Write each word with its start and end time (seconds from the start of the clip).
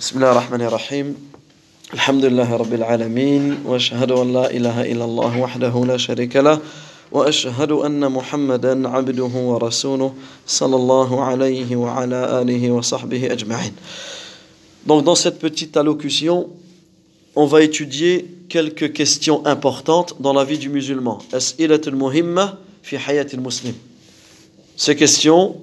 بسم 0.00 0.16
الله 0.16 0.30
الرحمن 0.32 0.60
الرحيم. 0.60 1.14
الحمد 1.94 2.24
لله 2.24 2.56
رب 2.56 2.74
العالمين 2.74 3.58
وأشهد 3.66 4.10
أن 4.10 4.32
لا 4.32 4.50
إله 4.50 4.92
إلا 4.92 5.04
الله 5.04 5.40
وحده 5.40 5.84
لا 5.86 5.96
شريك 5.96 6.36
له 6.36 6.60
وأشهد 7.12 7.72
أن 7.72 8.12
محمدا 8.12 8.88
عبده 8.88 9.24
ورسوله 9.24 10.14
صلى 10.46 10.76
الله 10.76 11.24
عليه 11.24 11.76
وعلى 11.76 12.42
آله 12.42 12.70
وصحبه 12.70 13.32
أجمعين. 13.32 13.72
Donc 14.86 15.04
dans 15.04 15.16
cette 15.16 15.40
petite 15.40 15.76
allocution 15.76 16.48
on 17.34 17.46
va 17.46 17.62
étudier 17.62 18.26
quelques 18.48 18.92
questions 18.92 19.44
importantes 19.46 20.14
dans 20.20 20.32
la 20.32 20.44
vie 20.44 20.58
du 20.58 20.68
musulman. 20.68 21.18
أسئلة 21.34 21.80
المهمة 21.86 22.54
في 22.82 22.98
حياة 22.98 23.26
المسلم 23.34 23.74
Ces 24.76 24.94
questions 24.94 25.56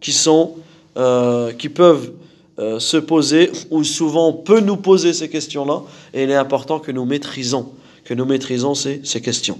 qui 0.00 0.12
sont 0.12 0.52
euh, 0.96 1.52
qui 1.52 1.68
peuvent 1.68 2.12
euh, 2.58 2.78
se 2.78 2.96
poser, 2.96 3.50
ou 3.70 3.84
souvent 3.84 4.28
on 4.28 4.32
peut 4.34 4.60
nous 4.60 4.76
poser 4.76 5.12
ces 5.12 5.28
questions-là, 5.28 5.82
et 6.12 6.24
il 6.24 6.30
est 6.30 6.36
important 6.36 6.78
que 6.78 6.92
nous 6.92 7.04
maîtrisons, 7.04 7.70
que 8.04 8.14
nous 8.14 8.24
maîtrisons 8.26 8.74
ces, 8.74 9.00
ces 9.04 9.20
questions. 9.20 9.58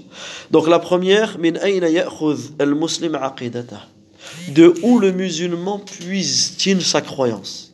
Donc 0.51 0.67
la 0.67 0.79
première, 0.79 1.37
De 4.49 4.73
où 4.83 4.99
le 4.99 5.11
musulman 5.11 5.79
puise-t-il 5.79 6.81
sa 6.81 7.01
croyance? 7.01 7.73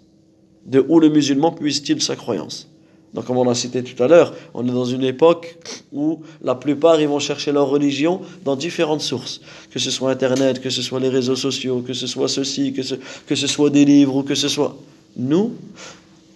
De 0.66 0.86
où 0.88 1.00
le 1.00 1.10
musulman 1.10 1.52
puise-t-il 1.52 2.02
sa 2.02 2.16
croyance? 2.16 2.68
Donc, 3.14 3.26
comme 3.26 3.38
on 3.38 3.50
a 3.50 3.56
cité 3.56 3.84
tout 3.84 4.02
à 4.04 4.08
l'heure, 4.08 4.36
on 4.54 4.68
est 4.68 4.72
dans 4.72 4.86
une 4.86 5.04
époque 5.04 5.58
où 5.92 6.20
la 6.44 6.54
plupart 6.54 7.02
ils 7.02 7.08
vont 7.08 7.20
chercher 7.20 7.52
leur 7.52 7.68
religion 7.68 8.22
dans 8.46 8.56
différentes 8.56 9.02
sources, 9.02 9.42
que 9.72 9.80
ce 9.80 9.90
soit 9.90 10.12
Internet, 10.12 10.62
que 10.62 10.70
ce 10.70 10.84
soit 10.84 11.00
les 11.00 11.10
réseaux 11.10 11.36
sociaux, 11.36 11.84
que 11.86 11.94
ce 11.94 12.06
soit 12.06 12.28
ceci, 12.28 12.72
que 12.72 12.84
ce, 12.84 12.96
que 13.26 13.36
ce 13.36 13.48
soit 13.48 13.72
des 13.72 13.84
livres 13.84 14.18
ou 14.18 14.24
que 14.24 14.36
ce 14.36 14.48
soit 14.48 14.78
nous, 15.17 15.55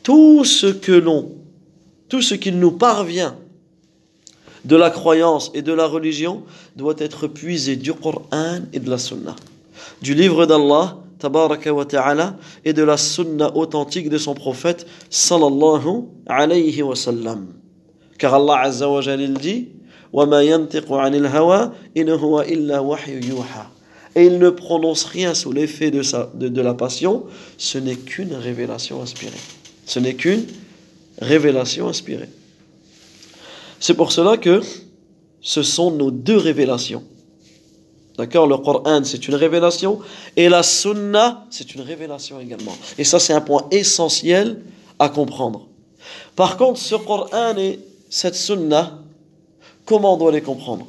tout 0.02 0.44
ce 0.44 0.66
que 0.66 0.92
l'on, 0.92 1.32
tout 2.08 2.22
ce 2.22 2.34
qu'il 2.34 2.58
nous 2.58 2.72
parvient 2.72 3.36
de 4.64 4.76
la 4.76 4.90
croyance 4.90 5.50
et 5.54 5.62
de 5.62 5.72
la 5.72 5.86
religion 5.86 6.42
doit 6.76 6.94
être 6.98 7.26
puisé 7.26 7.76
du 7.76 7.92
Coran 7.92 8.60
et 8.72 8.80
de 8.80 8.90
la 8.90 8.98
Sunna, 8.98 9.36
du 10.02 10.14
livre 10.14 10.46
d'Allah, 10.46 10.96
tabaraka 11.18 11.72
wa 11.72 11.84
ta'ala, 11.84 12.36
et 12.64 12.72
de 12.72 12.82
la 12.82 12.96
Sunna 12.96 13.56
authentique 13.56 14.08
de 14.08 14.18
son 14.18 14.34
prophète, 14.34 14.86
sallallahu 15.10 16.04
alayhi 16.26 16.82
wa 16.82 16.96
sallam. 16.96 17.46
Car 18.18 18.34
Allah 18.34 18.60
azza 18.62 18.88
wa 18.88 19.00
jalla 19.00 19.26
dit, 19.26 19.68
وَمَا 20.12 20.42
يَنْتِقُ 20.42 20.90
عَنِ 20.90 21.14
الْهَوَى 21.14 21.70
إِنْ 21.96 22.08
هُوَ 22.08 22.40
إِلَّا 22.40 22.80
وَحْيُ 22.80 23.20
يُوحَى 23.28 23.71
et 24.15 24.25
il 24.25 24.39
ne 24.39 24.49
prononce 24.49 25.05
rien 25.05 25.33
sous 25.33 25.51
l'effet 25.51 25.91
de, 25.91 26.01
de, 26.35 26.47
de 26.47 26.61
la 26.61 26.73
passion, 26.73 27.23
ce 27.57 27.77
n'est 27.77 27.95
qu'une 27.95 28.33
révélation 28.33 29.01
inspirée. 29.01 29.31
Ce 29.85 29.99
n'est 29.99 30.15
qu'une 30.15 30.45
révélation 31.19 31.87
inspirée. 31.87 32.29
C'est 33.79 33.95
pour 33.95 34.11
cela 34.11 34.37
que 34.37 34.61
ce 35.41 35.61
sont 35.61 35.91
nos 35.91 36.11
deux 36.11 36.37
révélations. 36.37 37.03
D'accord? 38.17 38.47
Le 38.47 38.57
Coran, 38.57 39.03
c'est 39.03 39.27
une 39.27 39.35
révélation. 39.35 39.99
Et 40.37 40.47
la 40.47 40.63
Sunna, 40.63 41.45
c'est 41.49 41.73
une 41.73 41.81
révélation 41.81 42.39
également. 42.39 42.75
Et 42.97 43.03
ça, 43.03 43.19
c'est 43.19 43.33
un 43.33 43.41
point 43.41 43.67
essentiel 43.71 44.61
à 44.99 45.09
comprendre. 45.09 45.67
Par 46.35 46.57
contre, 46.57 46.79
ce 46.79 46.95
Coran 46.95 47.57
et 47.57 47.79
cette 48.09 48.35
Sunna, 48.35 48.99
comment 49.85 50.13
on 50.13 50.17
doit 50.17 50.31
les 50.31 50.41
comprendre? 50.41 50.87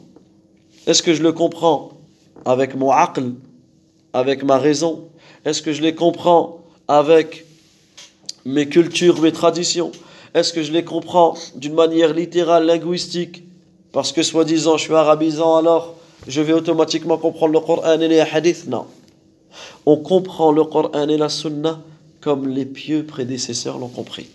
Est-ce 0.86 1.02
que 1.02 1.14
je 1.14 1.22
le 1.22 1.32
comprends 1.32 1.93
avec 2.44 2.74
mon 2.74 2.90
aql, 2.90 3.32
avec 4.12 4.42
ma 4.44 4.58
raison. 4.58 5.08
Est-ce 5.44 5.62
que 5.62 5.72
je 5.72 5.82
les 5.82 5.94
comprends 5.94 6.60
avec 6.88 7.44
mes 8.44 8.68
cultures, 8.68 9.20
mes 9.20 9.32
traditions? 9.32 9.92
Est-ce 10.34 10.52
que 10.52 10.62
je 10.62 10.72
les 10.72 10.84
comprends 10.84 11.34
d'une 11.54 11.74
manière 11.74 12.12
littérale, 12.12 12.66
linguistique? 12.66 13.44
Parce 13.92 14.12
que 14.12 14.22
soi-disant 14.22 14.76
je 14.76 14.84
suis 14.84 14.94
arabisant 14.94 15.56
alors 15.56 15.94
je 16.26 16.40
vais 16.40 16.52
automatiquement 16.52 17.18
comprendre 17.18 17.52
le 17.52 17.60
Coran 17.60 18.00
et 18.00 18.08
les 18.08 18.20
hadiths? 18.20 18.66
Non. 18.66 18.86
On 19.86 19.96
comprend 19.96 20.52
le 20.52 20.64
Coran 20.64 21.08
et 21.08 21.16
la 21.16 21.28
Sunna 21.28 21.80
comme 22.20 22.48
les 22.48 22.64
pieux 22.64 23.04
prédécesseurs 23.04 23.78
l'ont 23.78 23.88
compris. 23.88 24.28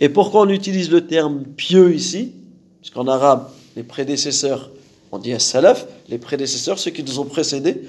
Et 0.00 0.08
pourquoi 0.08 0.42
on 0.42 0.48
utilise 0.48 0.90
le 0.90 1.06
terme 1.06 1.44
pieux 1.56 1.94
ici? 1.94 2.32
Parce 2.80 2.90
qu'en 2.90 3.06
arabe, 3.06 3.48
les 3.76 3.84
prédécesseurs 3.84 4.70
on 5.14 5.18
dit 5.18 5.32
salaf, 5.38 5.86
les 6.08 6.18
prédécesseurs, 6.18 6.78
ceux 6.78 6.90
qui 6.90 7.04
nous 7.04 7.20
ont 7.20 7.24
précédés. 7.24 7.82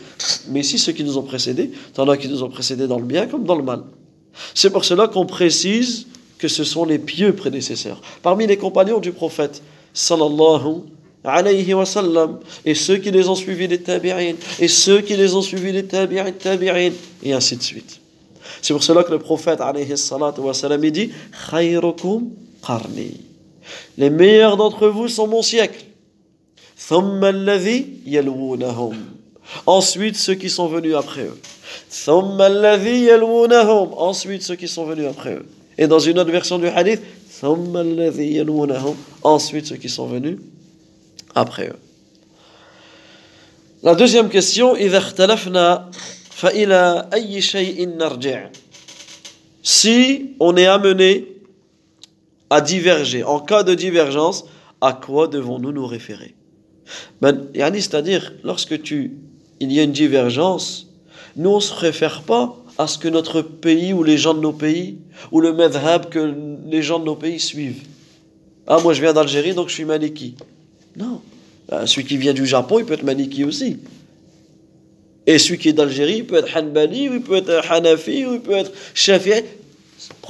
Mais 0.50 0.60
ici, 0.60 0.78
ceux 0.78 0.92
qui 0.92 1.04
nous 1.04 1.18
ont 1.18 1.24
précédés, 1.24 1.72
t'en 1.94 2.08
as 2.08 2.18
qui 2.18 2.28
nous 2.28 2.44
ont 2.44 2.50
précédés 2.50 2.88
dans 2.88 3.00
le 3.00 3.06
bien 3.06 3.26
comme 3.26 3.46
dans 3.46 3.56
le 3.56 3.64
mal. 3.64 3.82
C'est 4.54 4.70
pour 4.70 4.86
cela 4.86 5.08
qu'on 5.08 5.26
précise 5.26 6.06
que 6.38 6.48
ce 6.48 6.64
sont 6.64 6.86
les 6.86 7.00
pieux 7.00 7.34
prédécesseurs. 7.34 8.02
Parmi 8.22 8.46
les 8.46 8.58
compagnons 8.58 9.00
du 9.00 9.12
prophète, 9.12 9.64
sallallahu 9.94 10.84
alayhi 11.24 11.74
wa 11.74 11.86
et 12.64 12.76
ceux 12.76 12.98
qui 12.98 13.10
les 13.10 13.28
ont 13.28 13.36
suivis 13.36 13.68
les 13.68 13.82
tabi'in, 13.82 14.36
et 14.60 14.68
ceux 14.68 15.02
qui 15.02 15.16
les 15.16 15.34
ont 15.34 15.42
suivis 15.42 15.72
les 15.72 15.86
tabi'in, 15.86 16.32
tabi'in, 16.32 16.92
et 17.24 17.34
ainsi 17.34 17.58
de 17.58 17.64
suite. 17.64 18.02
C'est 18.62 18.74
pour 18.74 18.84
cela 18.84 19.04
que 19.04 19.12
le 19.12 19.20
prophète 19.20 19.62
alayhi 19.62 19.98
salatu 19.98 20.42
wa 20.42 20.54
sallam, 20.54 20.88
dit, 20.92 21.10
qarni. 22.62 23.22
Les 23.98 24.12
meilleurs 24.12 24.58
d'entre 24.58 24.88
vous 24.88 25.08
sont 25.08 25.28
mon 25.28 25.42
siècle. 25.42 25.86
Ensuite, 29.66 30.16
ceux 30.16 30.36
qui 30.36 30.50
sont 30.50 30.68
venus 30.68 30.96
après 30.96 31.24
eux. 31.24 31.40
Ensuite, 33.98 34.44
ceux 34.44 34.56
qui 34.56 34.68
sont 34.68 34.86
venus 34.86 35.08
après 35.08 35.34
eux. 35.34 35.46
Et 35.78 35.88
dans 35.88 36.00
une 36.00 36.20
autre 36.20 36.32
version 36.32 36.60
du 36.60 36.68
hadith, 36.68 37.02
ensuite 39.24 39.66
ceux 39.66 39.76
qui 39.78 39.90
sont 39.90 40.08
venus 40.08 40.38
après 41.34 41.70
eux. 41.70 41.80
La 43.84 43.96
deuxième 43.96 44.30
question, 44.30 44.76
si 49.64 50.32
on 50.40 50.58
est 50.58 50.66
amené 50.66 51.28
à 52.50 52.62
diverger, 52.62 53.24
en 53.24 53.40
cas 53.40 53.64
de 53.64 53.74
divergence, 53.74 54.46
à 54.82 54.94
quoi 54.94 55.28
devons-nous 55.28 55.72
nous 55.72 55.88
référer? 55.88 56.36
Ben, 57.22 57.48
c'est-à-dire, 57.54 58.34
lorsque 58.44 58.82
tu, 58.82 59.18
il 59.60 59.72
y 59.72 59.80
a 59.80 59.84
une 59.84 59.92
divergence, 59.92 60.88
nous 61.36 61.50
on 61.50 61.56
ne 61.56 61.62
se 61.62 61.74
réfère 61.74 62.22
pas 62.24 62.56
à 62.78 62.88
ce 62.88 62.98
que 62.98 63.08
notre 63.08 63.42
pays 63.42 63.94
ou 63.94 64.04
les 64.04 64.18
gens 64.18 64.34
de 64.34 64.40
nos 64.40 64.52
pays, 64.52 64.98
ou 65.32 65.40
le 65.42 65.54
madhab 65.54 66.10
que 66.10 66.34
les 66.68 66.82
gens 66.82 67.00
de 67.00 67.06
nos 67.06 67.16
pays 67.16 67.40
suivent. 67.40 67.84
Ah, 68.68 68.80
moi 68.84 68.94
je 68.94 69.02
viens 69.02 69.14
d'Algérie, 69.14 69.54
donc 69.54 69.70
je 69.70 69.74
suis 69.74 69.86
maliki. 69.86 70.36
Non. 70.98 71.22
Ben, 71.70 71.86
celui 71.86 72.06
qui 72.06 72.18
vient 72.18 72.34
du 72.34 72.46
Japon, 72.46 72.80
il 72.80 72.86
peut 72.86 72.94
être 72.94 73.04
maliki 73.04 73.44
aussi. 73.44 73.78
Et 75.28 75.40
celui 75.40 75.58
qui 75.58 75.70
est 75.70 75.74
d'Algérie, 75.74 76.18
il 76.18 76.26
peut 76.26 76.36
être 76.36 76.56
hanbali, 76.56 77.10
ou 77.10 77.14
il 77.16 77.22
peut 77.22 77.38
être 77.38 77.72
hanafi, 77.72 78.26
ou 78.26 78.36
il 78.36 78.42
peut 78.42 78.54
être 78.54 78.72
shafi'i. 78.94 79.44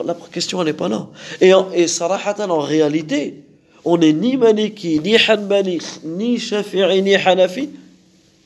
La 0.05 0.15
question, 0.31 0.61
elle 0.61 0.67
n'est 0.67 0.73
pas 0.73 0.87
là. 0.87 1.07
Et, 1.41 1.53
en, 1.53 1.71
et 1.71 1.87
sarahatan, 1.87 2.49
en 2.49 2.59
réalité, 2.59 3.43
on 3.85 3.97
n'est 3.97 4.13
ni 4.13 4.35
Maliki, 4.35 4.99
ni 4.99 5.15
Hanbali, 5.15 5.79
ni 6.03 6.39
Shafi'i, 6.39 7.01
ni 7.01 7.15
Hanafi. 7.15 7.69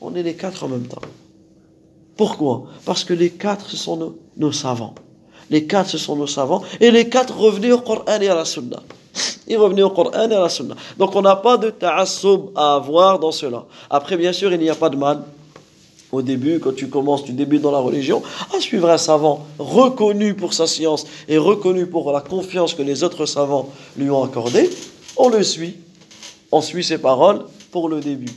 On 0.00 0.14
est 0.14 0.22
les 0.22 0.34
quatre 0.34 0.64
en 0.64 0.68
même 0.68 0.86
temps. 0.86 1.00
Pourquoi? 2.16 2.64
Parce 2.84 3.02
que 3.04 3.14
les 3.14 3.30
quatre, 3.30 3.70
ce 3.70 3.76
sont 3.78 4.14
nos, 4.36 4.52
savants. 4.52 4.94
Les 5.48 5.66
quatre, 5.66 5.88
ce 5.88 5.98
sont 5.98 6.16
nos 6.16 6.26
savants. 6.26 6.62
Et 6.80 6.90
les 6.90 7.08
quatre 7.08 7.38
revenaient 7.38 7.72
au 7.72 7.80
Coran 7.80 8.04
et 8.20 8.28
à 8.28 8.34
la 8.34 8.44
Sunna. 8.44 8.82
Ils 9.48 9.56
revenaient 9.56 9.82
au 9.82 9.90
Coran 9.90 10.12
et 10.12 10.34
à 10.34 10.40
la 10.40 10.48
Sunna. 10.50 10.74
Donc 10.98 11.16
on 11.16 11.22
n'a 11.22 11.36
pas 11.36 11.56
de 11.56 11.70
ta'assoub 11.70 12.52
à 12.54 12.74
avoir 12.74 13.18
dans 13.18 13.32
cela. 13.32 13.64
Après, 13.88 14.18
bien 14.18 14.34
sûr, 14.34 14.52
il 14.52 14.60
n'y 14.60 14.68
a 14.68 14.74
pas 14.74 14.90
de 14.90 14.96
mal. 14.96 15.22
Au 16.12 16.22
début, 16.22 16.58
quand 16.58 16.74
tu 16.74 16.88
commences, 16.88 17.24
tu 17.24 17.32
débutes 17.32 17.62
dans 17.62 17.70
la 17.70 17.78
religion, 17.78 18.22
à 18.54 18.60
suivre 18.60 18.90
un 18.90 18.98
savant 18.98 19.46
reconnu 19.58 20.34
pour 20.34 20.52
sa 20.52 20.66
science 20.66 21.06
et 21.28 21.38
reconnu 21.38 21.86
pour 21.86 22.12
la 22.12 22.20
confiance 22.20 22.74
que 22.74 22.82
les 22.82 23.04
autres 23.04 23.26
savants 23.26 23.68
lui 23.96 24.10
ont 24.10 24.24
accordée, 24.24 24.68
on 25.16 25.28
le 25.28 25.42
suit, 25.42 25.76
on 26.52 26.60
suit 26.60 26.84
ses 26.84 26.98
paroles 26.98 27.44
pour 27.70 27.88
le 27.88 28.00
début. 28.00 28.32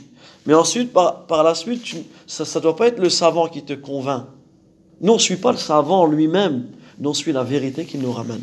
Mais 0.46 0.54
ensuite, 0.54 0.92
par, 0.92 1.42
la 1.42 1.54
suite, 1.54 1.82
ça 2.26 2.44
ne 2.44 2.60
doit 2.60 2.76
pas 2.76 2.88
être 2.88 2.98
le 2.98 3.08
savant 3.08 3.48
qui 3.48 3.62
te 3.62 3.72
convainc. 3.72 4.26
Nous, 5.00 5.12
on 5.12 5.16
ne 5.16 5.20
suit 5.20 5.36
pas 5.36 5.52
le 5.52 5.58
savant 5.58 6.06
lui-même, 6.06 6.66
nous, 6.98 7.10
on 7.10 7.14
suit 7.14 7.32
la 7.32 7.42
vérité 7.42 7.84
qui 7.84 7.98
nous 7.98 8.12
ramène. 8.12 8.42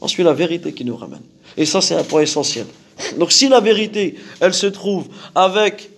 On 0.00 0.08
suit 0.08 0.22
la 0.22 0.32
vérité 0.32 0.72
qui 0.72 0.84
nous 0.84 0.96
ramène. 0.96 1.22
Et 1.56 1.64
ça, 1.64 1.80
c'est 1.80 1.94
un 1.94 2.04
point 2.04 2.22
essentiel. 2.22 2.66
Donc, 3.18 3.32
si 3.32 3.48
la 3.48 3.60
vérité, 3.60 4.16
elle 4.40 4.54
se 4.54 4.66
trouve 4.66 5.06
avec 5.34 5.90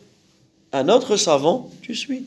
un 0.72 0.88
autre 0.88 1.16
savant, 1.16 1.70
tu 1.80 1.94
suis. 1.94 2.24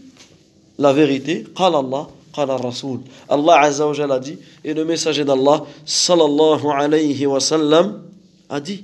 La 0.78 0.92
vérité, 0.92 1.46
qala 1.56 1.80
Allah, 1.80 2.08
qala 2.34 2.58
Rasoul. 2.58 3.00
Allah 3.30 3.62
Azza 3.62 3.88
wa 3.88 4.14
a 4.14 4.20
dit, 4.20 4.38
et 4.64 4.74
le 4.74 4.84
messager 4.84 5.24
d'Allah, 5.24 5.64
sallallahu 5.86 6.68
alayhi 6.68 7.26
wa 7.26 7.40
sallam, 7.40 8.04
a 8.50 8.60
dit. 8.60 8.84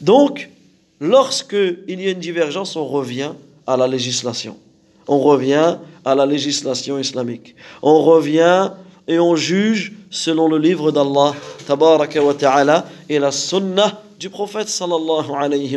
Donc, 0.00 0.48
lorsqu'il 1.00 2.00
y 2.00 2.06
a 2.06 2.10
une 2.10 2.18
divergence, 2.18 2.76
on 2.76 2.86
revient 2.86 3.32
à 3.66 3.76
la 3.76 3.86
législation. 3.86 4.56
On 5.06 5.18
revient 5.18 5.78
à 6.04 6.14
la 6.14 6.26
législation 6.26 6.98
islamique. 6.98 7.54
On 7.82 8.02
revient 8.02 8.70
et 9.06 9.18
on 9.18 9.36
juge 9.36 9.92
selon 10.10 10.48
le 10.48 10.58
livre 10.58 10.92
d'Allah 10.92 11.34
ta'ala 11.66 12.86
et 13.08 13.18
la 13.18 13.32
sunnah 13.32 14.00
du 14.18 14.30
prophète 14.30 14.68
sallallahu 14.68 15.30
alayhi. 15.36 15.76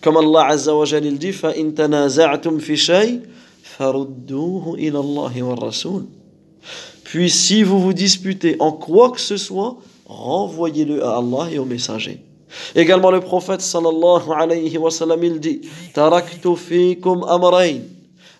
Comme 0.00 0.16
Allah 0.16 0.46
azza 0.48 0.72
dit. 1.00 1.34
Puis 7.04 7.30
si 7.30 7.62
vous 7.62 7.80
vous 7.80 7.92
disputez 7.92 8.56
en 8.58 8.72
quoi 8.72 9.10
que 9.10 9.20
ce 9.20 9.36
soit, 9.36 9.76
renvoyez-le 10.06 11.04
à 11.04 11.18
Allah 11.18 11.48
et 11.52 11.58
au 11.58 11.64
messager. 11.64 12.25
Également 12.74 13.10
le 13.10 13.20
prophète 13.20 13.60
sallallahu 13.60 14.30
alayhi 14.36 14.78
wa 14.78 14.90
sallam 14.90 15.22
il 15.24 15.40
dit 15.40 15.60
Taraktu 15.94 16.56
fikum 16.56 17.24
amrayn 17.28 17.82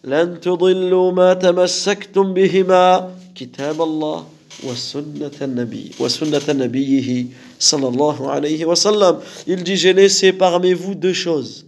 lan 0.05 0.39
tudillu 0.41 1.13
ma 1.13 1.37
tamassaktum 1.37 2.33
bihima 2.35 3.11
kitab 3.35 3.81
Allah 3.81 4.25
wa 4.63 4.75
sunnat 4.75 5.43
an-nabi 5.43 5.93
wa 5.99 6.09
sunnat 6.09 6.41
sallallahu 7.59 8.29
alayhi 8.29 8.65
wa 8.65 8.77
sallam 8.77 9.19
il 9.47 9.63
dit 9.63 9.77
j'ai 9.77 9.93
laissé 9.93 10.33
parmi 10.33 10.73
vous 10.73 10.95
deux 10.95 11.13
choses. 11.13 11.67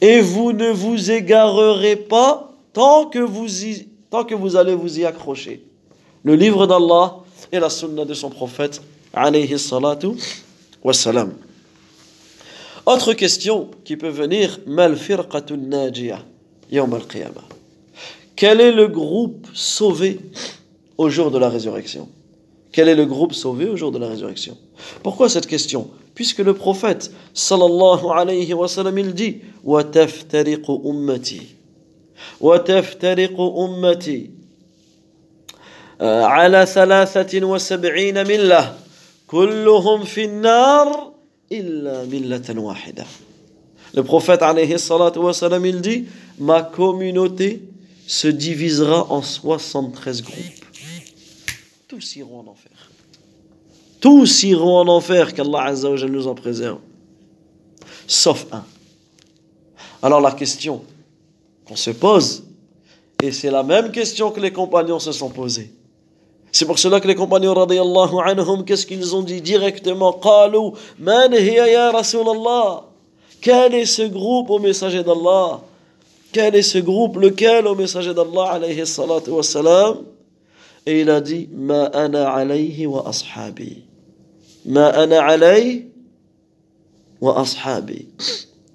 Et 0.00 0.20
vous 0.20 0.52
ne 0.52 0.70
vous 0.70 1.10
égarerez 1.10 1.96
pas 1.96 2.52
tant 2.72 3.06
que 3.06 3.18
vous 3.20 3.64
y, 3.64 3.88
tant 4.10 4.24
que 4.24 4.34
vous 4.34 4.56
allez 4.56 4.74
vous 4.74 4.98
y 4.98 5.04
accrocher 5.04 5.62
le 6.24 6.34
livre 6.34 6.66
d'Allah 6.66 7.16
et 7.50 7.58
la 7.58 7.70
sunna 7.70 8.04
de 8.04 8.14
son 8.14 8.30
prophète 8.30 8.80
alayhi 9.12 9.58
salatu 9.58 10.08
wassalam. 10.84 11.32
Autre 12.84 13.12
question 13.14 13.70
qui 13.84 13.96
peut 13.96 14.08
venir 14.08 14.58
Mal 14.66 14.96
firqatun 14.96 15.56
najiyah 15.56 16.20
yawm 16.70 16.94
al-qiyamah. 16.94 17.44
Quel 18.34 18.60
est 18.60 18.72
le 18.72 18.88
groupe 18.88 19.46
sauvé 19.54 20.18
au 20.98 21.08
jour 21.08 21.30
de 21.30 21.38
la 21.38 21.48
résurrection? 21.48 22.08
Quel 22.72 22.88
est 22.88 22.94
le 22.94 23.04
groupe 23.04 23.34
sauvé 23.34 23.68
au 23.68 23.76
jour 23.76 23.92
de 23.92 23.98
la 23.98 24.08
résurrection? 24.08 24.56
Pourquoi 25.02 25.28
cette 25.28 25.46
question? 25.46 25.90
Puisque 26.14 26.38
le 26.38 26.54
prophète 26.54 27.12
sallallahu 27.34 28.06
alayhi 28.14 28.52
wa 28.54 28.66
sallam 28.66 28.98
il 28.98 29.14
dit 29.14 29.42
Wa 29.62 29.84
taftariqu 29.84 30.72
ummati. 30.84 31.54
Wa 32.40 32.58
taftariqu 32.58 33.40
ummati. 33.40 34.30
Euh, 36.00 36.24
ala 36.24 36.66
thalathatin 36.66 37.44
wa 37.44 37.58
sab'ina 37.58 38.24
millah. 38.24 38.76
Le 43.94 44.02
prophète 44.02 44.42
alayhi 44.42 44.74
dit 45.80 46.04
Ma 46.38 46.62
communauté 46.62 47.62
se 48.06 48.28
divisera 48.28 49.10
en 49.10 49.22
73 49.22 50.22
groupes. 50.22 50.36
Tous 51.88 52.16
iront 52.16 52.40
en 52.40 52.48
enfer. 52.48 52.90
Tous 54.00 54.42
iront 54.42 54.78
en 54.78 54.88
enfer, 54.88 55.32
qu'Allah 55.32 55.62
Azza 55.62 55.88
nous 55.88 56.26
en 56.26 56.34
préserve. 56.34 56.80
Sauf 58.06 58.46
un. 58.52 58.64
Alors 60.02 60.20
la 60.20 60.32
question 60.32 60.84
qu'on 61.64 61.76
se 61.76 61.90
pose, 61.90 62.44
et 63.22 63.32
c'est 63.32 63.50
la 63.50 63.62
même 63.62 63.92
question 63.92 64.30
que 64.30 64.40
les 64.40 64.52
compagnons 64.52 64.98
se 64.98 65.12
sont 65.12 65.30
posées 65.30 65.72
c'est 66.52 66.66
pour 66.66 66.78
cela 66.78 67.00
que 67.00 67.08
les 67.08 67.14
compagnons 67.14 67.54
radiyallahu 67.54 68.20
anhum, 68.26 68.62
qu'est-ce 68.66 68.84
qu'ils 68.84 69.16
ont 69.16 69.22
dit 69.22 69.40
directement? 69.40 70.12
Quel 73.40 73.74
est 73.74 73.86
ce 73.86 74.02
groupe 74.02 74.50
au 74.50 74.58
messager 74.58 75.02
d'Allah? 75.02 75.62
Quel 76.30 76.54
est 76.54 76.62
ce 76.62 76.76
groupe? 76.78 77.16
Lequel 77.16 77.66
au 77.66 77.74
messager 77.74 78.12
d'Allah 78.12 78.52
alayhi 78.52 78.86
salatu 78.86 79.30
Et 80.84 81.00
il 81.00 81.08
a 81.08 81.22
dit 81.22 81.48
Ma 81.52 81.86
ana 81.86 82.30
alayhi 82.32 82.86
wa 82.86 83.08
ashabi. 83.08 83.84
Ma 84.66 84.88
ana 84.88 85.24
alayhi 85.24 85.86
wa 87.18 87.40
ashabi. 87.40 88.08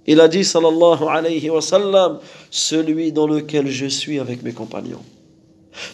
Il 0.07 0.19
a 0.19 0.27
dit 0.27 0.43
sallallahu 0.43 1.03
alayhi 1.03 1.49
wa 1.51 1.61
sallam 1.61 2.19
Celui 2.49 3.11
dans 3.11 3.27
lequel 3.27 3.67
je 3.67 3.85
suis 3.85 4.17
avec 4.19 4.41
mes 4.41 4.53
compagnons. 4.53 5.03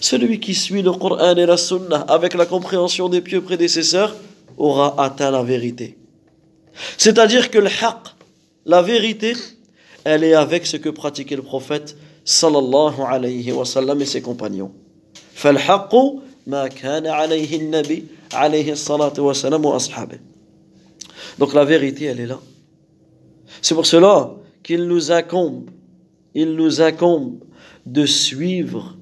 Celui 0.00 0.40
qui 0.40 0.54
suit 0.54 0.82
le 0.82 0.92
Coran 0.92 1.36
et 1.36 1.46
la 1.46 1.56
Sunna 1.56 2.00
avec 2.08 2.34
la 2.34 2.46
compréhension 2.46 3.08
des 3.08 3.20
pieux 3.20 3.40
prédécesseurs 3.40 4.14
aura 4.56 5.00
atteint 5.02 5.30
la 5.30 5.42
vérité. 5.42 5.96
C'est-à-dire 6.96 7.50
que 7.50 7.58
le 7.58 7.68
haqq, 7.68 8.14
la 8.66 8.82
vérité, 8.82 9.34
elle 10.04 10.24
est 10.24 10.34
avec 10.34 10.66
ce 10.66 10.76
que 10.76 10.88
pratiquait 10.88 11.36
le 11.36 11.42
prophète 11.42 11.96
sallallahu 12.24 13.00
alayhi 13.06 13.52
wa 13.52 13.64
sallam 13.64 14.00
et 14.00 14.06
ses 14.06 14.20
compagnons. 14.22 14.72
فالحق 15.34 15.94
ما 16.46 16.68
كان 16.68 17.06
عليه 17.06 17.56
النبي 17.56 18.04
عليه 18.32 18.72
الصلاة 18.72 19.14
والسلام 19.18 19.64
وأصحابه. 19.64 20.18
Donc 21.38 21.54
la 21.54 21.64
vérité, 21.64 22.06
elle 22.06 22.20
est 22.20 22.26
là. 22.26 22.40
C'est 23.62 23.74
pour 23.74 23.86
cela 23.86 24.32
qu'il 24.62 24.84
nous 24.88 25.12
incombe, 25.12 25.70
il 26.34 26.54
nous 26.54 26.80
incombe 26.80 27.38
de 27.86 28.04
suivre 28.06 28.96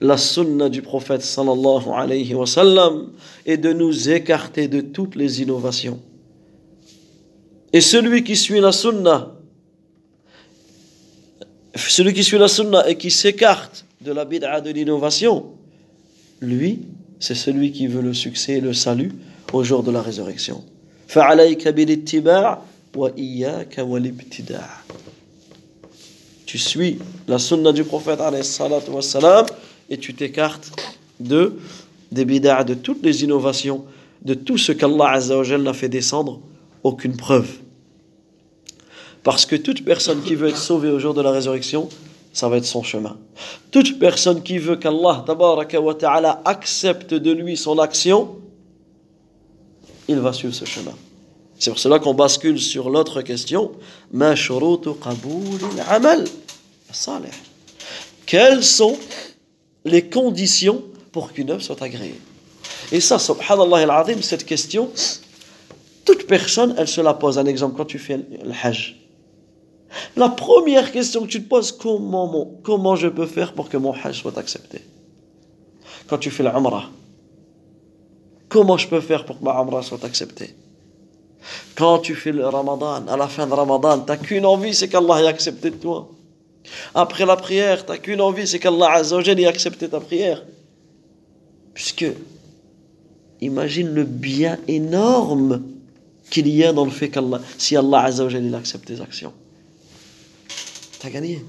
la 0.00 0.16
sunna 0.16 0.68
du 0.68 0.82
prophète 0.82 1.22
sallallahu 1.22 1.88
alayhi 1.94 2.34
wa 2.34 2.46
sallam 2.46 3.10
et 3.46 3.56
de 3.56 3.72
nous 3.72 4.10
écarter 4.10 4.68
de 4.68 4.80
toutes 4.80 5.16
les 5.16 5.42
innovations. 5.42 6.00
Et 7.72 7.80
celui 7.80 8.24
qui 8.24 8.36
suit 8.36 8.60
la 8.60 8.72
sunna, 8.72 9.34
celui 11.74 12.14
qui 12.14 12.24
suit 12.24 12.38
la 12.38 12.48
sunna 12.48 12.88
et 12.88 12.96
qui 12.96 13.10
s'écarte 13.10 13.84
de 14.00 14.12
la 14.12 14.24
bid'a 14.24 14.60
de 14.60 14.70
l'innovation, 14.70 15.46
lui, 16.40 16.80
c'est 17.20 17.34
celui 17.34 17.72
qui 17.72 17.88
veut 17.88 18.02
le 18.02 18.14
succès 18.14 18.54
et 18.54 18.60
le 18.60 18.72
salut 18.72 19.12
au 19.52 19.64
jour 19.64 19.82
de 19.82 19.90
la 19.90 20.00
résurrection. 20.00 20.64
Tu 26.46 26.58
suis 26.58 26.98
la 27.26 27.38
sunna 27.38 27.72
du 27.72 27.84
prophète 27.84 28.20
wa 29.88 29.94
et 29.94 29.98
tu 29.98 30.14
t'écartes 30.14 30.70
de 31.20 31.54
des 32.10 32.24
bid'a, 32.24 32.64
de 32.64 32.74
toutes 32.74 33.02
les 33.02 33.22
innovations, 33.24 33.84
de 34.22 34.34
tout 34.34 34.56
ce 34.56 34.72
qu'Allah 34.72 35.10
Azzawajal 35.10 35.62
n'a 35.62 35.74
fait 35.74 35.88
descendre, 35.88 36.40
aucune 36.82 37.16
preuve. 37.16 37.48
Parce 39.22 39.44
que 39.44 39.56
toute 39.56 39.84
personne 39.84 40.22
qui 40.22 40.34
veut 40.34 40.48
être 40.48 40.56
sauvée 40.56 40.88
au 40.88 40.98
jour 40.98 41.12
de 41.12 41.20
la 41.20 41.30
résurrection, 41.30 41.88
ça 42.32 42.48
va 42.48 42.56
être 42.56 42.64
son 42.64 42.82
chemin. 42.82 43.18
Toute 43.70 43.98
personne 43.98 44.42
qui 44.42 44.58
veut 44.58 44.76
qu'Allah 44.76 45.24
ta'ala 45.98 46.40
accepte 46.44 47.12
de 47.12 47.30
lui 47.30 47.56
son 47.56 47.78
action, 47.78 48.36
il 50.08 50.16
va 50.16 50.32
suivre 50.32 50.54
ce 50.54 50.64
chemin. 50.64 50.94
C'est 51.58 51.70
pour 51.70 51.78
cela 51.78 51.98
qu'on 51.98 52.14
bascule 52.14 52.58
sur 52.58 52.88
l'autre 52.88 53.20
question. 53.20 53.72
Quels 58.24 58.64
sont 58.64 58.96
les 59.84 60.08
conditions 60.08 60.82
pour 61.12 61.32
qu'une 61.32 61.50
œuvre 61.50 61.62
soit 61.62 61.80
agréée. 61.82 62.20
Et 62.92 63.00
ça, 63.00 63.18
subhanallah 63.18 63.78
al-azim, 63.78 64.22
cette 64.22 64.44
question, 64.44 64.90
toute 66.04 66.26
personne, 66.26 66.74
elle 66.78 66.88
se 66.88 67.00
la 67.00 67.14
pose. 67.14 67.38
Un 67.38 67.46
exemple, 67.46 67.76
quand 67.76 67.84
tu 67.84 67.98
fais 67.98 68.16
le 68.16 68.52
hajj. 68.62 68.96
La 70.16 70.28
première 70.28 70.92
question 70.92 71.22
que 71.22 71.28
tu 71.28 71.42
te 71.42 71.48
poses, 71.48 71.72
comment, 71.72 72.50
comment 72.62 72.96
je 72.96 73.08
peux 73.08 73.26
faire 73.26 73.52
pour 73.54 73.68
que 73.68 73.76
mon 73.76 73.92
hajj 73.92 74.20
soit 74.20 74.36
accepté? 74.38 74.82
Quand 76.06 76.18
tu 76.18 76.30
fais 76.30 76.42
l'umrah, 76.42 76.90
comment 78.48 78.76
je 78.76 78.88
peux 78.88 79.00
faire 79.00 79.24
pour 79.24 79.38
que 79.38 79.44
ma 79.44 79.58
umrah 79.60 79.82
soit 79.82 80.04
acceptée? 80.04 80.54
Quand 81.74 81.98
tu 81.98 82.14
fais 82.14 82.32
le 82.32 82.46
ramadan, 82.46 83.06
à 83.06 83.16
la 83.16 83.28
fin 83.28 83.46
de 83.46 83.52
ramadan, 83.52 84.00
tu 84.00 84.06
n'as 84.06 84.16
qu'une 84.16 84.46
envie, 84.46 84.74
c'est 84.74 84.88
qu'Allah 84.88 85.22
ait 85.22 85.26
accepté 85.26 85.70
de 85.70 85.76
toi. 85.76 86.08
Après 86.94 87.26
la 87.26 87.36
prière, 87.36 87.84
tu 87.84 87.92
n'as 87.92 87.98
qu'une 87.98 88.20
envie, 88.20 88.46
c'est 88.46 88.58
qu'Allah 88.58 88.92
Azzawajal 88.92 89.40
ait 89.40 89.46
accepté 89.46 89.88
ta 89.88 90.00
prière. 90.00 90.42
Puisque, 91.74 92.06
imagine 93.40 93.94
le 93.94 94.04
bien 94.04 94.58
énorme 94.66 95.62
qu'il 96.30 96.48
y 96.48 96.64
a 96.64 96.72
dans 96.72 96.84
le 96.84 96.90
fait 96.90 97.08
qu'Allah, 97.08 97.40
si 97.56 97.76
Allah 97.76 98.04
Azzawajal 98.04 98.44
il 98.44 98.54
accepte 98.54 98.86
tes 98.86 99.00
actions. 99.00 99.32
T'as 100.98 101.10
gagné. 101.10 101.44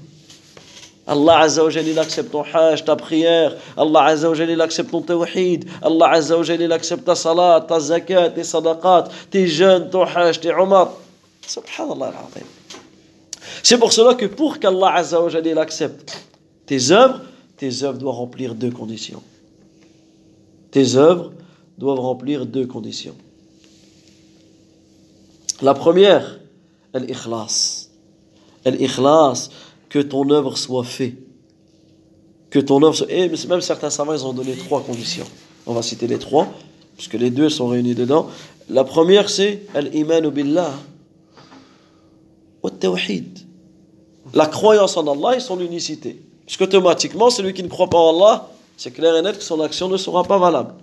Allah 1.06 1.40
Azzawajal 1.40 1.88
il 1.88 1.98
accepte 1.98 2.30
ton 2.30 2.44
hajj, 2.44 2.84
ta 2.84 2.94
prière. 2.94 3.56
Allah 3.76 4.04
Azzawajal 4.04 4.50
il 4.50 4.60
accepte 4.60 4.90
ton 4.90 5.02
tawhid. 5.02 5.68
Allah 5.82 6.10
Azzawajal 6.12 6.60
il 6.60 6.72
accepte 6.72 7.04
ta 7.04 7.14
salat, 7.14 7.62
ta 7.62 7.80
zakat, 7.80 8.30
tes 8.30 8.44
sadaqat, 8.44 9.08
tes 9.30 9.46
jeûnes, 9.46 9.90
ton 9.90 10.04
hajj, 10.04 10.40
tes 10.40 10.50
umar. 10.50 10.92
Subhanallah 11.46 12.06
al-azim. 12.06 12.46
C'est 13.62 13.78
pour 13.78 13.92
cela 13.92 14.14
que 14.14 14.26
pour 14.26 14.58
qu'Allah 14.58 14.94
Azzawajal 14.94 15.58
accepte 15.58 16.16
tes 16.66 16.90
œuvres, 16.90 17.20
tes 17.56 17.82
œuvres 17.82 17.98
doivent 17.98 18.16
remplir 18.16 18.54
deux 18.54 18.70
conditions. 18.70 19.22
Tes 20.70 20.96
œuvres 20.96 21.32
doivent 21.78 22.00
remplir 22.00 22.46
deux 22.46 22.66
conditions. 22.66 23.16
La 25.62 25.74
première, 25.74 26.38
l'ikhlas. 26.94 27.88
L'ikhlas, 28.64 29.50
que 29.88 29.98
ton 29.98 30.30
œuvre 30.30 30.56
soit 30.56 30.84
faite 30.84 31.16
que 32.50 32.58
ton 32.58 32.82
œuvre. 32.82 33.06
Et 33.08 33.30
même 33.48 33.60
certains 33.60 33.90
savants, 33.90 34.12
ils 34.12 34.26
ont 34.26 34.32
donné 34.32 34.54
trois 34.56 34.82
conditions. 34.82 35.24
On 35.66 35.72
va 35.72 35.82
citer 35.82 36.06
les 36.06 36.18
trois, 36.18 36.48
puisque 36.96 37.14
les 37.14 37.30
deux 37.30 37.48
sont 37.48 37.68
réunis 37.68 37.94
dedans. 37.94 38.28
La 38.68 38.84
première, 38.84 39.30
c'est 39.30 39.62
Al-Iman 39.74 40.28
billah. 40.30 40.72
La 44.34 44.46
croyance 44.46 44.96
en 44.96 45.06
Allah 45.06 45.36
et 45.36 45.40
son 45.40 45.60
unicité. 45.60 46.22
Puisqu'automatiquement, 46.46 47.30
celui 47.30 47.54
qui 47.54 47.62
ne 47.62 47.68
croit 47.68 47.88
pas 47.88 47.98
en 47.98 48.16
Allah, 48.16 48.48
c'est 48.76 48.90
clair 48.90 49.16
et 49.16 49.22
net 49.22 49.38
que 49.38 49.44
son 49.44 49.60
action 49.60 49.88
ne 49.88 49.96
sera 49.96 50.24
pas 50.24 50.38
valable. 50.38 50.74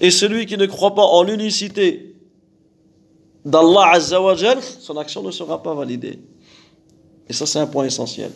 Et 0.00 0.10
celui 0.10 0.46
qui 0.46 0.56
ne 0.56 0.66
croit 0.66 0.94
pas 0.94 1.04
en 1.04 1.22
l'unicité 1.22 2.14
d'Allah 3.44 3.92
Azzawajal, 3.92 4.58
son 4.62 4.96
action 4.96 5.22
ne 5.22 5.30
sera 5.30 5.62
pas 5.62 5.74
validée. 5.74 6.18
Et 7.28 7.32
ça, 7.32 7.46
c'est 7.46 7.58
un 7.58 7.66
point 7.66 7.84
essentiel. 7.84 8.30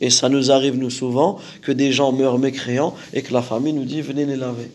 Et 0.00 0.10
ça 0.10 0.28
nous 0.28 0.50
arrive, 0.50 0.76
nous, 0.76 0.90
souvent, 0.90 1.38
que 1.62 1.72
des 1.72 1.92
gens 1.92 2.12
meurent 2.12 2.38
mécréants 2.38 2.94
et 3.12 3.22
que 3.22 3.32
la 3.32 3.42
famille 3.42 3.72
nous 3.72 3.84
dit 3.84 4.00
venez 4.00 4.26
les 4.26 4.36
laver. 4.36 4.70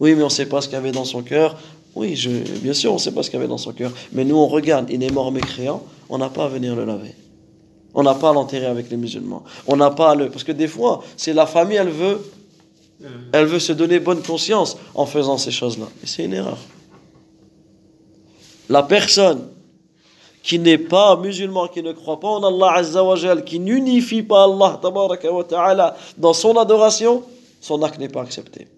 Oui, 0.00 0.14
mais 0.14 0.22
on 0.22 0.26
ne 0.26 0.30
sait 0.30 0.46
pas 0.46 0.60
ce 0.60 0.68
qu'il 0.68 0.74
y 0.74 0.78
avait 0.78 0.92
dans 0.92 1.04
son 1.04 1.22
cœur. 1.22 1.58
Oui, 1.94 2.18
bien 2.62 2.74
sûr, 2.74 2.92
on 2.92 2.94
ne 2.94 3.00
sait 3.00 3.12
pas 3.12 3.22
ce 3.22 3.30
qu'il 3.30 3.38
y 3.38 3.42
avait 3.42 3.48
dans 3.48 3.58
son 3.58 3.72
cœur. 3.72 3.92
Mais 4.12 4.24
nous, 4.24 4.36
on 4.36 4.46
regarde, 4.46 4.88
il 4.90 5.02
est 5.02 5.10
mort 5.10 5.32
mécréant, 5.32 5.82
on 6.08 6.18
n'a 6.18 6.28
pas 6.28 6.44
à 6.44 6.48
venir 6.48 6.76
le 6.76 6.84
laver. 6.84 7.14
On 7.94 8.02
n'a 8.02 8.14
pas 8.14 8.30
à 8.30 8.32
l'enterrer 8.32 8.66
avec 8.66 8.90
les 8.90 8.96
musulmans. 8.96 9.42
On 9.66 9.76
n'a 9.76 9.90
pas 9.90 10.10
à 10.10 10.14
le. 10.14 10.28
Parce 10.30 10.44
que 10.44 10.52
des 10.52 10.68
fois, 10.68 11.02
c'est 11.16 11.32
la 11.32 11.46
famille, 11.46 11.78
elle 11.78 11.88
veut, 11.88 12.30
elle 13.32 13.46
veut 13.46 13.58
se 13.58 13.72
donner 13.72 13.98
bonne 13.98 14.22
conscience 14.22 14.76
en 14.94 15.06
faisant 15.06 15.38
ces 15.38 15.50
choses-là. 15.50 15.86
Et 16.04 16.06
c'est 16.06 16.24
une 16.24 16.34
erreur. 16.34 16.58
La 18.68 18.82
personne 18.82 19.48
qui 20.42 20.58
n'est 20.58 20.78
pas 20.78 21.16
musulman, 21.16 21.68
qui 21.68 21.82
ne 21.82 21.92
croit 21.92 22.20
pas 22.20 22.28
en 22.28 22.44
Allah 22.44 22.74
Azza 22.76 23.02
wa 23.02 23.16
qui 23.42 23.58
n'unifie 23.58 24.22
pas 24.22 24.44
Allah 24.44 24.80
wa 24.82 25.44
ta'ala 25.44 25.96
dans 26.16 26.32
son 26.32 26.56
adoration, 26.56 27.22
son 27.60 27.82
acte 27.82 27.98
n'est 27.98 28.08
pas 28.08 28.22
accepté. 28.22 28.68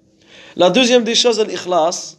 La 0.57 0.71
deuxième 0.71 1.05
des 1.05 1.15
choses, 1.15 1.41
l'ikhlas, 1.41 2.17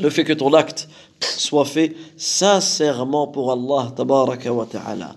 le 0.00 0.10
fait 0.10 0.24
que 0.24 0.32
ton 0.32 0.52
acte 0.52 0.88
soit 1.20 1.64
fait 1.64 1.94
sincèrement 2.16 3.26
pour 3.26 3.52
Allah 3.52 3.92
tabaraka 3.94 4.52
wa 4.52 4.66
ta'ala. 4.66 5.16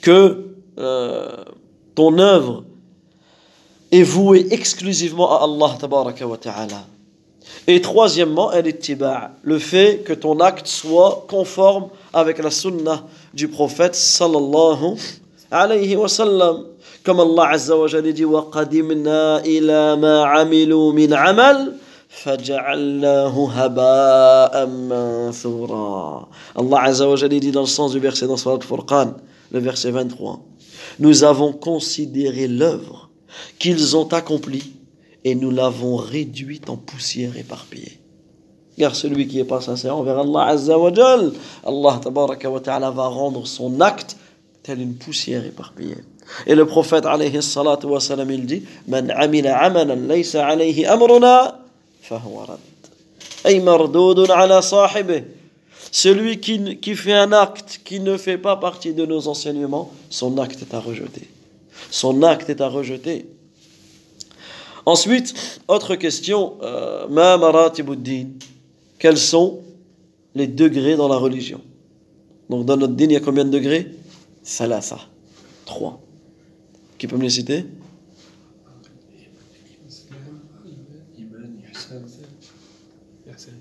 Que 0.00 0.46
euh, 0.78 1.36
ton 1.94 2.18
œuvre 2.18 2.64
est 3.90 4.02
vouée 4.02 4.46
exclusivement 4.50 5.38
à 5.38 5.44
Allah 5.44 5.76
tabaraka 5.78 6.26
wa 6.26 6.36
ta'ala. 6.36 6.84
Et 7.66 7.80
troisièmement 7.80 8.50
le 9.42 9.58
fait 9.58 10.02
que 10.04 10.12
ton 10.12 10.40
acte 10.40 10.66
soit 10.66 11.24
conforme 11.28 11.88
avec 12.12 12.38
la 12.38 12.50
sunnah 12.50 13.04
du 13.32 13.48
prophète 13.48 13.94
sallallahu 13.94 14.96
alayhi 15.50 15.96
wa 15.96 16.08
sallam. 16.08 16.64
Comme 17.04 17.20
Allah 17.20 17.50
azza 17.50 17.76
wa 17.76 17.86
jalla 17.86 18.12
dit 18.12 18.24
wa 18.24 18.48
qadimna 18.52 19.42
ila 19.44 19.96
ma 19.96 20.30
amilu 20.40 20.92
min 20.92 21.12
amal. 21.12 21.74
Allah 22.26 23.32
Azza 26.82 27.08
wa 27.08 27.16
dit 27.28 27.50
dans 27.50 27.60
le 27.62 27.66
sens 27.66 27.92
du 27.92 27.98
verset 27.98 28.26
dans 28.26 28.36
Surat 28.36 28.60
Furqan, 28.60 29.14
le 29.50 29.58
verset 29.58 29.90
23. 29.90 30.40
Nous 31.00 31.24
avons 31.24 31.52
considéré 31.52 32.46
l'œuvre 32.46 33.10
qu'ils 33.58 33.96
ont 33.96 34.08
accomplie 34.08 34.74
et 35.24 35.34
nous 35.34 35.50
l'avons 35.50 35.96
réduite 35.96 36.70
en 36.70 36.76
poussière 36.76 37.36
éparpillée. 37.36 38.00
Car 38.78 38.94
celui 38.94 39.26
qui 39.28 39.36
n'est 39.36 39.44
pas 39.44 39.60
sincère 39.60 39.96
envers 39.96 40.18
Allah 40.18 40.46
Azza 40.46 40.78
wa 40.78 40.90
Allah 40.90 42.00
wa 42.44 42.60
ta'ala 42.60 42.90
va 42.90 43.06
rendre 43.06 43.46
son 43.46 43.80
acte 43.80 44.16
tel 44.62 44.80
une 44.80 44.94
poussière 44.94 45.44
éparpillée. 45.44 45.98
Et 46.46 46.54
le 46.54 46.64
prophète 46.66 47.06
alayhi 47.06 47.42
salatu 47.42 47.86
wa 47.86 48.00
salam 48.00 48.30
il 48.30 48.46
dit 48.46 48.62
Man 48.88 49.10
amila 49.10 49.58
amalan 49.58 50.06
laysa 50.08 50.46
alayhi 50.46 50.86
amruna 50.86 51.63
Ay 53.44 53.60
mardoudun 53.60 54.30
ala 54.30 54.62
sahibih. 54.62 55.24
Celui 55.90 56.40
qui, 56.40 56.78
qui 56.78 56.96
fait 56.96 57.12
un 57.12 57.32
acte 57.32 57.80
qui 57.84 58.00
ne 58.00 58.16
fait 58.16 58.38
pas 58.38 58.56
partie 58.56 58.94
de 58.94 59.06
nos 59.06 59.28
enseignements, 59.28 59.92
son 60.10 60.38
acte 60.38 60.62
est 60.62 60.74
à 60.74 60.80
rejeter. 60.80 61.28
Son 61.90 62.22
acte 62.22 62.50
est 62.50 62.60
à 62.60 62.68
rejeter. 62.68 63.26
Ensuite, 64.86 65.60
autre 65.68 65.94
question, 65.94 66.54
euh, 66.62 67.06
ma. 67.08 67.38
Quels 68.98 69.18
sont 69.18 69.60
les 70.34 70.46
degrés 70.46 70.96
dans 70.96 71.08
la 71.08 71.16
religion? 71.16 71.60
Donc 72.50 72.66
dans 72.66 72.76
notre 72.76 72.94
din, 72.94 73.04
il 73.04 73.12
y 73.12 73.16
a 73.16 73.20
combien 73.20 73.44
de 73.44 73.50
degrés? 73.50 73.94
Salasa. 74.42 74.98
Trois. 75.64 76.00
Qui 76.98 77.06
peut 77.06 77.16
me 77.16 77.22
les 77.22 77.30
citer? 77.30 77.64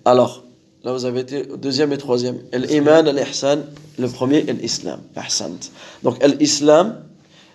Alors, 0.05 0.43
là 0.83 0.93
vous 0.93 1.05
avez 1.05 1.21
été 1.21 1.49
au 1.49 1.57
deuxième 1.57 1.93
et 1.93 1.97
troisième. 1.97 2.39
Al-Iman, 2.51 3.07
Al-Ihsan, 3.07 3.59
le 3.97 4.07
premier, 4.07 4.47
Al-Islam. 4.49 5.01
Donc, 6.03 6.21
Al-Islam, 6.23 7.03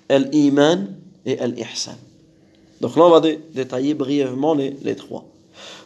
Al-Iman 0.08 0.94
et 1.26 1.38
Al-Ihsan. 1.38 1.96
Donc 2.80 2.96
là, 2.96 3.04
on 3.04 3.10
va 3.10 3.20
détailler 3.20 3.94
brièvement 3.94 4.54
les, 4.54 4.76
les 4.82 4.96
trois. 4.96 5.24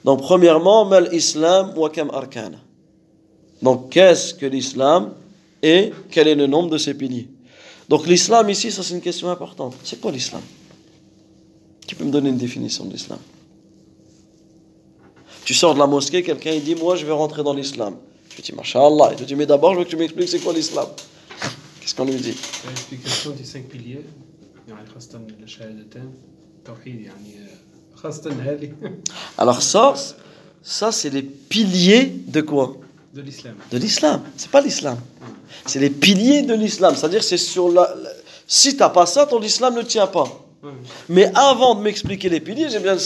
Donc, 0.05 0.21
premièrement, 0.21 0.85
mal 0.85 1.09
islam 1.13 1.73
wa 1.77 1.89
kam 1.89 2.11
arkana. 2.11 2.59
Donc, 3.63 3.91
qu'est-ce 3.91 4.35
que 4.35 4.47
l'islam 4.47 5.15
et 5.63 5.93
quel 6.11 6.29
est 6.29 6.35
le 6.35 6.47
nombre 6.47 6.71
de 6.71 6.79
ses 6.79 6.95
piliers? 6.95 7.29
Donc, 7.89 8.07
l'islam 8.07 8.51
ici, 8.51 8.71
ça 8.71 8.83
c'est 8.83 8.95
une 8.95 9.01
question 9.01 9.31
importante. 9.31 9.75
C'est 9.85 10.01
quoi 10.01 10.11
l'islam? 10.13 10.43
Qui 11.87 11.95
peut 11.95 12.05
me 12.05 12.11
donner 12.11 12.31
une 12.31 12.39
définition 12.39 12.85
de 12.85 12.93
l'islam 12.93 13.19
Tu 15.45 15.55
sors 15.55 15.75
de 15.75 15.79
la 15.79 15.87
mosquée, 15.87 16.23
quelqu'un 16.23 16.53
il 16.53 16.63
dit 16.63 16.75
Moi, 16.75 16.97
je 16.97 17.05
vais 17.05 17.13
rentrer 17.13 17.43
dans 17.43 17.55
l'islam. 17.55 17.97
Je 18.37 18.43
dis 18.43 18.53
Masha'Allah. 18.53 19.11
Il 19.13 19.17
te 19.17 19.25
dit 19.25 19.35
Mais 19.35 19.47
d'abord, 19.47 19.75
je 19.75 19.81
veux 19.81 19.85
que 19.85 19.91
tu 19.91 19.97
m'expliques 19.97 20.29
c'est 20.29 20.39
quoi 20.39 20.53
l'islam. 20.53 20.87
Qu'est-ce 21.81 21.95
qu'on 21.95 22.05
lui 22.05 22.15
dit? 22.15 22.37
L'explication 22.69 23.31
des 23.31 23.45
cinq 23.45 23.65
piliers. 23.65 24.05
Alors 29.39 29.63
ça, 29.63 29.95
ça 30.63 30.93
c'est 30.93 31.11
les 31.11 31.23
piliers 31.23 32.13
de 32.27 32.41
quoi? 32.41 32.77
De 33.13 33.21
l'islam. 33.21 33.57
De 33.71 33.79
l'islam. 33.79 34.23
C'est 34.37 34.51
pas 34.51 34.61
l'islam. 34.61 34.99
C'est 35.67 35.81
les 35.81 35.91
piliers 35.91 36.43
de 36.43 36.55
l'islam. 36.55 36.95
C'est-à-dire 36.97 37.23
c'est 37.23 37.37
sur 37.37 37.69
la, 37.69 37.95
si 38.47 38.77
t'as 38.77 38.91
pas 38.91 39.07
ça, 39.07 39.27
ton 39.27 39.41
islam 39.43 39.75
ne 39.75 39.83
tient 39.83 40.07
pas. 40.07 40.29
Mais 41.10 41.32
avant 41.36 41.76
de 41.76 41.82
m'expliquer 41.82 42.30
les 42.30 42.40
piliers, 42.40 42.70
j'ai 42.70 42.80
bien, 42.80 42.98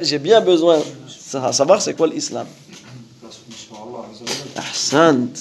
j'ai 0.00 0.18
bien 0.18 0.40
besoin 0.40 0.78
de 0.78 1.52
savoir 1.52 1.80
c'est 1.80 1.94
quoi 1.94 2.06
l'islam. 2.08 2.46
أحسنت 4.58 5.36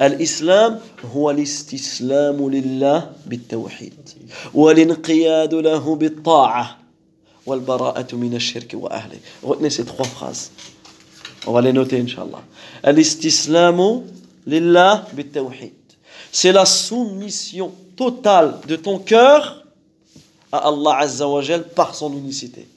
الإسلام 0.00 0.80
هو 1.14 1.30
الاستسلام 1.30 2.50
لله 2.50 3.10
بالتوحيد 3.26 4.08
والانقياد 4.54 5.54
له 5.54 5.94
بالطاعة 5.94 6.78
والبراءة 7.46 8.14
من 8.16 8.34
الشرك 8.34 8.74
وأهله 8.74 9.18
retenez 9.44 9.70
ces 9.70 9.84
trois 9.84 10.04
phrases 10.06 10.50
on 11.46 11.52
va 11.52 11.60
les 11.62 11.72
noter 11.72 12.00
inshallah 12.00 12.42
الاستسلام 12.86 14.06
لله 14.46 15.04
بالتوحيد 15.12 15.72
c'est 16.32 16.52
la 16.52 16.64
soumission 16.66 17.72
totale 17.96 18.58
de 18.68 18.76
ton 18.76 18.98
cœur 18.98 19.59
à 20.51 20.67
Allah 20.67 20.97
Azza 20.99 21.27
wa 21.27 21.41
par 21.75 21.95
son 21.95 22.11
unicité. 22.13 22.67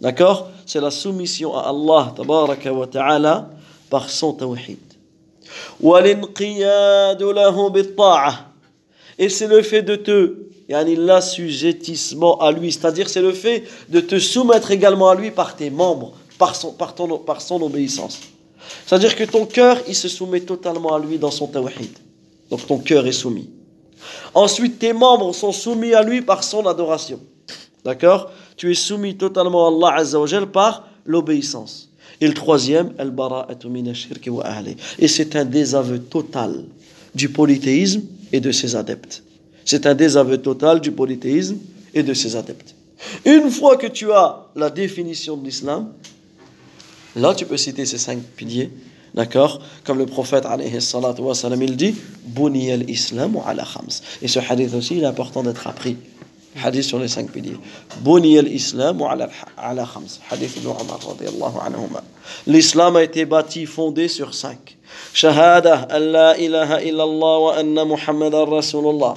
D'accord? 0.00 0.48
C'est 0.66 0.80
la 0.80 0.90
soumission 0.90 1.54
à 1.56 1.68
Allah 1.68 2.12
tabaraka 2.16 2.72
wa 2.72 2.86
ta'ala 2.86 3.50
par 3.90 4.08
son 4.08 4.32
tawhid. 4.32 4.78
et 9.18 9.28
c'est 9.28 9.46
le 9.46 9.62
fait 9.62 9.82
de 9.82 9.96
te 9.96 10.36
yani 10.68 10.96
l'assujettissement 10.96 12.40
à 12.40 12.50
lui 12.50 12.72
c'est-à-dire 12.72 13.08
c'est 13.08 13.20
le 13.20 13.32
fait 13.32 13.64
de 13.90 14.00
te 14.00 14.18
soumettre 14.18 14.70
également 14.70 15.10
à 15.10 15.14
lui 15.14 15.30
par 15.30 15.54
tes 15.54 15.68
membres 15.68 16.14
par 16.38 16.56
son, 16.56 16.72
par 16.72 16.94
ton, 16.94 17.18
par 17.18 17.40
son 17.40 17.60
obéissance. 17.62 18.20
C'est-à-dire 18.86 19.14
que 19.14 19.24
ton 19.24 19.46
cœur 19.46 19.78
il 19.86 19.94
se 19.94 20.08
soumet 20.08 20.40
totalement 20.40 20.94
à 20.94 20.98
lui 20.98 21.18
dans 21.18 21.30
son 21.30 21.46
tawhid. 21.46 21.96
Donc 22.50 22.66
ton 22.66 22.78
cœur 22.78 23.06
est 23.06 23.12
soumis 23.12 23.48
ensuite 24.34 24.78
tes 24.78 24.92
membres 24.92 25.34
sont 25.34 25.52
soumis 25.52 25.94
à 25.94 26.02
lui 26.02 26.22
par 26.22 26.42
son 26.44 26.66
adoration 26.66 27.20
d'accord? 27.84 28.30
Tu 28.56 28.70
es 28.70 28.74
soumis 28.74 29.16
totalement 29.16 29.66
à 29.66 29.90
Allah 29.90 30.00
Azza 30.00 30.20
wa 30.20 30.46
par 30.46 30.88
l'obéissance 31.04 31.90
et 32.20 32.28
le 32.28 32.34
troisième, 32.34 32.92
Et 34.98 35.08
c'est 35.08 35.36
un 35.36 35.44
désaveu 35.44 35.98
total 35.98 36.64
du 37.14 37.28
polythéisme 37.28 38.02
et 38.32 38.40
de 38.40 38.52
ses 38.52 38.76
adeptes. 38.76 39.22
C'est 39.64 39.86
un 39.86 39.94
désaveu 39.94 40.38
total 40.38 40.80
du 40.80 40.92
polythéisme 40.92 41.58
et 41.92 42.02
de 42.02 42.14
ses 42.14 42.36
adeptes. 42.36 42.74
Une 43.24 43.50
fois 43.50 43.76
que 43.76 43.86
tu 43.86 44.12
as 44.12 44.46
la 44.54 44.70
définition 44.70 45.36
de 45.36 45.44
l'islam, 45.44 45.92
là 47.16 47.34
tu 47.34 47.44
peux 47.44 47.56
citer 47.56 47.84
ces 47.84 47.98
cinq 47.98 48.20
piliers, 48.36 48.70
d'accord? 49.14 49.60
Comme 49.84 49.98
le 49.98 50.06
prophète 50.06 50.44
alayhi 50.46 50.72
il 50.72 51.76
dit, 51.76 51.94
al-islam 52.72 53.38
ala 53.46 53.64
khams. 53.64 54.00
Et 54.22 54.28
ce 54.28 54.38
hadith 54.38 54.74
aussi, 54.74 54.96
il 54.96 55.04
est 55.04 55.06
important 55.06 55.42
d'être 55.42 55.66
appris. 55.66 55.96
Hadith 56.62 56.84
sur 56.84 56.98
les 57.00 57.08
cinq 57.08 57.30
piliers. 57.32 57.56
Buni 58.00 58.38
al-Islam 58.38 59.02
ala 59.02 59.84
khams. 59.84 60.20
Hadith 60.30 60.56
ibn 60.56 60.68
Umar 60.68 61.00
radiyallahu 61.04 61.58
anhuma. 61.66 62.02
L'islam 62.46 62.96
a 62.96 63.02
été 63.02 63.24
bâti, 63.24 63.66
fondé 63.66 64.06
sur 64.08 64.34
cinq. 64.34 64.76
Shahada 65.12 65.88
an 65.90 65.98
la 65.98 66.38
ilaha 66.38 66.82
illallah 66.82 67.40
wa 67.40 67.54
anna 67.56 67.84
Muhammadan 67.84 68.44
Rasulullah. 68.44 69.14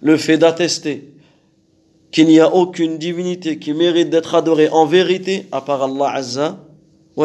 Le 0.00 0.16
fait 0.16 0.38
d'attester 0.38 1.12
qu'il 2.12 2.26
n'y 2.26 2.38
a 2.38 2.54
aucune 2.54 2.98
divinité 2.98 3.58
qui 3.58 3.72
mérite 3.72 4.10
d'être 4.10 4.34
adorée 4.34 4.68
en 4.68 4.86
vérité 4.86 5.46
à 5.50 5.62
part 5.62 5.82
Allah 5.82 6.12
Azza 6.14 6.58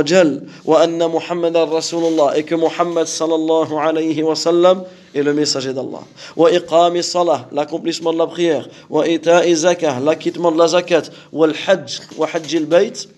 Jal. 0.06 0.44
Wa 0.66 0.82
anna 0.82 1.08
Muhammadan 1.08 1.66
Rasulullah. 1.66 2.38
Et 2.38 2.44
que 2.44 2.56
Muhammad 2.56 3.08
sallallahu 3.08 3.74
alayhi 3.74 4.22
wa 4.24 4.36
sallam 4.36 4.84
est 5.14 5.24
le 5.24 5.34
messager 5.34 5.74
d'Allah. 5.74 6.04
Iqami 6.38 7.04
salah, 7.04 7.48
l'accomplissement 7.52 8.14
de 8.14 8.18
la 8.18 8.28
prière. 8.28 8.68
Ita'i 9.06 9.56
zakah, 9.56 10.00
l'acquittement 10.00 10.52
de 10.52 10.58
la 10.58 10.68
zakat. 10.68 11.04
Wa 11.32 11.48
hajj 11.48 12.56
al-bayt. 12.56 13.10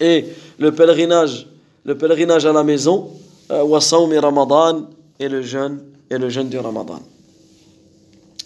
Et 0.00 0.26
le 0.58 0.72
pèlerinage, 0.72 1.46
le 1.84 1.96
pèlerinage 1.96 2.46
à 2.46 2.52
la 2.52 2.64
maison. 2.64 3.10
Euh, 3.50 3.62
Wa 3.62 3.80
sawmi 3.80 4.18
ramadan, 4.18 4.88
et 5.20 5.28
le 5.28 5.42
jeûne, 5.42 5.82
et 6.10 6.16
le 6.16 6.30
jeûne 6.30 6.48
du 6.48 6.58
ramadan. 6.58 7.00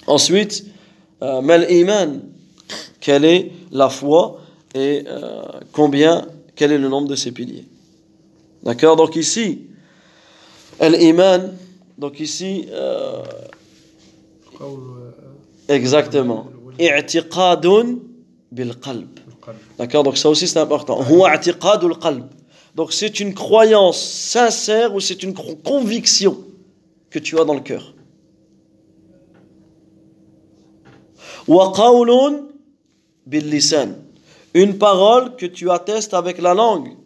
Ensuite, 0.09 0.65
euh, 1.23 1.41
mal 1.41 1.71
iman, 1.71 2.21
quelle 3.01 3.25
est 3.25 3.53
la 3.71 3.91
foi 3.91 4.41
et 4.75 5.05
euh, 5.07 5.43
combien, 5.73 6.27
quel 6.59 6.73
est 6.73 6.79
le 6.79 6.89
nombre 6.89 7.07
de 7.07 7.15
ces 7.15 7.31
piliers? 7.31 7.67
D'accord? 8.65 8.97
Donc 8.97 9.15
ici, 9.15 9.69
l'iman, 10.81 11.55
donc 11.97 12.19
ici, 12.19 12.67
euh, 12.71 13.23
exactement, 15.69 16.49
i'tiqadun 16.79 17.99
bil 18.51 18.75
D'accord? 19.79 20.03
Donc 20.03 20.19
ça 20.19 20.29
aussi 20.29 20.49
c'est 20.49 20.59
important. 20.59 21.01
Donc 22.75 22.93
c'est 22.93 23.21
une 23.21 23.35
croyance 23.35 24.03
sincère 24.03 24.95
ou 24.95 25.01
c'est 25.01 25.23
une 25.23 25.35
conviction 25.35 26.39
que 27.09 27.21
tu 27.21 27.39
as 27.39 27.45
dans 27.45 27.55
le 27.55 27.61
cœur? 27.61 27.95
Wa 31.47 31.73
qawlun 31.75 32.49
bil. 33.27 33.49
Une 34.55 34.79
parole 34.79 35.37
que 35.37 35.47
tu 35.47 35.71
attestes 35.71 36.15
avec 36.15 36.41
la 36.41 36.55
langue. 36.55 36.97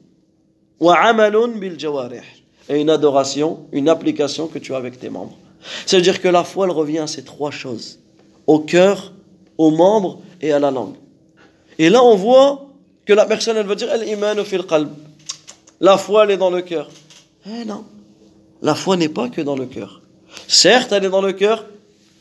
Et 2.69 2.81
une 2.81 2.91
adoration, 2.91 3.67
une 3.73 3.89
application 3.89 4.47
que 4.47 4.59
tu 4.59 4.75
as 4.75 4.77
avec 4.77 4.99
tes 4.99 5.11
membres. 5.11 5.37
C'est-à-dire 5.87 6.21
que 6.21 6.29
la 6.29 6.45
foi, 6.45 6.67
elle 6.67 6.73
revient 6.73 6.99
à 6.99 7.07
ces 7.07 7.25
trois 7.25 7.51
choses. 7.51 7.99
Au 8.47 8.61
cœur, 8.61 9.13
aux 9.59 9.71
membres 9.71 10.21
et 10.41 10.53
à 10.53 10.59
la 10.59 10.71
langue. 10.71 10.95
Et 11.79 11.89
là, 11.89 12.03
on 12.03 12.17
voit 12.17 12.67
que 13.05 13.13
la 13.13 13.27
personne, 13.27 13.57
elle 13.57 13.67
va 13.67 13.75
dire. 13.75 13.89
La 15.81 15.99
foi, 15.99 16.25
elle 16.25 16.31
est 16.33 16.37
dans 16.37 16.51
le 16.51 16.63
cœur. 16.63 16.89
Eh 17.47 17.65
non. 17.65 17.85
La 18.61 18.75
foi 18.75 18.97
n'est 18.97 19.09
pas 19.09 19.29
que 19.29 19.41
dans 19.41 19.57
le 19.57 19.67
cœur. 19.67 20.01
Certes, 20.47 20.93
elle 20.93 21.05
est 21.05 21.11
dans 21.11 21.23
le 21.23 21.33
cœur, 21.33 21.67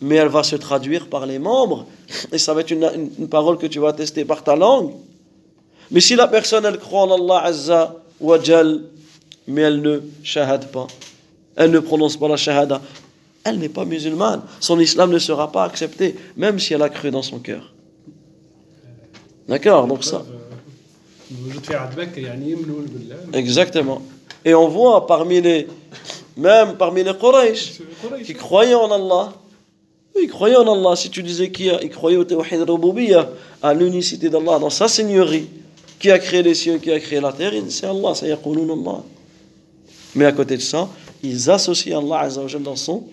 mais 0.02 0.16
elle 0.16 0.28
va 0.28 0.44
se 0.44 0.56
traduire 0.56 1.08
par 1.08 1.26
les 1.26 1.40
membres. 1.40 1.86
Et 2.32 2.38
ça 2.38 2.54
va 2.54 2.62
être 2.62 2.72
une 2.72 3.28
parole 3.30 3.58
que 3.58 3.68
tu 3.68 3.80
vas 3.80 3.94
tester 3.94 4.26
par 4.26 4.44
ta 4.44 4.56
langue. 4.56 4.94
Mais 5.92 6.00
si 6.00 6.16
la 6.16 6.28
personne, 6.28 6.66
elle 6.66 6.78
croit 6.78 7.02
en 7.04 7.14
Allah 7.14 7.44
Azza 7.44 7.96
wa 8.20 8.38
mais 9.48 9.62
elle 9.62 9.82
ne 9.82 10.00
shahad 10.24 10.68
pas, 10.68 10.88
elle 11.56 11.72
ne 11.72 11.80
prononce 11.80 12.16
pas 12.18 12.28
la 12.28 12.38
shahada, 12.38 12.82
elle 13.44 13.60
n'est 13.60 13.70
pas 13.70 13.86
musulmane. 13.86 14.42
Son 14.60 14.80
islam 14.80 15.12
ne 15.12 15.20
sera 15.20 15.52
pas 15.52 15.64
accepté, 15.64 16.16
même 16.38 16.60
si 16.60 16.74
elle 16.74 16.82
a 16.82 16.90
cru 16.90 17.12
dans 17.12 17.24
son 17.24 17.40
cœur. 17.40 17.74
D'accord 19.48 19.88
Donc 19.88 20.04
ça. 20.04 20.24
Exactement. 23.34 24.02
Et 24.46 24.54
on 24.54 24.68
voit 24.68 25.08
parmi 25.08 25.42
les, 25.42 25.68
même 26.38 26.76
parmi 26.78 27.04
les 27.04 27.14
Quraysh, 27.14 27.82
qui 28.26 28.34
croyaient 28.34 28.76
en 28.76 28.92
Allah, 28.92 29.34
ils 30.22 30.28
croyaient 30.30 30.56
en 30.56 30.72
Allah. 30.72 30.96
Si 30.96 31.10
tu 31.10 31.24
disais 31.24 31.52
qu'ils 31.52 31.90
croyaient 31.90 32.18
au 32.18 32.24
Tawhid 32.24 32.70
Rububiyah, 32.70 33.30
à 33.62 33.74
l'unicité 33.74 34.30
d'Allah 34.30 34.60
dans 34.60 34.70
sa 34.70 34.88
seigneurie, 34.88 35.48
qui 36.02 36.10
a 36.10 36.18
créé 36.18 36.42
les 36.42 36.56
cieux, 36.56 36.80
qui 36.80 36.92
a 36.92 37.00
créé 37.00 37.22
la 37.22 37.32
terre, 37.32 37.54
c'est 37.70 37.86
Allah, 37.86 38.16
c'est 38.16 38.28
yaqulun 38.28 38.68
Allah. 38.74 39.04
Mais 40.16 40.26
à 40.26 40.32
côté 40.32 40.58
de 40.58 40.62
ça, 40.62 40.90
ils 41.22 41.48
associent 41.50 42.00
Allah 42.00 42.22
Azza 42.22 42.42
wa 42.42 42.48
Jalla 42.48 42.66
dans 42.66 42.76
son, 42.76 43.04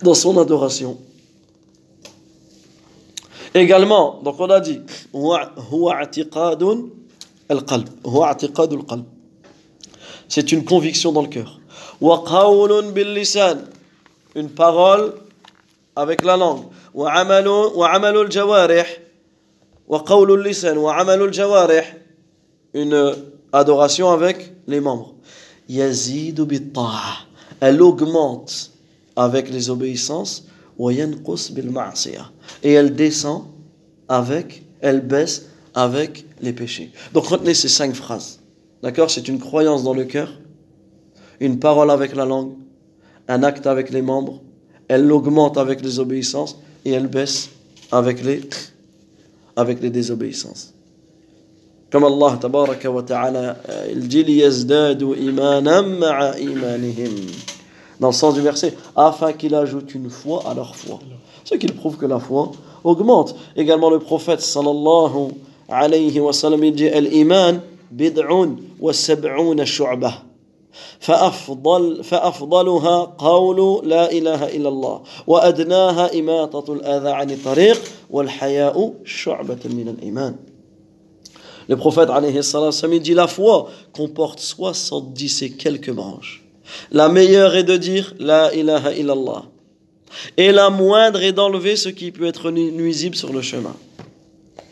dans 0.00 0.14
son 0.14 0.38
adoration. 0.38 0.96
Également, 3.52 4.20
donc 4.22 4.36
on 4.38 4.48
a 4.48 4.60
dit. 4.60 4.80
C'est 10.28 10.52
une 10.52 10.64
conviction 10.64 11.10
dans 11.10 11.22
le 11.22 11.28
cœur. 11.28 11.60
Une 14.36 14.48
parole 14.48 15.14
avec 15.96 16.22
la 16.22 16.36
langue. 16.36 16.62
Une 22.74 23.14
adoration 23.52 24.10
avec 24.10 24.52
les 24.66 24.80
membres. 24.80 25.14
Elle 27.60 27.82
augmente 27.82 28.70
avec 29.16 29.50
les 29.50 29.70
obéissances. 29.70 30.46
Et 32.62 32.72
elle 32.72 32.94
descend 32.94 33.44
avec, 34.08 34.62
elle 34.80 35.00
baisse 35.00 35.46
avec 35.74 36.24
les 36.40 36.52
péchés. 36.52 36.92
Donc 37.12 37.26
retenez 37.26 37.54
ces 37.54 37.68
cinq 37.68 37.94
phrases. 37.94 38.40
D'accord? 38.82 39.10
C'est 39.10 39.28
une 39.28 39.38
croyance 39.38 39.84
dans 39.84 39.94
le 39.94 40.04
cœur, 40.04 40.32
une 41.40 41.58
parole 41.58 41.90
avec 41.90 42.14
la 42.16 42.24
langue, 42.24 42.54
un 43.28 43.42
acte 43.42 43.66
avec 43.66 43.90
les 43.90 44.02
membres, 44.02 44.40
elle 44.88 45.10
augmente 45.12 45.56
avec 45.56 45.82
les 45.82 45.98
obéissances 45.98 46.58
et 46.84 46.90
elle 46.92 47.06
baisse 47.06 47.50
avec 47.92 48.22
les, 48.24 48.40
avec 49.56 49.82
les 49.82 49.90
désobéissances. 49.90 50.72
Comme 51.90 52.04
Allah 52.04 52.38
tabaraka 52.40 52.90
wa 52.90 53.02
ta'ala, 53.02 53.56
euh, 53.68 53.88
il 53.92 54.08
dit 54.08 54.24
Dans 58.00 58.08
le 58.08 58.12
sens 58.12 58.34
du 58.34 58.40
verset, 58.40 58.74
afin 58.96 59.34
qu'il 59.34 59.54
ajoute 59.54 59.94
une 59.94 60.08
foi 60.08 60.42
à 60.46 60.54
leur 60.54 60.74
foi. 60.74 61.00
Ce 61.44 61.54
qui 61.54 61.66
prouve 61.66 61.98
que 61.98 62.06
la 62.06 62.18
foi 62.18 62.52
augmente. 62.82 63.34
Également 63.56 63.90
le 63.90 63.98
prophète 63.98 64.40
sallallahu 64.40 65.32
alayhi 65.68 66.18
wa 66.18 66.32
sallam, 66.32 66.64
il 66.64 66.74
dit 66.74 66.88
Al-iman 66.88 67.60
bid'un 67.90 68.56
wa 68.80 68.92
sab'una 68.94 69.66
shu'bah. 69.66 70.31
فأفضل 70.99 72.03
فأفضلها 72.03 73.03
قول 73.17 73.89
لا 73.89 74.11
إله 74.11 74.55
إلا 74.55 74.69
الله 74.69 75.01
وأدناها 75.27 76.19
إماطة 76.19 76.73
الأذى 76.73 77.09
عن 77.09 77.31
الطريق 77.31 77.81
والحياء 78.09 78.93
شعبة 79.05 79.59
من 79.65 79.87
الإيمان 79.97 80.35
Le 81.69 81.75
prophète 81.75 82.09
alayhi 82.09 82.41
salam, 82.43 82.71
il 82.93 83.01
dit 83.01 83.13
la 83.13 83.27
foi 83.27 83.69
comporte 83.91 84.39
70 84.39 85.41
et 85.41 85.49
quelques 85.51 85.91
branches. 85.91 86.41
La 86.91 87.09
meilleure 87.09 87.55
est 87.55 87.65
de 87.65 87.75
dire 87.75 88.13
La 88.19 88.53
ilaha 88.55 88.93
illallah. 88.93 89.43
Et 90.37 90.53
la 90.53 90.69
moindre 90.69 91.21
est 91.21 91.33
d'enlever 91.33 91.75
ce 91.75 91.89
qui 91.89 92.11
peut 92.11 92.25
être 92.25 92.51
nu- 92.51 92.71
nuisible 92.71 93.15
sur 93.17 93.33
le 93.33 93.41
chemin. 93.41 93.75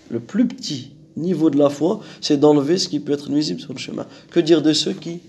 Le 0.09 0.21
plus 0.21 0.47
petit 0.47 0.91
niveau 1.17 1.49
de 1.49 1.57
la 1.57 1.69
foi, 1.69 1.99
c'est 2.21 2.37
d'enlever 2.39 2.77
ce 2.77 2.87
qui 2.87 3.01
peut 3.01 3.11
être 3.11 3.29
nuisible 3.29 3.59
sur 3.59 3.73
le 3.73 3.79
chemin. 3.79 4.05
Que 4.31 4.39
dire 4.39 4.61
de 4.61 4.71
ceux 4.71 4.93
qui 4.93 5.19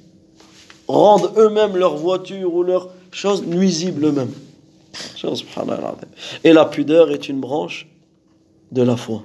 rendent 0.92 1.32
eux-mêmes 1.38 1.76
leur 1.78 1.96
voiture 1.96 2.54
ou 2.54 2.64
leur 2.64 2.90
chose 3.12 3.44
nuisible 3.46 4.06
eux-mêmes. 4.06 4.34
Et 6.44 6.54
la 6.54 6.66
pudeur 6.66 7.12
est 7.12 7.30
une 7.30 7.40
branche 7.40 7.88
de 8.72 8.82
la 8.82 8.96
foi. 8.98 9.22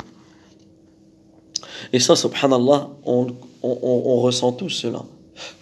Et 1.93 2.01
ça, 2.01 2.17
subhanallah, 2.17 2.89
on, 3.05 3.29
on- 3.63 4.21
ressent 4.21 4.53
tous 4.53 4.71
cela. 4.71 5.03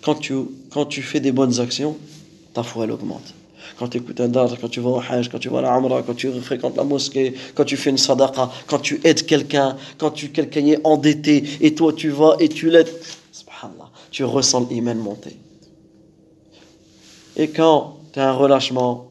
Quand 0.03 0.15
tu, 0.15 1.03
fais 1.03 1.21
des 1.21 1.33
bonnes 1.33 1.61
actions, 1.61 1.97
ta 2.53 2.63
foi, 2.63 2.85
elle 2.85 2.93
augmente. 2.93 3.35
Quand 3.79 3.89
tu 3.89 3.99
écoutes 3.99 4.21
un 4.21 4.29
dar, 4.29 4.49
quand 4.61 4.69
tu 4.69 4.81
vas 4.81 4.91
au 4.91 5.01
hajj, 5.01 5.29
quand 5.29 5.39
tu 5.39 5.49
vas 5.49 5.59
à 5.59 5.63
la 5.63 5.77
Umrah, 5.77 6.03
quand 6.03 6.15
tu 6.15 6.31
fréquentes 6.41 6.77
la 6.77 6.85
mosquée, 6.85 7.35
quand 7.55 7.65
tu 7.65 7.77
fais 7.77 7.91
une 7.91 7.99
sadaqa, 7.99 8.51
quand 8.67 8.79
tu 8.79 9.01
aides 9.03 9.27
quelqu'un, 9.27 9.77
quand 9.99 10.13
quelqu'un 10.33 10.67
est 10.67 10.81
endetté 10.85 11.43
et 11.61 11.75
toi 11.75 11.93
tu 11.93 12.11
vas 12.11 12.37
et 12.39 12.49
tu 12.49 12.71
l'aides, 12.71 12.93
subhanallah, 13.33 13.91
tu 14.13 14.23
ressens 14.23 14.69
l'iman 14.71 14.97
monter. 14.97 15.37
Et 17.37 17.49
quand 17.49 17.97
tu 18.13 18.21
as 18.21 18.31
un 18.31 18.33
relâchement, 18.33 19.09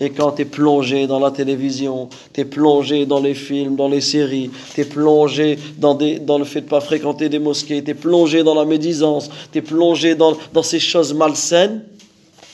et 0.00 0.10
quand 0.10 0.32
tu 0.32 0.42
es 0.42 0.44
plongé 0.44 1.06
dans 1.06 1.20
la 1.20 1.30
télévision, 1.30 2.08
tu 2.32 2.40
es 2.40 2.44
plongé 2.44 3.06
dans 3.06 3.20
les 3.20 3.34
films, 3.34 3.76
dans 3.76 3.88
les 3.88 4.00
séries, 4.00 4.50
tu 4.74 4.80
es 4.80 4.84
plongé 4.84 5.58
dans, 5.78 5.96
le 5.96 6.44
fait 6.44 6.60
de 6.60 6.66
ne 6.66 6.70
pas 6.70 6.80
fréquenter 6.80 7.28
des 7.28 7.38
mosquées, 7.38 7.82
tu 7.82 7.90
es 7.90 7.94
plongé 7.94 8.42
dans 8.42 8.54
la 8.54 8.64
médisance, 8.64 9.30
tu 9.52 9.58
es 9.58 9.62
plongé 9.62 10.14
dans, 10.14 10.36
ces 10.62 10.80
choses 10.80 11.14
malsaines, 11.14 11.84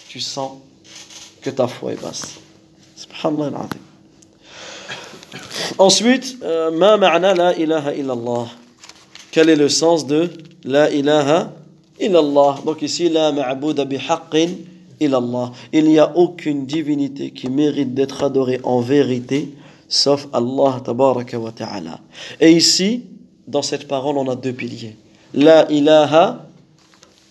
tu 0.09 0.20
sens 0.20 0.52
que 1.40 1.50
ta 1.50 1.66
foi 1.66 1.92
est 1.92 2.02
basse. 2.02 2.35
Subhanallah. 2.96 3.68
Ensuite, 5.78 6.37
euh, 6.42 6.70
ma 6.70 6.96
ma'na 6.98 7.35
la 7.35 7.56
ilaha 7.56 7.94
illallah. 7.94 8.46
Quel 9.30 9.48
est 9.48 9.56
le 9.56 9.68
sens 9.68 10.06
de 10.06 10.28
la 10.64 10.90
ilaha 10.90 11.52
illallah? 11.98 12.59
Donc 12.66 12.83
ici, 12.83 13.09
la 13.09 13.33
ma'bouda 13.33 13.85
bihaqqin 13.87 14.48
illallah. 15.01 15.53
Il 15.73 15.87
n'y 15.87 15.99
a 15.99 16.17
aucune 16.17 16.67
divinité 16.67 17.31
qui 17.31 17.49
mérite 17.49 17.95
d'être 17.95 18.23
adorée 18.23 18.61
en 18.63 18.81
vérité, 18.81 19.55
sauf 19.89 20.29
Allah 20.33 20.81
tabaraka 20.85 21.39
wa 21.39 21.53
ta'ala. 21.53 22.01
Et 22.41 22.53
ici, 22.53 23.05
dans 23.49 23.63
cette 23.63 23.89
parole, 23.89 24.19
on 24.19 24.29
a 24.29 24.37
deux 24.37 24.53
piliers. 24.53 24.97
La 25.35 25.71
ilaha 25.71 26.47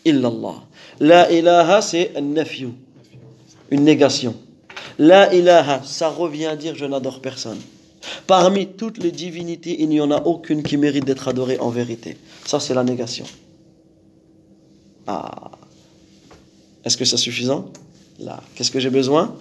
illallah. 0.06 0.64
La 1.00 1.32
ilaha, 1.32 1.82
c'est 1.82 2.12
un 2.18 2.22
nafyu, 2.22 2.70
une 3.72 3.84
négation. 3.84 4.36
La 4.98 5.34
ilaha, 5.34 5.82
ça 5.84 6.10
revient 6.10 6.48
à 6.48 6.56
dire 6.56 6.76
je 6.76 6.86
n'adore 6.86 7.22
personne. 7.22 7.60
Parmi 8.28 8.68
toutes 8.68 8.98
les 8.98 9.12
divinités, 9.12 9.82
il 9.82 9.90
n'y 9.90 10.02
en 10.02 10.12
a 10.12 10.22
aucune 10.24 10.64
qui 10.64 10.78
mérite 10.78 11.06
d'être 11.06 11.28
adorée 11.28 11.60
en 11.60 11.70
vérité. 11.70 12.18
Ça, 12.46 12.60
c'est 12.60 12.74
la 12.74 12.84
négation. 12.84 13.26
Ah. 15.08 15.52
Est-ce 16.84 16.98
que 16.98 17.06
c'est 17.06 17.18
suffisant 17.18 17.72
Là. 18.20 18.42
Qu'est-ce 18.56 18.72
que 18.72 18.80
j'ai 18.80 18.90
besoin 18.90 19.36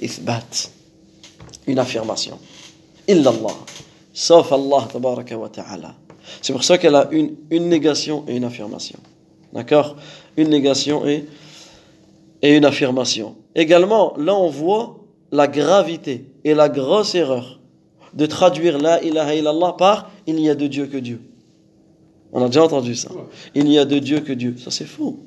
L'ithbat. 0.00 0.70
Une 1.66 1.78
affirmation. 1.78 2.38
Illallah. 3.06 3.56
Sauf 4.12 4.52
Allah, 4.52 4.88
tabaraka 4.90 5.36
wa 5.36 5.48
ta'ala. 5.48 5.94
C'est 6.42 6.52
pour 6.52 6.64
ça 6.64 6.78
qu'elle 6.78 6.94
a 6.94 7.08
une, 7.10 7.36
une 7.50 7.68
négation 7.68 8.24
et 8.28 8.36
une 8.36 8.44
affirmation. 8.44 8.98
D'accord? 9.52 9.96
Une 10.36 10.48
négation 10.48 11.06
et, 11.06 11.26
et 12.42 12.56
une 12.56 12.64
affirmation. 12.64 13.36
Également, 13.54 14.14
là, 14.16 14.34
on 14.34 14.48
voit 14.48 14.98
la 15.32 15.46
gravité 15.46 16.26
et 16.44 16.54
la 16.54 16.68
grosse 16.68 17.14
erreur 17.14 17.60
de 18.14 18.26
traduire 18.26 18.78
la 18.78 19.02
ilaha 19.02 19.34
illallah 19.34 19.74
par 19.78 20.10
il 20.26 20.36
n'y 20.36 20.48
a 20.48 20.54
de 20.54 20.66
Dieu 20.66 20.86
que 20.86 20.96
Dieu. 20.96 21.20
On 22.32 22.42
a 22.42 22.46
déjà 22.46 22.64
entendu 22.64 22.94
ça. 22.94 23.10
Il 23.54 23.64
n'y 23.64 23.78
a 23.78 23.84
de 23.84 23.98
Dieu 23.98 24.20
que 24.20 24.32
Dieu. 24.32 24.54
Ça, 24.58 24.70
c'est 24.70 24.84
faux. 24.84 25.18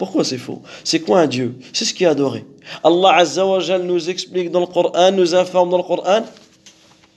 Pourquoi 0.00 0.24
c'est 0.24 0.38
faux? 0.38 0.62
C'est 0.82 1.00
quoi 1.00 1.20
un 1.20 1.26
Dieu? 1.26 1.54
C'est 1.74 1.84
ce 1.84 1.92
qui 1.92 2.04
est 2.04 2.06
adoré. 2.06 2.46
Allah 2.82 3.16
Azza 3.16 3.44
wa 3.44 3.60
nous 3.80 4.08
explique 4.08 4.50
dans 4.50 4.60
le 4.60 4.66
Coran, 4.66 5.12
nous 5.12 5.34
informe 5.34 5.68
dans 5.68 5.76
le 5.76 5.82
Coran 5.82 6.22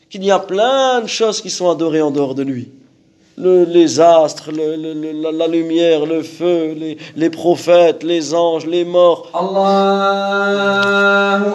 qu'il 0.09 0.25
y 0.25 0.31
a 0.31 0.39
plein 0.39 0.99
de 0.99 1.07
choses 1.07 1.39
qui 1.39 1.49
sont 1.49 1.69
adorées 1.71 2.01
en 2.01 2.11
dehors 2.11 2.35
de 2.35 2.43
lui. 2.43 2.67
Le, 3.37 3.63
les 3.63 4.01
astres, 4.01 4.51
le, 4.51 4.75
le, 4.75 5.13
la, 5.13 5.31
la, 5.31 5.47
lumière, 5.47 6.05
le 6.05 6.23
feu, 6.23 6.73
les, 6.73 6.97
les, 7.15 7.29
prophètes, 7.29 8.03
les 8.03 8.33
anges, 8.33 8.65
les 8.65 8.83
morts. 8.83 9.29
Allahu 9.33 10.43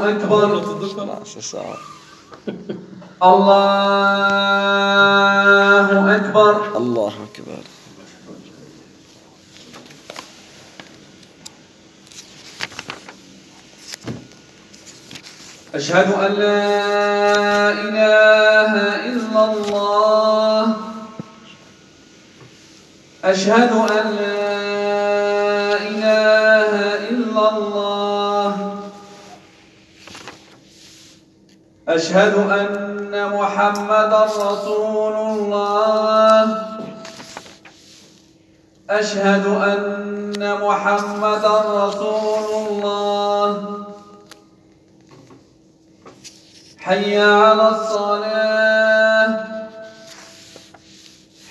Akbar. 0.08 0.62
Ah, 0.98 1.20
c'est 1.24 1.42
ça. 1.42 1.60
Allahu 3.20 3.68
Akbar. 6.10 6.54
Allah 6.74 7.12
أشهد 15.74 16.12
أن 16.12 16.32
لا 16.32 17.70
إله 17.72 18.72
إلا 19.04 19.52
الله. 19.52 20.76
أشهد 23.24 23.72
أن 23.72 24.16
لا 24.16 25.76
إله 25.76 26.72
إلا 27.12 27.56
الله. 27.56 28.80
أشهد 31.88 32.34
أن 32.34 33.30
محمدا 33.32 34.24
رسول 34.24 35.16
الله. 35.16 36.66
أشهد 38.90 39.46
أن 39.46 40.54
محمدا 40.60 41.56
رسول 41.84 42.46
الله. 42.68 43.77
حي 46.88 47.20
على 47.20 47.68
الصلاة. 47.68 49.44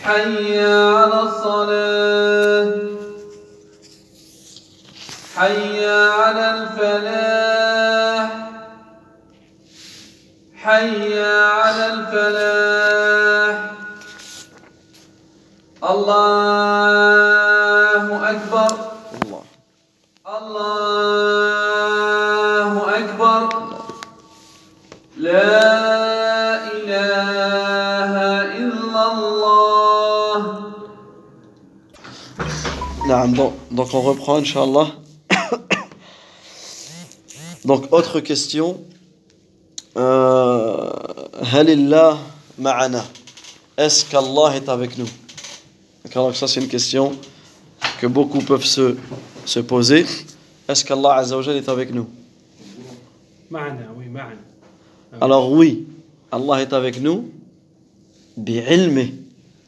حي 0.04 0.60
على 0.66 1.22
الصلاة. 1.22 2.74
حي 5.36 5.90
على 5.90 6.50
الفلاح. 6.52 8.30
حي 10.56 11.24
على 11.24 11.86
الفلاح. 11.94 13.72
الله 15.84 16.57
Donc 33.08 33.94
on 33.94 34.02
reprend, 34.02 34.36
Inch'Allah. 34.38 34.88
Donc 37.66 37.86
autre 37.94 38.20
question. 38.20 38.84
Euh, 39.96 40.92
Halillah 41.54 42.18
ma'ana. 42.58 43.06
Est-ce 43.78 44.04
qu'Allah 44.04 44.58
est 44.58 44.68
avec 44.68 44.98
nous? 44.98 45.08
D'accord, 46.04 46.36
ça 46.36 46.50
c'est 46.50 46.60
une 46.60 46.68
question 46.68 47.14
que 48.02 48.08
beaucoup 48.08 48.40
peuvent 48.40 48.66
se, 48.66 48.98
se 49.46 49.62
poser. 49.62 50.06
Est-ce 50.68 50.84
qu'Allah 50.84 51.14
Azzawajal 51.14 51.56
est 51.56 51.70
avec 51.70 51.94
nous? 51.94 52.10
Ah 53.54 53.68
alors 55.22 55.50
oui, 55.54 55.88
Allah 56.30 56.62
est 56.62 56.74
avec 56.74 57.00
nous, 57.00 57.32
bi'ilmi, 58.36 59.14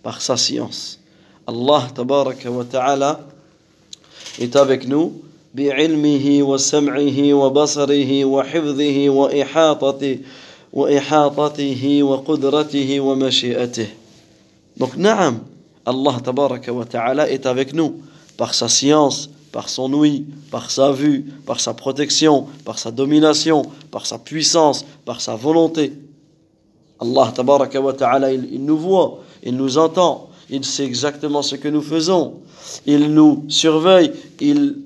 par 0.03 0.21
sa 0.21 0.35
science. 0.35 0.99
Allah 1.49 1.89
tabaraka 1.91 2.51
wa 2.51 2.63
ta'ala 2.63 3.21
est 4.39 4.55
avec 4.55 4.87
nous, 4.87 5.19
wa 5.57 5.63
ihatati 9.33 10.21
wa 10.71 10.91
ihatatihi 10.91 12.03
wa 12.03 12.21
qudratihi 12.21 12.99
wa 12.99 13.15
mashi'atihi. 13.15 13.87
Donc 14.77 14.95
naam, 14.95 15.39
Allah 15.87 16.21
tabaraka 16.21 16.71
wa 16.71 16.85
ta'ala 16.85 17.27
est 17.31 17.47
avec 17.47 17.73
nous 17.73 17.95
par 18.37 18.53
sa 18.53 18.69
science, 18.69 19.27
par 19.51 19.69
son 19.69 19.91
ouïe, 19.91 20.25
par 20.51 20.69
sa 20.69 20.91
vue, 20.91 21.33
par 21.47 21.59
sa 21.59 21.73
protection, 21.73 22.45
par 22.63 22.77
sa 22.77 22.91
domination, 22.91 23.63
par 23.89 24.05
sa 24.05 24.19
puissance, 24.19 24.85
par 25.03 25.19
sa 25.19 25.35
volonté. 25.35 25.93
Allah 26.99 27.33
tabaraka 27.35 27.81
wa 27.81 27.95
il, 28.31 28.49
il 28.53 28.63
nous 28.63 28.77
voit, 28.77 29.23
il 29.41 29.55
nous 29.55 29.79
entend, 29.79 30.28
il 30.49 30.65
sait 30.65 30.85
exactement 30.85 31.41
ce 31.41 31.55
que 31.55 31.67
nous 31.67 31.81
faisons, 31.81 32.39
il 32.85 33.13
nous 33.13 33.45
surveille, 33.47 34.11
il, 34.39 34.77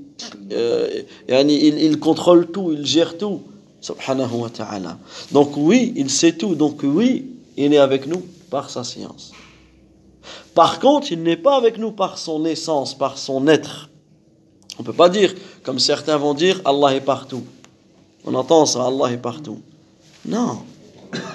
euh, 0.51 1.01
il, 1.29 1.79
il 1.79 1.99
contrôle 1.99 2.47
tout, 2.47 2.71
il 2.73 2.85
gère 2.85 3.17
tout. 3.17 3.41
Subhanahu 3.83 4.35
wa 4.35 4.49
ta'ala. 4.49 4.97
Donc 5.33 5.57
oui, 5.57 5.91
il 5.97 6.09
sait 6.09 6.37
tout, 6.37 6.55
donc 6.55 6.79
oui, 6.83 7.25
il 7.57 7.73
est 7.73 7.77
avec 7.77 8.07
nous 8.07 8.23
par 8.49 8.69
sa 8.69 8.85
science. 8.85 9.33
Par 10.55 10.79
contre, 10.79 11.11
il 11.11 11.21
n'est 11.21 11.37
pas 11.37 11.57
avec 11.57 11.77
nous 11.77 11.91
par 11.91 12.17
son 12.17 12.45
essence, 12.45 12.97
par 12.97 13.17
son 13.17 13.45
être. 13.47 13.89
On 14.79 14.83
ne 14.83 14.85
peut 14.85 14.93
pas 14.93 15.09
dire, 15.09 15.35
comme 15.63 15.79
certains 15.79 16.17
vont 16.17 16.33
dire, 16.33 16.61
Allah 16.63 16.95
est 16.95 17.01
partout. 17.01 17.43
On 18.25 18.33
entend 18.35 18.65
ça, 18.65 18.85
Allah 18.85 19.11
est 19.11 19.17
partout. 19.17 19.59
Non. 20.25 20.59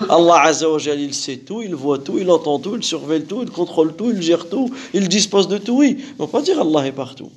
Allah 0.08 0.42
Azza 0.42 0.68
wa 0.68 0.78
Jal, 0.78 1.00
il 1.00 1.14
sait 1.14 1.36
tout, 1.38 1.62
il 1.62 1.74
voit 1.74 1.98
tout, 1.98 2.18
il 2.18 2.30
entend 2.30 2.58
tout, 2.58 2.76
il 2.76 2.84
surveille 2.84 3.24
tout, 3.24 3.42
il 3.42 3.50
contrôle 3.50 3.94
tout, 3.94 4.10
il 4.10 4.22
gère 4.22 4.48
tout, 4.48 4.70
il 4.94 5.08
dispose 5.08 5.48
de 5.48 5.58
tout, 5.58 5.78
oui. 5.78 6.04
On 6.18 6.22
ne 6.22 6.26
peut 6.26 6.32
pas 6.32 6.42
dire 6.42 6.60
Allah 6.60 6.86
est 6.86 6.92
partout. 6.92 7.30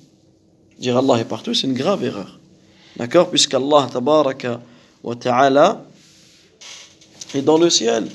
Dire 0.80 0.98
Allah 0.98 1.20
est 1.20 1.26
partout, 1.26 1.54
c'est 1.54 1.68
une 1.68 1.74
grave 1.74 2.04
erreur. 2.04 2.40
D'accord? 2.98 3.30
Puisqu'Allah, 3.30 3.88
tabaraka 3.92 4.62
wa 5.04 5.16
ta'ala, 5.16 5.86
est 7.34 7.42
dans 7.42 7.58
le 7.58 7.70
ciel. 7.70 8.08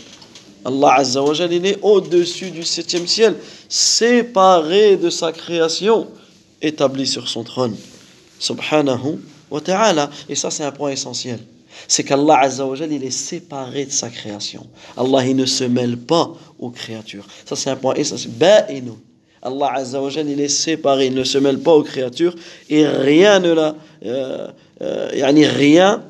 Allah 0.65 0.95
Azza 0.95 1.23
wa 1.23 1.33
Jal, 1.33 1.53
il 1.53 1.65
est 1.67 1.79
au-dessus 1.83 2.51
du 2.51 2.65
septième 2.65 3.07
ciel, 3.07 3.37
séparé 3.69 4.97
de 4.97 5.11
sa 5.11 5.33
création, 5.33 6.09
établi 6.61 7.07
sur 7.07 7.29
son 7.29 7.45
trône. 7.45 7.77
Subhanahu 8.39 9.21
wa 9.51 9.61
ta'ala. 9.61 10.11
Et 10.29 10.35
ça, 10.35 10.51
c'est 10.51 10.65
un 10.65 10.73
point 10.73 10.91
essentiel. 10.91 11.41
C'est 11.89 12.05
qu'Allah 12.05 12.41
Azza 12.41 12.67
wa 12.67 12.75
Jal, 12.75 12.93
il 12.93 13.05
est 13.05 13.11
séparé 13.11 13.87
de 13.87 13.93
sa 13.93 14.09
création. 14.09 14.67
Allah, 14.97 15.27
il 15.27 15.37
ne 15.37 15.47
se 15.47 15.65
mêle 15.65 15.97
pas 15.97 16.33
aux 16.59 16.71
créatures. 16.71 17.27
Ça, 17.45 17.57
c'est 17.57 17.71
un 17.71 17.77
point 17.77 17.95
essentiel. 17.95 18.33
Ba'inu. 18.35 18.93
Allah 19.43 19.73
Azza 19.75 20.01
wa 20.01 20.11
Jal, 20.11 20.29
il 20.29 20.41
est 20.41 20.49
séparé, 20.49 21.07
il 21.07 21.15
ne 21.15 21.25
se 21.25 21.39
mêle 21.39 21.59
pas 21.61 21.73
aux 21.75 21.83
créatures 21.83 22.35
et 22.69 22.87
rien 22.87 23.39
ne 23.39 23.53
la, 23.53 23.77
euh, 24.05 24.49
euh, 24.83 25.11
rien 25.57 26.03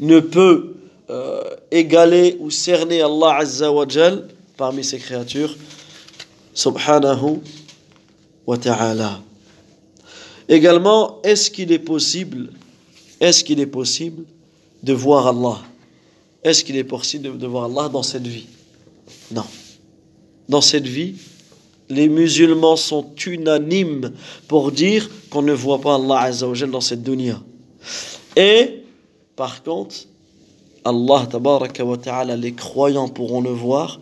ne 0.00 0.20
peut 0.20 0.74
euh, 1.10 1.42
égaler 1.70 2.36
ou 2.40 2.50
cerner 2.50 3.02
Allah 3.02 3.36
Azza 3.38 3.70
wa 3.72 3.86
Jal 3.88 4.28
parmi 4.56 4.84
ses 4.84 4.98
créatures 4.98 5.56
subhanahu 6.54 7.40
wa 8.46 8.56
ta'ala 8.56 9.20
également 10.48 11.20
est-ce 11.22 11.50
qu'il 11.50 11.72
est 11.72 11.78
possible 11.78 12.50
est-ce 13.20 13.44
qu'il 13.44 13.60
est 13.60 13.66
possible 13.66 14.24
de 14.82 14.92
voir 14.92 15.26
Allah. 15.26 15.58
Est-ce 16.42 16.64
qu'il 16.64 16.76
est 16.76 16.84
possible 16.84 17.38
de 17.38 17.46
voir 17.46 17.64
Allah 17.64 17.88
dans 17.88 18.02
cette 18.02 18.26
vie? 18.26 18.46
Non. 19.30 19.44
Dans 20.48 20.60
cette 20.60 20.86
vie 20.86 21.14
les 21.92 22.08
musulmans 22.08 22.76
sont 22.76 23.06
unanimes 23.26 24.12
pour 24.48 24.72
dire 24.72 25.10
qu'on 25.30 25.42
ne 25.42 25.52
voit 25.52 25.80
pas 25.80 25.96
Allah 25.96 26.20
Azza 26.20 26.48
wa 26.48 26.54
Jal 26.54 26.70
dans 26.70 26.80
cette 26.80 27.02
dunya. 27.02 27.40
Et 28.34 28.82
par 29.36 29.62
contre 29.62 29.94
Allah 30.84 31.26
tabaraka 31.30 31.84
wa 31.84 31.98
ta'ala 31.98 32.36
les 32.36 32.52
croyants 32.52 33.08
pourront 33.08 33.42
le 33.42 33.50
voir 33.50 34.00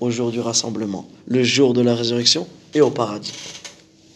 au 0.00 0.10
jour 0.10 0.30
du 0.30 0.40
rassemblement 0.40 1.06
le 1.26 1.42
jour 1.42 1.74
de 1.74 1.82
la 1.82 1.94
résurrection 1.94 2.46
et 2.74 2.80
au 2.80 2.90
paradis. 2.90 3.32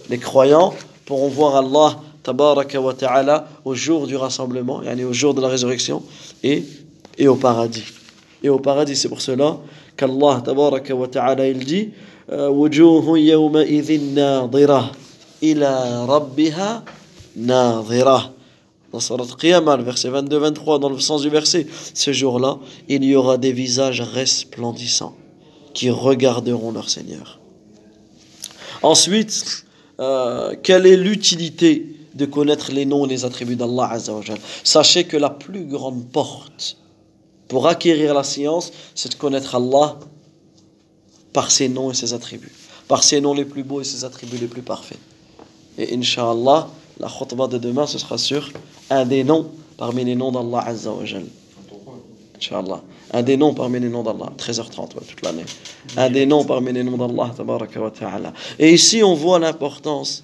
Les 0.08 0.18
croyants 0.18 0.72
pourront 1.04 1.28
voir 1.28 1.56
Allah 1.56 2.00
tabaraka 2.23 2.79
wa 2.79 2.93
ta'ala 2.93 3.47
au 3.65 3.75
jour 3.75 4.07
du 4.07 4.15
rassemblement 4.15 4.81
yani 4.83 5.03
au 5.03 5.13
jour 5.13 5.33
de 5.33 5.41
la 5.41 5.47
résurrection 5.47 6.03
et, 6.43 6.63
et 7.17 7.27
au 7.27 7.35
paradis 7.35 7.85
et 8.43 8.49
au 8.49 8.59
paradis 8.59 8.95
c'est 8.95 9.09
pour 9.09 9.21
cela 9.21 9.57
qu'Allah 9.97 10.41
tabaraka 10.43 10.95
wa 10.95 11.07
ta'ala 11.07 11.47
il 11.47 11.59
dit 11.65 11.89
وجوه 12.29 13.19
يومئذ 13.19 14.01
ناظرة 14.15 14.91
إلى 15.43 16.05
ربها 16.05 16.83
ناظرة 17.35 18.35
dans 18.95 19.01
Surat 19.01 19.27
Qiyamah, 19.37 19.75
le 19.75 19.83
verset 19.83 20.09
22-23, 20.09 20.79
dans 20.79 20.87
le 20.87 20.99
sens 20.99 21.21
du 21.21 21.29
verset, 21.29 21.67
ce 21.93 22.13
jour-là, 22.13 22.59
il 22.87 23.03
y 23.03 23.13
aura 23.13 23.37
des 23.37 23.51
visages 23.51 23.99
resplendissants 23.99 25.17
qui 25.73 25.89
regarderont 25.89 26.71
leur 26.71 26.89
Seigneur. 26.89 27.41
Ensuite, 28.83 29.65
euh, 29.99 30.55
quelle 30.63 30.87
est 30.87 30.95
l'utilité 30.95 31.87
de 32.20 32.26
connaître 32.26 32.70
les 32.70 32.84
noms 32.84 33.06
et 33.06 33.08
les 33.08 33.24
attributs 33.24 33.56
d'Allah 33.56 33.88
Azzawajal 33.92 34.38
Sachez 34.62 35.04
que 35.04 35.16
la 35.16 35.30
plus 35.30 35.64
grande 35.64 36.06
porte 36.06 36.76
pour 37.48 37.66
acquérir 37.66 38.14
la 38.14 38.22
science, 38.22 38.70
c'est 38.94 39.10
de 39.12 39.16
connaître 39.16 39.54
Allah 39.56 39.98
par 41.32 41.50
ses 41.50 41.68
noms 41.68 41.90
et 41.90 41.94
ses 41.94 42.12
attributs, 42.14 42.52
par 42.86 43.02
ses 43.02 43.20
noms 43.20 43.34
les 43.34 43.44
plus 43.44 43.64
beaux 43.64 43.80
et 43.80 43.84
ses 43.84 44.04
attributs 44.04 44.36
les 44.36 44.46
plus 44.46 44.62
parfaits. 44.62 44.98
Et 45.78 45.96
Inch'Allah, 45.96 46.68
la 46.98 47.08
khutbah 47.08 47.48
de 47.48 47.58
demain, 47.58 47.86
ce 47.86 47.98
sera 47.98 48.18
sur 48.18 48.52
un 48.90 49.04
des 49.04 49.24
noms 49.24 49.50
parmi 49.76 50.04
les 50.04 50.14
noms 50.14 50.30
d'Allah 50.30 50.60
Azza 50.66 50.92
wa 50.92 51.04
Jal. 51.04 51.24
Inch'Allah. 52.36 52.82
Un 53.12 53.22
des 53.22 53.36
noms 53.36 53.54
parmi 53.54 53.80
les 53.80 53.88
noms 53.88 54.02
d'Allah. 54.02 54.30
13h30, 54.36 54.94
ouais, 54.94 55.04
toute 55.08 55.22
l'année. 55.22 55.44
Un 55.96 56.10
des 56.10 56.26
noms 56.26 56.44
parmi 56.44 56.72
les 56.72 56.84
noms 56.84 56.96
d'Allah. 56.96 57.32
Et 58.58 58.72
ici, 58.72 59.02
on 59.02 59.14
voit 59.14 59.38
l'importance 59.38 60.22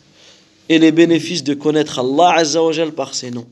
et 0.68 0.78
les 0.78 0.92
bénéfices 0.92 1.44
de 1.44 1.54
connaître 1.54 1.98
Allah 1.98 2.34
Azza 2.36 2.62
wa 2.62 2.72
Jal 2.72 2.92
par 2.92 3.14
ses 3.14 3.30
noms. 3.30 3.46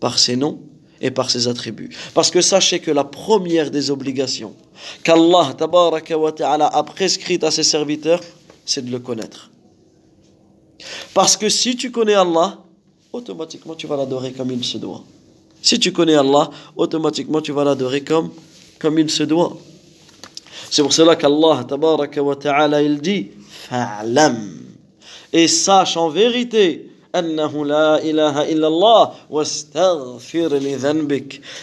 Par 0.00 0.18
ses 0.18 0.36
noms 0.36 0.60
et 1.00 1.10
par 1.10 1.30
ses 1.30 1.48
attributs. 1.48 1.90
Parce 2.14 2.30
que 2.30 2.40
sachez 2.40 2.80
que 2.80 2.90
la 2.90 3.04
première 3.04 3.70
des 3.70 3.90
obligations 3.90 4.54
qu'Allah 5.02 5.54
ta'ala 5.56 6.66
a 6.66 6.82
prescrite 6.82 7.44
à 7.44 7.50
ses 7.50 7.62
serviteurs, 7.62 8.20
c'est 8.64 8.84
de 8.84 8.90
le 8.90 8.98
connaître. 8.98 9.50
Parce 11.14 11.36
que 11.36 11.48
si 11.48 11.76
tu 11.76 11.90
connais 11.90 12.14
Allah, 12.14 12.58
automatiquement 13.12 13.74
tu 13.74 13.86
vas 13.86 13.96
l'adorer 13.96 14.32
comme 14.32 14.50
il 14.50 14.64
se 14.64 14.78
doit. 14.78 15.04
Si 15.62 15.78
tu 15.78 15.92
connais 15.92 16.14
Allah, 16.14 16.50
automatiquement 16.76 17.40
tu 17.40 17.52
vas 17.52 17.64
l'adorer 17.64 18.02
comme, 18.02 18.30
comme 18.78 18.98
il 18.98 19.10
se 19.10 19.22
doit. 19.22 19.56
C'est 20.70 20.82
pour 20.82 20.92
cela 20.92 21.16
qu'Allah 21.16 21.64
ta'ala 22.40 22.82
il 22.82 23.00
dit 23.00 23.30
Fa'lam 23.68 24.65
et 25.36 25.48
sache 25.48 25.98
en 25.98 26.08
vérité 26.08 26.88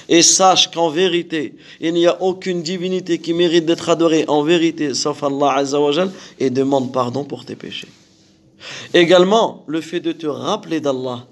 et 0.09 0.21
sache 0.21 0.71
qu'en 0.71 0.89
vérité, 0.89 1.55
il 1.81 1.93
n'y 1.93 2.07
a 2.07 2.21
aucune 2.21 2.61
divinité 2.61 3.17
qui 3.19 3.33
mérite 3.33 3.65
d'être 3.65 3.89
adorée 3.89 4.25
en 4.27 4.43
vérité, 4.43 4.93
sauf 4.93 5.23
Allah 5.23 5.53
Azzawajal, 5.57 6.11
et 6.39 6.49
demande 6.49 6.91
pardon 6.91 7.23
pour 7.23 7.45
tes 7.45 7.55
péchés. 7.55 7.89
Également, 8.93 9.63
le 9.67 9.81
fait 9.81 9.99
de 9.99 10.11
te 10.11 10.27
rappeler 10.27 10.79
d'Allah. 10.79 11.25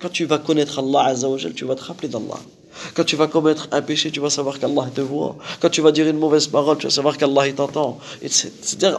Quand 0.00 0.10
tu 0.10 0.24
vas 0.24 0.38
connaître 0.38 0.78
Allah 0.78 1.04
Azzawajal, 1.10 1.52
tu 1.54 1.64
vas 1.64 1.74
te 1.74 1.84
rappeler 1.84 2.08
d'Allah 2.08 2.40
quand 2.94 3.04
tu 3.04 3.16
vas 3.16 3.26
commettre 3.26 3.68
un 3.72 3.82
péché, 3.82 4.10
tu 4.10 4.20
vas 4.20 4.30
savoir 4.30 4.58
qu'Allah 4.58 4.88
te 4.94 5.00
voit. 5.00 5.36
Quand 5.60 5.70
tu 5.70 5.80
vas 5.80 5.92
dire 5.92 6.06
une 6.06 6.18
mauvaise 6.18 6.46
parole, 6.46 6.78
tu 6.78 6.86
vas 6.86 6.92
savoir 6.92 7.16
qu'Allah 7.16 7.52
t'entend. 7.52 7.98
C'est-à-dire, 8.28 8.98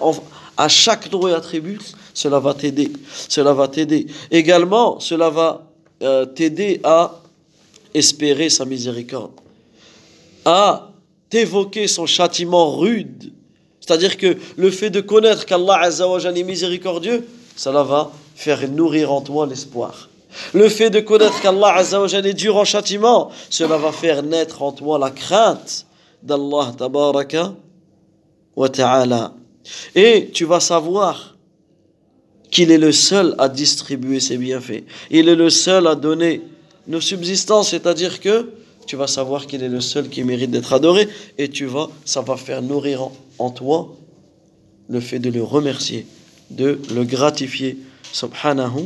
à 0.57 0.67
chaque 0.67 1.11
nom 1.11 1.27
et 1.27 1.33
attribut, 1.33 1.79
cela 2.13 2.39
va 2.39 2.53
t'aider. 2.53 2.91
Cela 3.29 3.53
va 3.53 3.67
t'aider. 3.67 4.07
Également, 4.31 4.99
cela 4.99 5.29
va 5.29 5.67
euh, 6.01 6.25
t'aider 6.25 6.79
à 6.83 7.21
espérer 7.93 8.49
sa 8.49 8.65
miséricorde, 8.65 9.31
à 10.45 10.91
t'évoquer 11.29 11.87
son 11.87 12.05
châtiment 12.05 12.77
rude. 12.77 13.31
C'est-à-dire 13.79 14.17
que 14.17 14.37
le 14.57 14.71
fait 14.71 14.89
de 14.89 15.01
connaître 15.01 15.45
qu'Allah 15.45 15.89
est 15.89 16.43
miséricordieux, 16.43 17.27
cela 17.55 17.83
va 17.83 18.11
faire 18.35 18.67
nourrir 18.69 19.11
en 19.11 19.21
toi 19.21 19.47
l'espoir. 19.47 20.09
Le 20.53 20.69
fait 20.69 20.89
de 20.89 20.99
connaître 20.99 21.41
qu'Allah 21.41 21.81
est 21.81 22.33
dur 22.33 22.57
en 22.57 22.65
châtiment, 22.65 23.31
cela 23.49 23.77
va 23.77 23.91
faire 23.91 24.23
naître 24.23 24.61
en 24.61 24.71
toi 24.71 24.99
la 24.99 25.11
crainte 25.11 25.85
d'Allah 26.23 26.73
tabaraka 26.77 27.53
wa 28.55 28.69
ta'ala. 28.69 29.33
Et 29.95 30.29
tu 30.33 30.45
vas 30.45 30.59
savoir 30.59 31.35
qu'il 32.51 32.71
est 32.71 32.77
le 32.77 32.91
seul 32.91 33.35
à 33.37 33.49
distribuer 33.49 34.19
ses 34.19 34.37
bienfaits. 34.37 34.83
Il 35.11 35.29
est 35.29 35.35
le 35.35 35.49
seul 35.49 35.87
à 35.87 35.95
donner 35.95 36.41
nos 36.87 37.01
subsistances, 37.01 37.71
c'est-à-dire 37.71 38.19
que 38.19 38.49
tu 38.85 38.95
vas 38.95 39.07
savoir 39.07 39.47
qu'il 39.47 39.61
est 39.63 39.69
le 39.69 39.81
seul 39.81 40.07
qui 40.07 40.23
mérite 40.23 40.49
d'être 40.49 40.71
adoré 40.71 41.09
et 41.37 41.49
tu 41.49 41.65
vas, 41.65 41.89
ça 42.05 42.21
va 42.21 42.37
faire 42.37 42.61
nourrir 42.61 43.09
en, 43.37 43.49
toi 43.49 43.95
le 44.87 45.01
fait 45.01 45.19
de 45.19 45.29
le 45.29 45.43
remercier, 45.43 46.07
de 46.49 46.79
le 46.95 47.03
gratifier, 47.03 47.77
subhanahu 48.13 48.85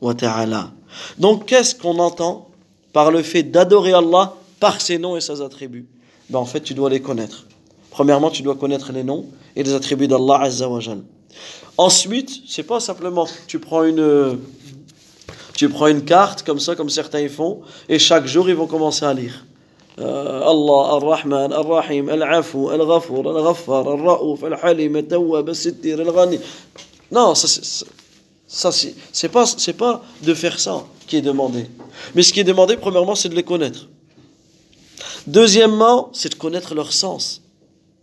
wa. 0.00 0.14
Donc 1.18 1.46
qu'est-ce 1.46 1.74
qu'on 1.74 1.98
entend 1.98 2.48
par 2.92 3.10
le 3.10 3.22
fait 3.22 3.42
d'adorer 3.42 3.92
Allah 3.92 4.34
par 4.58 4.80
ses 4.80 4.98
noms 4.98 5.16
et 5.16 5.20
ses 5.20 5.40
attributs? 5.40 5.86
Ben, 6.28 6.38
En 6.38 6.44
fait, 6.44 6.60
tu 6.60 6.74
dois 6.74 6.90
les 6.90 7.00
connaître. 7.00 7.46
Premièrement, 7.90 8.30
tu 8.30 8.42
dois 8.42 8.54
connaître 8.54 8.92
les 8.92 9.02
noms 9.04 9.26
et 9.56 9.62
les 9.62 9.74
attributs 9.74 10.08
d'Allah 10.08 10.40
Azza 10.42 10.68
wa 10.68 10.80
Jal. 10.80 11.02
Ensuite, 11.76 12.30
c'est 12.46 12.62
pas 12.62 12.80
simplement 12.80 13.26
tu 13.46 13.58
prends 13.58 13.84
une 13.84 14.38
tu 15.54 15.68
prends 15.68 15.88
une 15.88 16.04
carte 16.04 16.42
comme 16.42 16.58
ça, 16.58 16.74
comme 16.74 16.88
certains 16.88 17.28
font, 17.28 17.60
et 17.88 17.98
chaque 17.98 18.26
jour 18.26 18.48
ils 18.48 18.54
vont 18.54 18.66
commencer 18.66 19.04
à 19.04 19.12
lire. 19.12 19.44
Euh, 19.98 20.40
Allah, 20.40 20.94
Ar-Rahman, 20.94 21.52
Ar-Rahim, 21.52 22.08
Al-Afu, 22.08 22.70
Al-Ghafour, 22.70 23.36
Al-Ghaffar, 23.36 23.86
Al-Ra'ouf, 23.86 24.42
Al-Halim, 24.44 24.96
Al-Tawwab, 24.96 25.48
Al-Sittir, 25.50 26.00
Al-Ghani. 26.00 26.38
Non, 27.12 27.34
ça 27.34 27.84
ça 28.52 28.72
c'est 28.72 29.28
pas 29.28 29.46
pas 29.78 30.02
de 30.22 30.34
faire 30.34 30.58
ça 30.58 30.84
qui 31.06 31.16
est 31.16 31.22
demandé. 31.22 31.66
Mais 32.14 32.22
ce 32.22 32.32
qui 32.32 32.40
est 32.40 32.44
demandé 32.44 32.76
premièrement, 32.76 33.14
c'est 33.14 33.28
de 33.28 33.36
les 33.36 33.44
connaître. 33.44 33.88
Deuxièmement, 35.26 36.10
c'est 36.12 36.30
de 36.30 36.34
connaître 36.34 36.74
leur 36.74 36.92
sens 36.92 37.42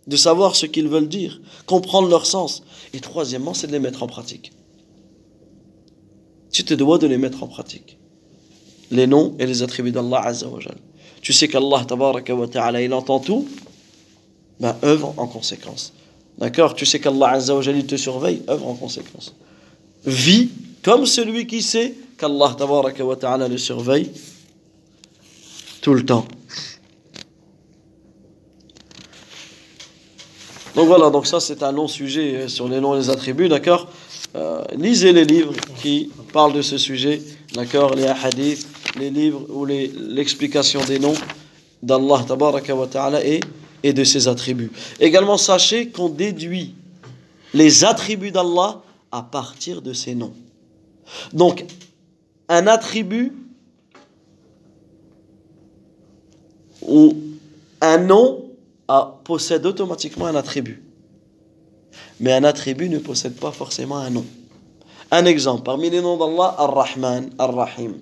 de 0.08 0.16
savoir 0.16 0.56
ce 0.56 0.66
qu'ils 0.66 0.88
veulent 0.88 1.08
dire, 1.08 1.40
comprendre 1.66 2.08
leur 2.08 2.24
sens. 2.24 2.62
Et 2.94 3.00
troisièmement, 3.00 3.52
c'est 3.52 3.66
de 3.66 3.72
les 3.72 3.78
mettre 3.78 4.02
en 4.02 4.06
pratique. 4.06 4.52
Tu 6.50 6.64
te 6.64 6.72
dois 6.72 6.96
de 6.96 7.06
les 7.06 7.18
mettre 7.18 7.42
en 7.42 7.46
pratique. 7.46 7.98
Les 8.90 9.06
noms 9.06 9.36
et 9.38 9.46
les 9.46 9.62
attributs 9.62 9.92
d'Allah 9.92 10.22
Azza 10.24 10.48
wa 10.48 10.60
Tu 11.20 11.34
sais 11.34 11.46
qu'Allah 11.46 11.84
ta'ala, 11.84 12.80
il 12.80 12.94
entend 12.94 13.20
tout, 13.20 13.46
ben 14.60 14.74
œuvre 14.82 15.12
en 15.18 15.26
conséquence. 15.26 15.92
D'accord? 16.38 16.74
Tu 16.74 16.86
sais 16.86 17.00
qu'Allah 17.00 17.32
Azza 17.32 17.54
wa 17.54 17.62
il 17.62 17.86
te 17.86 17.96
surveille, 17.96 18.42
œuvre 18.48 18.66
en 18.66 18.74
conséquence. 18.74 19.34
Vis 20.04 20.50
comme 20.82 21.06
celui 21.06 21.46
qui 21.46 21.62
sait 21.62 21.94
qu'Allah 22.16 22.56
le 23.48 23.58
surveille 23.58 24.10
tout 25.80 25.94
le 25.94 26.04
temps. 26.04 26.26
Donc 30.74 30.86
voilà, 30.86 31.10
donc 31.10 31.26
ça 31.26 31.40
c'est 31.40 31.62
un 31.62 31.72
long 31.72 31.88
sujet 31.88 32.34
euh, 32.36 32.48
sur 32.48 32.68
les 32.68 32.80
noms 32.80 32.94
et 32.94 32.98
les 32.98 33.10
attributs, 33.10 33.48
d'accord? 33.48 33.88
Euh, 34.36 34.62
Lisez 34.76 35.12
les 35.12 35.24
livres 35.24 35.54
qui 35.82 36.10
parlent 36.32 36.52
de 36.52 36.62
ce 36.62 36.78
sujet, 36.78 37.20
d'accord? 37.52 37.94
Les 37.94 38.06
hadiths, 38.06 38.66
les 38.96 39.10
livres 39.10 39.44
ou 39.48 39.64
l'explication 39.64 40.84
des 40.84 41.00
noms 41.00 41.14
d'Allah 41.82 42.24
et, 43.24 43.40
et 43.82 43.92
de 43.92 44.04
ses 44.04 44.28
attributs. 44.28 44.70
Également, 45.00 45.36
sachez 45.36 45.88
qu'on 45.88 46.08
déduit 46.08 46.74
les 47.54 47.84
attributs 47.84 48.30
d'Allah 48.30 48.80
à 49.12 49.22
partir 49.22 49.82
de 49.82 49.92
ses 49.92 50.14
noms. 50.14 50.34
Donc, 51.32 51.64
un 52.48 52.66
attribut 52.66 53.32
ou 56.86 57.14
un 57.80 57.98
nom 57.98 58.44
possède 59.24 59.66
automatiquement 59.66 60.26
un 60.26 60.34
attribut. 60.34 60.82
Mais 62.20 62.32
un 62.32 62.44
attribut 62.44 62.88
ne 62.88 62.98
possède 62.98 63.34
pas 63.34 63.52
forcément 63.52 63.98
un 63.98 64.10
nom. 64.10 64.24
Un 65.10 65.24
exemple, 65.24 65.62
parmi 65.62 65.90
les 65.90 66.00
noms 66.00 66.16
d'Allah, 66.16 66.54
Ar-Rahman, 66.58 67.30
Ar-Rahim. 67.38 67.94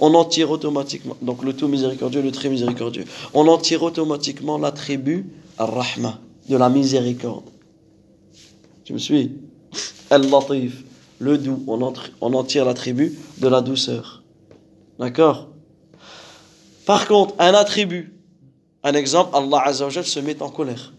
On 0.00 0.14
en 0.14 0.24
tire 0.24 0.50
automatiquement, 0.50 1.16
donc 1.22 1.44
le 1.44 1.54
tout 1.54 1.68
miséricordieux, 1.68 2.22
le 2.22 2.32
très 2.32 2.48
miséricordieux. 2.48 3.04
On 3.34 3.46
en 3.48 3.58
tire 3.58 3.82
automatiquement 3.82 4.58
l'attribut 4.58 5.26
Ar-Rahma, 5.58 6.18
de 6.48 6.56
la 6.56 6.68
miséricorde. 6.68 7.44
Tu 8.84 8.92
me 8.92 8.98
suis? 8.98 9.32
Al-Latif, 10.10 10.84
le 11.18 11.38
doux, 11.38 11.64
on 11.66 11.82
en, 12.34 12.44
tire 12.44 12.64
l'attribut 12.64 13.18
de 13.38 13.48
la 13.48 13.60
douceur. 13.60 14.22
D'accord? 14.98 15.48
Par 16.86 17.06
contre, 17.06 17.34
un 17.38 17.54
attribut, 17.54 18.14
un 18.82 18.94
exemple, 18.94 19.36
Allah 19.36 19.72
se 19.72 20.20
met 20.20 20.42
en 20.42 20.48
colère. 20.48 20.92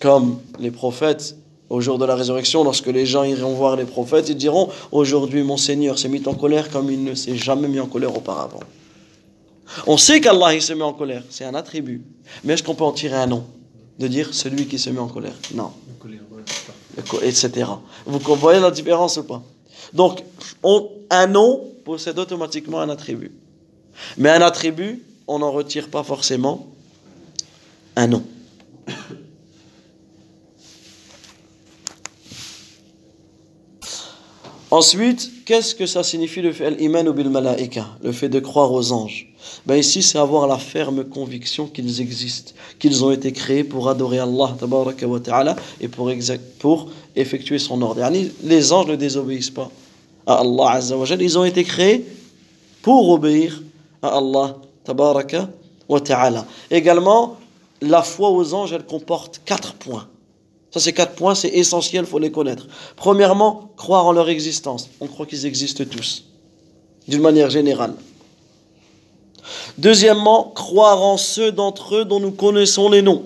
Comme 0.00 0.38
les 0.60 0.70
prophètes 0.70 1.36
au 1.68 1.80
jour 1.80 1.98
de 1.98 2.04
la 2.04 2.14
résurrection, 2.14 2.64
lorsque 2.64 2.86
les 2.86 3.04
gens 3.04 3.24
iront 3.24 3.54
voir 3.54 3.76
les 3.76 3.84
prophètes, 3.84 4.28
ils 4.28 4.36
diront 4.36 4.68
Aujourd'hui, 4.92 5.42
mon 5.42 5.56
Seigneur 5.56 5.98
s'est 5.98 6.08
mis 6.08 6.26
en 6.26 6.34
colère 6.34 6.70
comme 6.70 6.90
il 6.90 7.02
ne 7.02 7.14
s'est 7.14 7.36
jamais 7.36 7.68
mis 7.68 7.80
en 7.80 7.86
colère 7.86 8.16
auparavant. 8.16 8.60
On 9.86 9.96
sait 9.96 10.20
qu'Allah 10.20 10.58
se 10.60 10.72
met 10.72 10.82
en 10.82 10.94
colère, 10.94 11.24
c'est 11.28 11.44
un 11.44 11.54
attribut. 11.54 12.02
Mais 12.44 12.54
est-ce 12.54 12.62
qu'on 12.62 12.74
peut 12.74 12.84
en 12.84 12.92
tirer 12.92 13.16
un 13.16 13.26
nom? 13.26 13.44
De 13.98 14.06
dire 14.06 14.32
celui 14.32 14.66
qui 14.66 14.78
se 14.78 14.90
met 14.90 15.00
en 15.00 15.08
colère? 15.08 15.34
Non. 15.54 15.72
Etc. 17.22 17.50
Vous 18.06 18.34
voyez 18.36 18.60
la 18.60 18.70
différence 18.70 19.16
ou 19.16 19.24
pas? 19.24 19.42
Donc, 19.92 20.22
un 21.10 21.26
nom 21.26 21.64
possède 21.84 22.18
automatiquement 22.18 22.80
un 22.80 22.88
attribut. 22.88 23.32
Mais 24.16 24.30
un 24.30 24.42
attribut, 24.42 25.02
on 25.26 25.38
n'en 25.38 25.52
retire 25.52 25.88
pas 25.88 26.02
forcément 26.02 26.66
un 27.96 28.06
nom. 28.06 28.22
Ensuite, 34.70 35.44
qu'est-ce 35.46 35.74
que 35.74 35.86
ça 35.86 36.04
signifie 36.04 36.42
le 36.42 36.52
fait 36.52 36.70
le 36.70 38.12
fait 38.12 38.28
de 38.28 38.38
croire 38.38 38.70
aux 38.70 38.92
anges 38.92 39.27
ben 39.68 39.76
Ici, 39.76 40.02
c'est 40.02 40.16
avoir 40.16 40.46
la 40.46 40.56
ferme 40.56 41.04
conviction 41.04 41.66
qu'ils 41.66 42.00
existent, 42.00 42.52
qu'ils 42.78 43.04
ont 43.04 43.10
été 43.10 43.32
créés 43.32 43.64
pour 43.64 43.90
adorer 43.90 44.18
Allah 44.18 44.56
wa 44.62 45.20
ta'ala, 45.20 45.56
et 45.78 45.88
pour, 45.88 46.10
pour 46.58 46.90
effectuer 47.14 47.58
son 47.58 47.82
ordre. 47.82 48.02
Les 48.42 48.72
anges 48.72 48.86
ne 48.86 48.96
désobéissent 48.96 49.50
pas 49.50 49.70
à 50.26 50.36
Allah 50.40 50.70
Azza 50.70 50.96
wa 50.96 51.06
ils 51.06 51.38
ont 51.38 51.44
été 51.44 51.64
créés 51.64 52.06
pour 52.80 53.10
obéir 53.10 53.62
à 54.00 54.16
Allah 54.16 54.56
wa 55.86 56.00
ta'ala. 56.00 56.46
Également, 56.70 57.36
la 57.82 58.02
foi 58.02 58.30
aux 58.30 58.54
anges, 58.54 58.72
elle 58.72 58.86
comporte 58.86 59.42
quatre 59.44 59.74
points. 59.74 60.08
Ça, 60.70 60.80
ces 60.80 60.94
quatre 60.94 61.14
points, 61.14 61.34
c'est 61.34 61.48
essentiel, 61.48 62.04
il 62.04 62.10
faut 62.10 62.18
les 62.18 62.32
connaître. 62.32 62.66
Premièrement, 62.96 63.70
croire 63.76 64.06
en 64.06 64.12
leur 64.12 64.30
existence. 64.30 64.88
On 65.00 65.08
croit 65.08 65.26
qu'ils 65.26 65.44
existent 65.44 65.84
tous, 65.84 66.24
d'une 67.06 67.20
manière 67.20 67.50
générale. 67.50 67.92
Deuxièmement, 69.76 70.52
croire 70.54 71.02
en 71.02 71.16
ceux 71.16 71.52
d'entre 71.52 71.96
eux 71.96 72.04
dont 72.04 72.20
nous 72.20 72.32
connaissons 72.32 72.90
les 72.90 73.02
noms, 73.02 73.24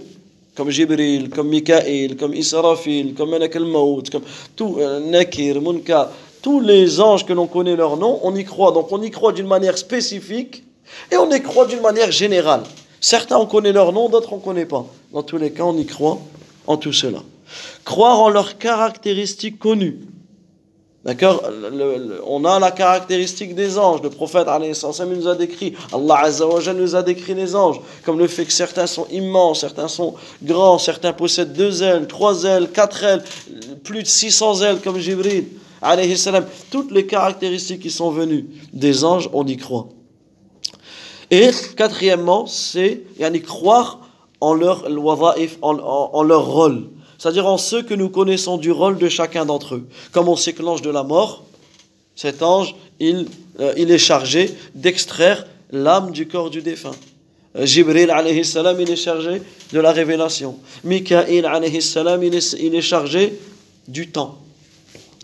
comme 0.54 0.70
Jibril, 0.70 1.30
comme 1.30 1.48
Mikaël, 1.48 2.16
comme 2.16 2.35
Israfil, 2.35 3.14
comme 3.14 3.30
Malak 3.30 3.52
comme 3.52 4.22
tout, 4.56 4.76
euh, 4.78 5.00
Nakir, 5.00 5.61
Munkar, 5.61 6.11
tous 6.42 6.61
les 6.61 7.00
anges 7.00 7.24
que 7.24 7.32
l'on 7.32 7.46
connaît 7.46 7.76
leurs 7.76 7.96
noms, 7.96 8.20
on 8.22 8.35
y 8.35 8.44
croit. 8.44 8.72
Donc 8.72 8.90
on 8.90 9.00
y 9.00 9.11
croit 9.11 9.32
d'une 9.32 9.46
manière 9.46 9.78
spécifique 9.78 10.64
et 11.11 11.16
on 11.16 11.30
y 11.30 11.40
croit 11.40 11.66
d'une 11.66 11.80
manière 11.80 12.11
générale. 12.11 12.62
Certains 13.00 13.38
on 13.38 13.46
connaît 13.46 13.72
leurs 13.72 13.92
noms, 13.92 14.08
d'autres 14.08 14.32
on 14.32 14.37
ne 14.37 14.42
connaît 14.42 14.66
pas. 14.66 14.85
Dans 15.12 15.22
tous 15.22 15.38
les 15.38 15.52
cas, 15.52 15.64
on 15.64 15.76
y 15.76 15.87
croit 15.87 16.18
en 16.66 16.76
tout 16.76 16.92
cela. 16.92 17.22
Croire 17.85 18.20
en 18.20 18.28
leurs 18.28 18.58
caractéristiques 18.58 19.58
connues. 19.58 19.98
D'accord 21.04 21.42
On 22.26 22.44
a 22.44 22.60
la 22.60 22.70
caractéristique 22.70 23.56
des 23.56 23.76
anges. 23.76 24.02
Le 24.02 24.10
prophète 24.10 24.46
nous 25.06 25.26
a 25.26 25.34
décrit, 25.34 25.74
Allah 25.92 26.30
nous 26.74 26.94
a 26.94 27.02
décrit 27.02 27.34
les 27.34 27.56
anges, 27.56 27.80
comme 28.04 28.20
le 28.20 28.28
fait 28.28 28.44
que 28.44 28.52
certains 28.52 28.86
sont 28.86 29.08
immenses, 29.10 29.60
certains 29.60 29.88
sont 29.88 30.14
grands, 30.42 30.78
certains 30.78 31.12
possèdent 31.12 31.54
deux 31.54 31.82
ailes, 31.82 32.06
trois 32.06 32.44
ailes, 32.44 32.70
quatre 32.70 33.02
ailes, 33.02 33.24
plus 33.82 34.04
de 34.04 34.08
600 34.08 34.62
ailes 34.62 34.80
comme 34.80 34.98
Jibril. 34.98 35.46
Toutes 36.70 36.92
les 36.92 37.06
caractéristiques 37.06 37.82
qui 37.82 37.90
sont 37.90 38.12
venues 38.12 38.46
des 38.72 39.04
anges, 39.04 39.28
on 39.32 39.44
y 39.44 39.56
croit. 39.56 39.88
Et 41.32 41.50
quatrièmement, 41.76 42.46
c'est 42.46 43.02
croire 43.42 43.98
en 44.40 44.54
leur, 44.54 44.86
en, 45.62 46.10
en 46.12 46.22
leur 46.22 46.46
rôle 46.46 46.84
c'est-à-dire 47.22 47.46
en 47.46 47.56
ceux 47.56 47.82
que 47.82 47.94
nous 47.94 48.08
connaissons 48.08 48.56
du 48.56 48.72
rôle 48.72 48.98
de 48.98 49.08
chacun 49.08 49.44
d'entre 49.44 49.76
eux. 49.76 49.87
Comme 50.11 50.28
on 50.28 50.35
sait 50.35 50.54
que 50.54 50.62
l'ange 50.62 50.82
de 50.82 50.90
la 50.90 51.04
mort, 51.04 51.44
cet 52.16 52.42
ange, 52.42 52.74
il, 52.98 53.28
euh, 53.61 53.72
il 53.76 53.92
est 53.92 53.98
chargé 53.98 54.52
d'extraire 54.74 55.46
l'âme 55.70 56.11
du 56.11 56.26
corps 56.26 56.50
du 56.50 56.62
défunt. 56.62 56.96
Euh, 57.54 57.64
Jibril 57.64 58.11
alayhi 58.11 58.44
salam, 58.44 58.80
il 58.80 58.90
est 58.90 58.96
chargé 58.96 59.40
de 59.72 59.78
la 59.78 59.92
révélation. 59.92 60.58
Mikaïl 60.82 61.46
alayhi 61.46 61.80
salam, 61.80 62.24
il 62.24 62.35
est, 62.35 62.56
il 62.58 62.74
est 62.74 62.82
chargé 62.82 63.38
du 63.87 64.11
temps. 64.11 64.38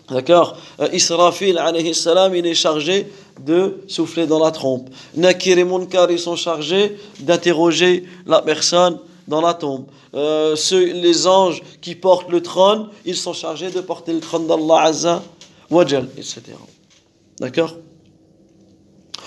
D'accord? 0.09 0.55
Euh, 0.79 0.87
Israfil 0.93 1.57
alayhi 1.57 1.93
salam, 1.93 2.33
il 2.33 2.47
est 2.47 2.55
chargé 2.55 3.07
de 3.45 3.83
souffler 3.89 4.25
dans 4.25 4.41
la 4.41 4.51
trompe. 4.51 4.89
Nakir 5.17 5.57
et 5.57 5.65
Munkar, 5.65 6.09
ils 6.09 6.17
sont 6.17 6.37
chargés 6.37 6.95
d'interroger 7.19 8.05
la 8.25 8.41
personne 8.41 8.99
dans 9.29 9.41
la 9.41 9.53
tombe. 9.53 9.85
Euh, 10.15 10.55
ceux, 10.55 10.91
les 10.91 11.27
anges 11.27 11.61
qui 11.81 11.95
portent 11.95 12.29
le 12.29 12.41
trône, 12.41 12.89
ils 13.05 13.15
sont 13.15 13.31
chargés 13.33 13.69
de 13.69 13.79
porter 13.79 14.11
le 14.11 14.19
trône 14.19 14.47
d'Allah 14.47 14.81
Azza 14.81 15.23
Wajal, 15.69 16.09
etc. 16.17 16.41
D'accord? 17.39 17.75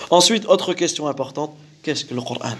Ensuite, 0.09 0.45
autre 0.47 0.73
question 0.73 1.07
importante, 1.07 1.51
qu'est-ce 1.81 2.03
que 2.03 2.13
le 2.13 2.21
Coran 2.21 2.57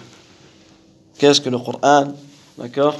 Qu'est-ce 1.19 1.41
que 1.41 1.49
le 1.49 1.60
Coran 1.60 2.13
D'accord? 2.58 2.95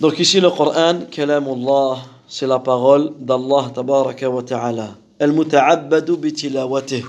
Donc 0.00 0.18
ici, 0.18 0.40
le 0.40 0.50
Coran, 0.50 1.02
Allah, 1.16 1.98
c'est 2.28 2.48
la 2.48 2.58
parole 2.58 3.12
d'Allah 3.20 3.70
tabaraka 3.72 4.28
wa 4.28 4.42
ta'ala. 4.42 4.96
Al-muta'abbadu 5.20 6.16
bitilawatih. 6.16 7.04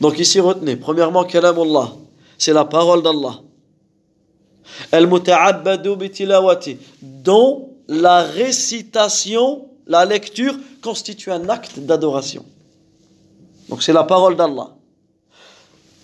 Donc 0.00 0.20
ici, 0.20 0.38
retenez, 0.38 0.76
premièrement, 0.76 1.22
Allah, 1.24 1.92
c'est 2.38 2.52
la 2.52 2.64
parole 2.64 3.02
d'Allah 3.02 3.40
dont 7.01 7.69
la 7.87 8.23
récitation, 8.23 9.69
la 9.85 10.05
lecture 10.05 10.55
constitue 10.81 11.31
un 11.31 11.49
acte 11.49 11.79
d'adoration. 11.79 12.45
Donc 13.69 13.83
c'est 13.83 13.93
la 13.93 14.03
parole 14.03 14.35
d'Allah. 14.35 14.69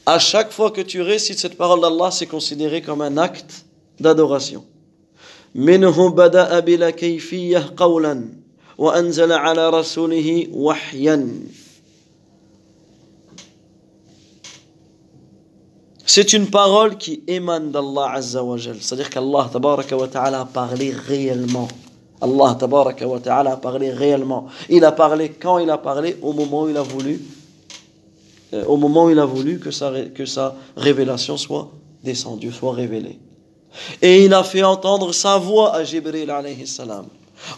À 0.05 0.19
chaque 0.19 0.51
fois 0.51 0.71
que 0.71 0.81
tu 0.81 1.01
récites 1.01 1.39
cette 1.39 1.57
parole 1.57 1.81
d'Allah, 1.81 2.11
c'est 2.11 2.27
considéré 2.27 2.81
comme 2.81 3.01
un 3.01 3.17
acte 3.17 3.65
d'adoration. 3.99 4.65
منه 5.55 6.09
بدأ 6.09 6.59
بلا 6.59 6.89
كيفية 6.89 7.73
قولا 7.77 8.29
وأنزل 8.77 9.31
على 9.31 9.69
رسوله 9.69 10.47
وحيا 10.51 11.29
C'est 16.10 16.32
une 16.32 16.46
parole 16.46 16.96
qui 16.96 17.22
émane 17.26 17.70
d'Allah 17.70 18.12
Azza 18.14 18.42
wa 18.42 18.56
C'est-à-dire 18.56 19.10
qu'Allah 19.10 19.50
tabaraka 19.52 19.94
wa 19.94 20.08
ta'ala 20.08 20.40
a 20.40 20.44
parlé 20.46 20.90
réellement. 20.90 21.68
Allah 22.18 22.56
tabaraka 22.58 23.06
wa 23.06 23.20
ta'ala 23.20 23.52
a 23.52 23.56
parlé 23.58 23.90
réellement. 23.90 24.46
Il 24.70 24.86
a 24.86 24.92
parlé 24.92 25.28
quand 25.28 25.58
il 25.58 25.68
a 25.68 25.76
parlé, 25.76 26.16
au 26.22 26.32
moment 26.32 26.62
où 26.62 26.70
il 26.70 26.78
a 26.78 26.82
voulu, 26.82 27.20
euh, 28.54 28.64
au 28.64 28.78
moment 28.78 29.10
il 29.10 29.18
a 29.18 29.26
voulu 29.26 29.58
que 29.58 29.70
sa, 29.70 29.92
que 30.14 30.24
sa 30.24 30.54
révélation 30.78 31.36
soit 31.36 31.68
descendue, 32.02 32.52
soit 32.52 32.72
révélée. 32.72 33.18
Et 34.00 34.24
il 34.24 34.32
a 34.32 34.42
fait 34.44 34.62
entendre 34.62 35.12
sa 35.12 35.36
voix 35.36 35.74
à 35.74 35.84
Jibril 35.84 36.30
alayhi 36.30 36.66
salam. 36.66 37.04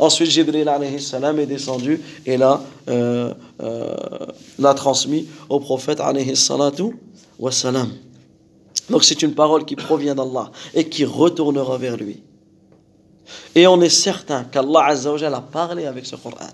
Ensuite, 0.00 0.28
Jibril 0.28 0.68
alayhi 0.68 1.00
salam 1.00 1.38
est 1.38 1.46
descendu 1.46 2.02
et 2.26 2.36
l'a, 2.36 2.60
euh, 2.88 3.32
euh, 3.62 4.74
transmis 4.74 5.28
au 5.48 5.60
prophète 5.60 6.00
alayhi 6.00 6.34
salatu 6.34 6.96
wa 7.38 7.52
salam. 7.52 7.92
Donc 8.90 9.04
c'est 9.04 9.22
une 9.22 9.34
parole 9.34 9.64
qui 9.64 9.76
provient 9.76 10.14
d'Allah 10.14 10.50
et 10.74 10.88
qui 10.88 11.04
retournera 11.04 11.78
vers 11.78 11.96
lui. 11.96 12.22
Et 13.54 13.66
on 13.66 13.80
est 13.80 13.88
certain 13.88 14.44
qu'Allah 14.44 14.88
a 14.88 15.40
parlé 15.40 15.86
avec 15.86 16.04
ce 16.04 16.16
Coran. 16.16 16.50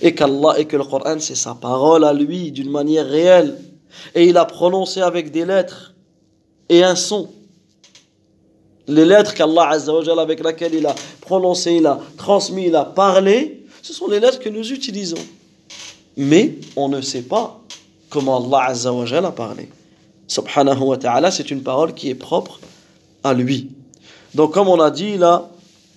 Et, 0.00 0.14
qu'Allah, 0.14 0.58
et 0.58 0.66
que 0.66 0.76
le 0.76 0.84
Coran 0.84 1.16
c'est 1.18 1.34
sa 1.34 1.54
parole 1.54 2.04
à 2.04 2.12
lui 2.12 2.52
d'une 2.52 2.70
manière 2.70 3.06
réelle. 3.06 3.58
Et 4.14 4.26
il 4.26 4.36
a 4.36 4.44
prononcé 4.44 5.00
avec 5.00 5.32
des 5.32 5.44
lettres 5.44 5.94
et 6.68 6.84
un 6.84 6.94
son. 6.94 7.28
Les 8.86 9.04
lettres 9.04 9.34
qu'Allah 9.34 9.70
avec 10.18 10.44
lesquelles 10.44 10.74
il 10.74 10.86
a 10.86 10.94
prononcé, 11.20 11.72
il 11.72 11.86
a 11.86 11.98
transmis, 12.16 12.66
il 12.66 12.76
a 12.76 12.84
parlé, 12.84 13.66
ce 13.82 13.92
sont 13.92 14.06
les 14.06 14.20
lettres 14.20 14.38
que 14.38 14.48
nous 14.48 14.72
utilisons. 14.72 15.24
Mais 16.16 16.56
on 16.76 16.88
ne 16.88 17.00
sait 17.00 17.22
pas 17.22 17.60
comment 18.08 18.44
Allah 18.44 18.72
a 18.72 19.32
parlé 19.32 19.68
subhanahu 20.30 20.82
wa 20.84 20.96
ta'ala, 20.96 21.30
c'est 21.32 21.50
une 21.50 21.62
parole 21.62 21.92
qui 21.92 22.08
est 22.08 22.14
propre 22.14 22.60
à 23.24 23.34
lui. 23.34 23.68
Donc 24.34 24.54
comme 24.54 24.68
on 24.68 24.80
a 24.80 24.90
dit, 24.90 25.12
il 25.14 25.24
a 25.24 25.50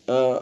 euh, 0.09 0.39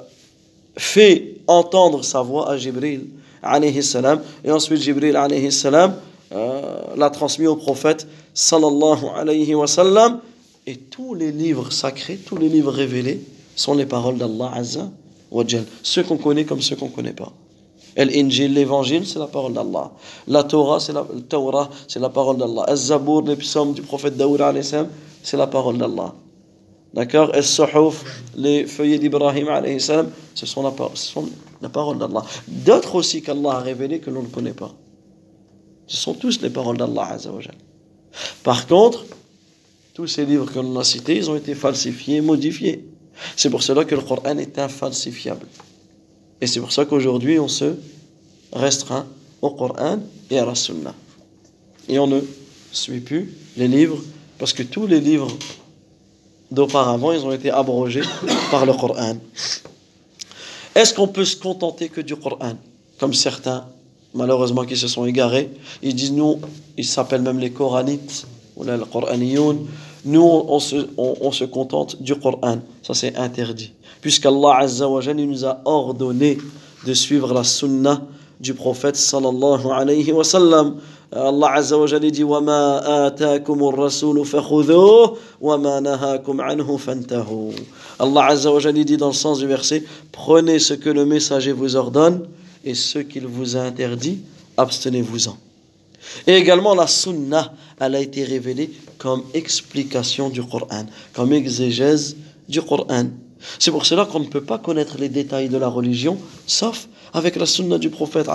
fait 0.77 1.35
entendre 1.45 2.03
sa 2.03 2.21
voix 2.21 2.49
à 2.49 2.57
Jibril 2.57 3.07
alayhi 3.43 3.83
salam, 3.83 4.21
et 4.45 4.51
ensuite 4.51 4.81
Jibril 4.81 5.17
alayhi 5.17 5.51
salam 5.51 5.95
euh, 6.31 6.61
l'a 6.95 7.09
transmis 7.09 7.47
au 7.47 7.57
prophète 7.57 8.07
sallallahu 8.33 9.07
alayhi 9.13 9.53
wa 9.53 9.67
sallam, 9.67 10.21
et 10.65 10.77
tous 10.77 11.13
les 11.13 11.33
livres 11.33 11.69
sacrés, 11.71 12.15
tous 12.15 12.37
les 12.37 12.47
livres 12.47 12.71
révélés 12.71 13.21
sont 13.57 13.73
les 13.73 13.85
paroles 13.85 14.17
d'Allah 14.17 14.51
azza 14.55 14.89
wa 15.31 15.43
jal, 15.45 15.65
ceux 15.83 16.03
qu'on 16.03 16.17
connaît 16.17 16.45
comme 16.45 16.61
ceux 16.61 16.77
qu'on 16.77 16.85
ne 16.85 16.91
connaît 16.91 17.13
pas. 17.13 17.33
L'Injil, 17.97 18.53
l'évangile, 18.53 19.05
c'est 19.05 19.19
la 19.19 19.27
parole 19.27 19.53
d'Allah. 19.53 19.91
La 20.27 20.43
Torah, 20.43 20.79
c'est 20.79 20.93
la, 20.93 21.05
Torah, 21.27 21.69
c'est 21.87 21.99
la 21.99 22.09
parole 22.09 22.37
d'Allah. 22.37 22.63
Az-Zabour, 22.67 23.23
les 23.23 23.35
psaumes 23.35 23.73
du 23.73 23.81
prophète 23.81 24.15
Daoud 24.15 24.41
c'est 25.23 25.37
la 25.37 25.47
parole 25.47 25.77
d'Allah. 25.77 26.13
D'accord? 26.93 27.35
Et 27.35 27.41
Suhuf, 27.41 28.03
les 28.35 28.65
feuillets 28.65 28.99
d'Ibrahim 28.99 29.47
ce 29.77 30.45
sont 30.45 30.63
la, 30.63 30.73
ce 30.93 31.11
sont 31.11 31.29
la 31.61 31.69
parole 31.69 31.97
d'Allah. 31.97 32.23
D'autres 32.47 32.95
aussi 32.95 33.21
qu'Allah 33.21 33.51
a 33.51 33.59
révélées 33.59 33.99
que 33.99 34.09
l'on 34.09 34.23
ne 34.23 34.27
connaît 34.27 34.53
pas. 34.53 34.71
Ce 35.87 35.97
sont 35.97 36.13
tous 36.13 36.41
les 36.41 36.49
paroles 36.49 36.77
d'Allah. 36.77 37.17
Par 38.43 38.67
contre, 38.67 39.05
tous 39.93 40.07
ces 40.07 40.25
livres 40.25 40.45
que 40.45 40.59
l'on 40.59 40.79
a 40.79 40.83
cités, 40.83 41.17
ils 41.17 41.29
ont 41.29 41.35
été 41.35 41.53
falsifiés, 41.53 42.21
modifiés. 42.21 42.85
C'est 43.35 43.49
pour 43.49 43.61
cela 43.61 43.85
que 43.85 43.95
le 43.95 44.01
Coran 44.01 44.37
est 44.37 44.57
infalsifiable. 44.57 45.45
Et 46.41 46.47
c'est 46.47 46.59
pour 46.59 46.71
ça 46.71 46.85
qu'aujourd'hui, 46.85 47.39
on 47.39 47.47
se 47.47 47.75
restreint 48.51 49.05
au 49.41 49.51
Coran 49.51 49.99
et 50.29 50.39
à 50.39 50.45
la 50.45 50.55
Sunna. 50.55 50.93
Et 51.87 51.99
on 51.99 52.07
ne 52.07 52.19
suit 52.71 52.99
plus 52.99 53.33
les 53.57 53.67
livres, 53.67 53.99
parce 54.39 54.53
que 54.53 54.63
tous 54.63 54.87
les 54.87 54.99
livres 54.99 55.31
d'auparavant, 56.49 57.11
ils 57.11 57.23
ont 57.25 57.31
été 57.31 57.51
abrogés 57.51 58.01
par 58.51 58.65
le 58.65 58.73
Coran. 58.73 59.17
Est-ce 60.73 60.93
qu'on 60.93 61.07
peut 61.07 61.25
se 61.25 61.35
contenter 61.35 61.89
que 61.89 62.01
du 62.01 62.15
Coran 62.15 62.53
Comme 62.99 63.13
certains, 63.13 63.65
malheureusement, 64.13 64.65
qui 64.65 64.75
se 64.75 64.87
sont 64.87 65.05
égarés, 65.05 65.49
ils 65.83 65.95
disent, 65.95 66.13
nous, 66.13 66.39
ils 66.77 66.85
s'appellent 66.85 67.21
même 67.21 67.39
les 67.39 67.51
Coranites, 67.51 68.25
ou 68.55 68.63
là, 68.63 68.77
le 68.77 68.85
Coraniyoun, 68.85 69.67
nous, 70.04 70.22
on 70.22 70.58
se, 70.60 70.76
on- 70.96 71.14
on 71.20 71.32
se 71.32 71.44
contente 71.44 72.00
du 72.02 72.14
Coran. 72.14 72.58
Ça, 72.82 72.94
c'est 72.94 73.16
interdit. 73.16 73.72
Puisqu'Allah 74.00 74.58
Azza 74.60 74.88
wa 74.88 75.00
Jalla, 75.00 75.20
il 75.22 75.28
nous 75.30 75.44
a 75.44 75.60
ordonné 75.64 76.38
de 76.86 76.94
suivre 76.94 77.32
la 77.34 77.42
Sunna 77.42 78.02
du 78.38 78.54
prophète 78.54 78.96
sallallahu 78.96 79.66
alayhi 79.72 80.12
wa 80.12 80.22
sallam. 80.22 80.76
Allah 81.12 81.52
Azza 81.54 81.78
wa 81.78 81.86
Jalla 81.86 82.10
dit 82.10 82.22
وَمَا 82.22 83.06
آتَاكُمُ 83.08 83.62
الرَّسُولُ 83.68 84.24
فَخُذُوهُ 84.26 85.16
وَمَا 85.40 85.80
نَهَاكُمْ 85.80 86.40
عَنْهُ 86.40 86.76
فَانْتَهُوا 86.76 87.52
Allah 87.98 88.24
Azza 88.26 88.52
wa 88.52 88.58
Jalla 88.60 88.84
dit 88.84 88.96
dans 88.96 89.08
le 89.08 89.12
sens 89.14 89.38
du 89.38 89.46
verset 89.46 89.84
Prenez 90.12 90.58
ce 90.58 90.74
que 90.74 90.90
le 90.90 91.04
messager 91.06 91.52
vous 91.52 91.76
ordonne 91.76 92.26
et 92.64 92.74
ce 92.74 92.98
qu'il 92.98 93.26
vous 93.26 93.56
a 93.56 93.60
interdit, 93.60 94.18
abstenez-vous-en. 94.56 95.36
Et 96.26 96.34
également 96.34 96.74
la 96.74 96.86
sunna, 96.86 97.52
elle 97.80 97.94
a 97.94 98.00
été 98.00 98.24
révélée 98.24 98.70
comme 99.01 99.23
explication 99.33 100.29
du 100.29 100.43
Coran, 100.43 100.85
comme 101.13 101.33
exégèse 101.33 102.15
du 102.47 102.61
Coran. 102.61 103.07
C'est 103.57 103.71
pour 103.71 103.87
cela 103.87 104.05
qu'on 104.05 104.19
ne 104.19 104.25
peut 104.25 104.43
pas 104.43 104.59
connaître 104.59 104.97
les 104.99 105.09
détails 105.09 105.49
de 105.49 105.57
la 105.57 105.67
religion, 105.67 106.19
sauf 106.45 106.87
avec 107.11 107.35
la 107.35 107.47
sunna 107.47 107.79
du 107.79 107.89
prophète. 107.89 108.27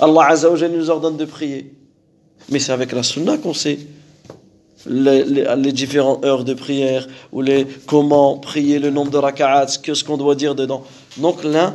Allah 0.00 0.26
Azza 0.26 0.50
nous 0.68 0.90
ordonne 0.90 1.16
de 1.16 1.24
prier. 1.24 1.72
Mais 2.50 2.58
c'est 2.58 2.72
avec 2.72 2.92
la 2.92 3.02
sunna 3.02 3.38
qu'on 3.38 3.54
sait 3.54 3.78
les, 4.86 5.72
différentes 5.72 6.22
heures 6.22 6.44
de 6.44 6.52
prière, 6.52 7.08
ou 7.32 7.40
les, 7.40 7.66
comment 7.86 8.36
prier, 8.36 8.78
le 8.78 8.90
nombre 8.90 9.10
de 9.10 9.18
raka'ats, 9.18 9.78
que 9.82 9.94
ce 9.94 10.04
qu'on 10.04 10.18
doit 10.18 10.34
dire 10.34 10.54
dedans. 10.54 10.84
Donc 11.16 11.42
l'un 11.42 11.74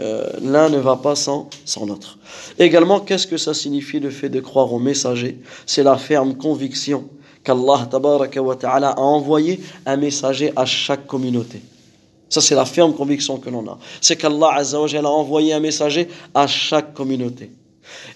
euh, 0.00 0.24
l'un 0.42 0.68
ne 0.68 0.78
va 0.78 0.96
pas 0.96 1.14
sans, 1.14 1.48
sans 1.64 1.86
l'autre. 1.86 2.18
Également, 2.58 3.00
qu'est-ce 3.00 3.26
que 3.26 3.36
ça 3.36 3.54
signifie 3.54 4.00
le 4.00 4.10
fait 4.10 4.28
de 4.28 4.40
croire 4.40 4.72
au 4.72 4.78
messager? 4.78 5.38
C'est 5.66 5.82
la 5.82 5.96
ferme 5.96 6.36
conviction 6.36 7.04
qu'Allah 7.44 7.88
ta'ala 7.90 8.90
a 8.90 9.00
envoyé 9.00 9.60
un 9.86 9.96
messager 9.96 10.52
à 10.56 10.64
chaque 10.66 11.06
communauté. 11.06 11.60
Ça, 12.28 12.40
c'est 12.40 12.54
la 12.54 12.64
ferme 12.64 12.94
conviction 12.94 13.38
que 13.38 13.50
l'on 13.50 13.66
a. 13.68 13.78
C'est 14.00 14.16
qu'Allah 14.16 14.60
a 14.62 15.02
envoyé 15.08 15.52
un 15.52 15.60
messager 15.60 16.08
à 16.34 16.46
chaque 16.46 16.94
communauté. 16.94 17.50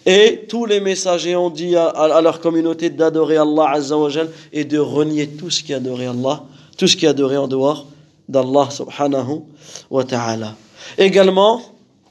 Et 0.07 0.45
tous 0.49 0.66
les 0.66 0.80
messagers 0.80 1.35
ont 1.35 1.51
dit 1.51 1.74
à, 1.74 2.20
leur 2.20 2.41
communauté 2.41 2.91
d'adorer 2.91 3.37
Allah 3.39 3.70
azza 3.72 3.99
wa 3.99 4.09
jalla 4.09 4.30
et 4.53 4.64
de 4.64 4.78
renier 4.78 5.28
tout 5.28 5.51
ce 5.51 5.62
qui 5.62 5.74
adoré 5.74 6.07
Allah, 6.07 6.45
tout 6.78 6.87
ce 6.87 6.97
qui 6.97 7.07
adoré 7.09 7.37
en 7.37 7.49
dehors 7.49 7.87
d'Allah 8.28 8.68
subhanahu 8.70 9.43
wa 9.91 10.05
ta'ala. 10.05 10.55
Également, 10.97 11.61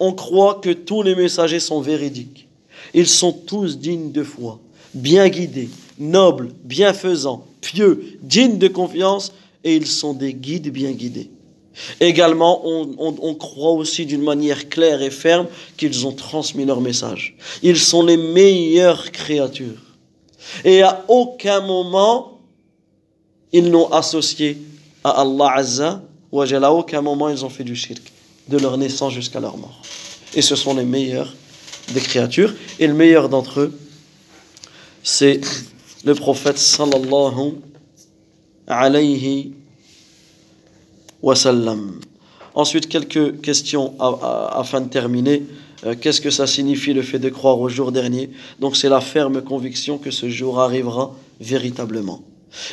on 0.04 0.12
croit 0.12 0.56
que 0.56 0.72
tous 0.72 1.02
les 1.02 1.16
messagers 1.16 1.62
sont 1.62 1.80
véridiques. 1.80 2.50
Ils 2.94 3.08
sont 3.08 3.32
tous 3.32 3.80
dignes 3.80 4.12
de 4.12 4.24
foi, 4.24 4.60
bien 4.94 5.30
guidés, 5.30 5.70
nobles, 5.98 6.52
bienfaisants, 6.66 7.46
pieux, 7.62 8.18
dignes 8.22 8.58
de 8.58 8.68
confiance, 8.68 9.32
et 9.64 9.78
ils 9.78 9.88
sont 9.88 10.14
des 10.14 10.34
guides 10.34 10.70
bien 10.74 10.92
guidés. 10.92 11.30
Également, 12.02 12.62
on, 12.66 13.34
croit 13.36 13.72
aussi 13.72 14.06
d'une 14.06 14.22
manière 14.22 14.68
claire 14.68 15.02
et 15.02 15.10
ferme 15.10 15.48
qu'ils 15.78 16.06
ont 16.06 16.12
transmis 16.12 16.66
leur 16.66 16.82
message. 16.82 17.36
Ils 17.64 17.80
sont 17.80 18.04
les 18.04 18.18
meilleures 18.18 19.10
créatures. 19.12 19.82
Et 20.66 20.82
à 20.82 21.06
aucun 21.08 21.62
moment, 21.62 22.42
ils 23.54 23.72
n'ont 23.72 23.90
associé 23.92 24.58
à 25.04 25.22
Allah 25.22 25.54
Azza 25.56 26.04
Jalla. 26.44 26.68
À 26.68 26.72
aucun 26.72 27.02
moment, 27.02 27.30
ils 27.30 27.46
ont 27.46 27.50
fait 27.50 27.64
du 27.64 27.76
shirk, 27.76 28.02
de 28.48 28.58
leur 28.58 28.78
naissance 28.78 29.14
jusqu'à 29.14 29.40
leur 29.40 29.58
mort. 29.58 29.82
Et 30.36 30.42
ce 30.42 30.56
sont 30.56 30.74
les 30.74 30.86
meilleurs 30.86 31.34
des 31.94 32.02
créatures. 32.02 32.54
Et 32.80 32.88
le 32.88 32.94
meilleur 32.94 33.30
d'entre 33.30 33.62
eux, 33.62 33.80
c'est 35.04 35.42
le 36.04 36.16
prophète 36.16 36.58
sallallahu 36.58 37.56
alayhi 38.68 39.54
wa 41.22 41.36
sallam. 41.36 42.00
Ensuite, 42.56 42.88
quelques 42.88 43.42
questions 43.42 43.96
afin 44.00 44.82
de 44.82 44.90
terminer. 44.90 45.44
Euh, 45.86 45.96
Qu'est-ce 46.00 46.22
que 46.22 46.30
ça 46.30 46.46
signifie 46.46 46.94
le 46.94 47.02
fait 47.02 47.20
de 47.20 47.30
croire 47.30 47.60
au 47.60 47.68
jour 47.68 47.92
dernier? 47.92 48.30
Donc, 48.60 48.78
c'est 48.78 48.90
la 48.90 49.02
ferme 49.02 49.42
conviction 49.42 49.98
que 49.98 50.12
ce 50.12 50.30
jour 50.30 50.60
arrivera 50.60 51.16
véritablement. 51.42 52.22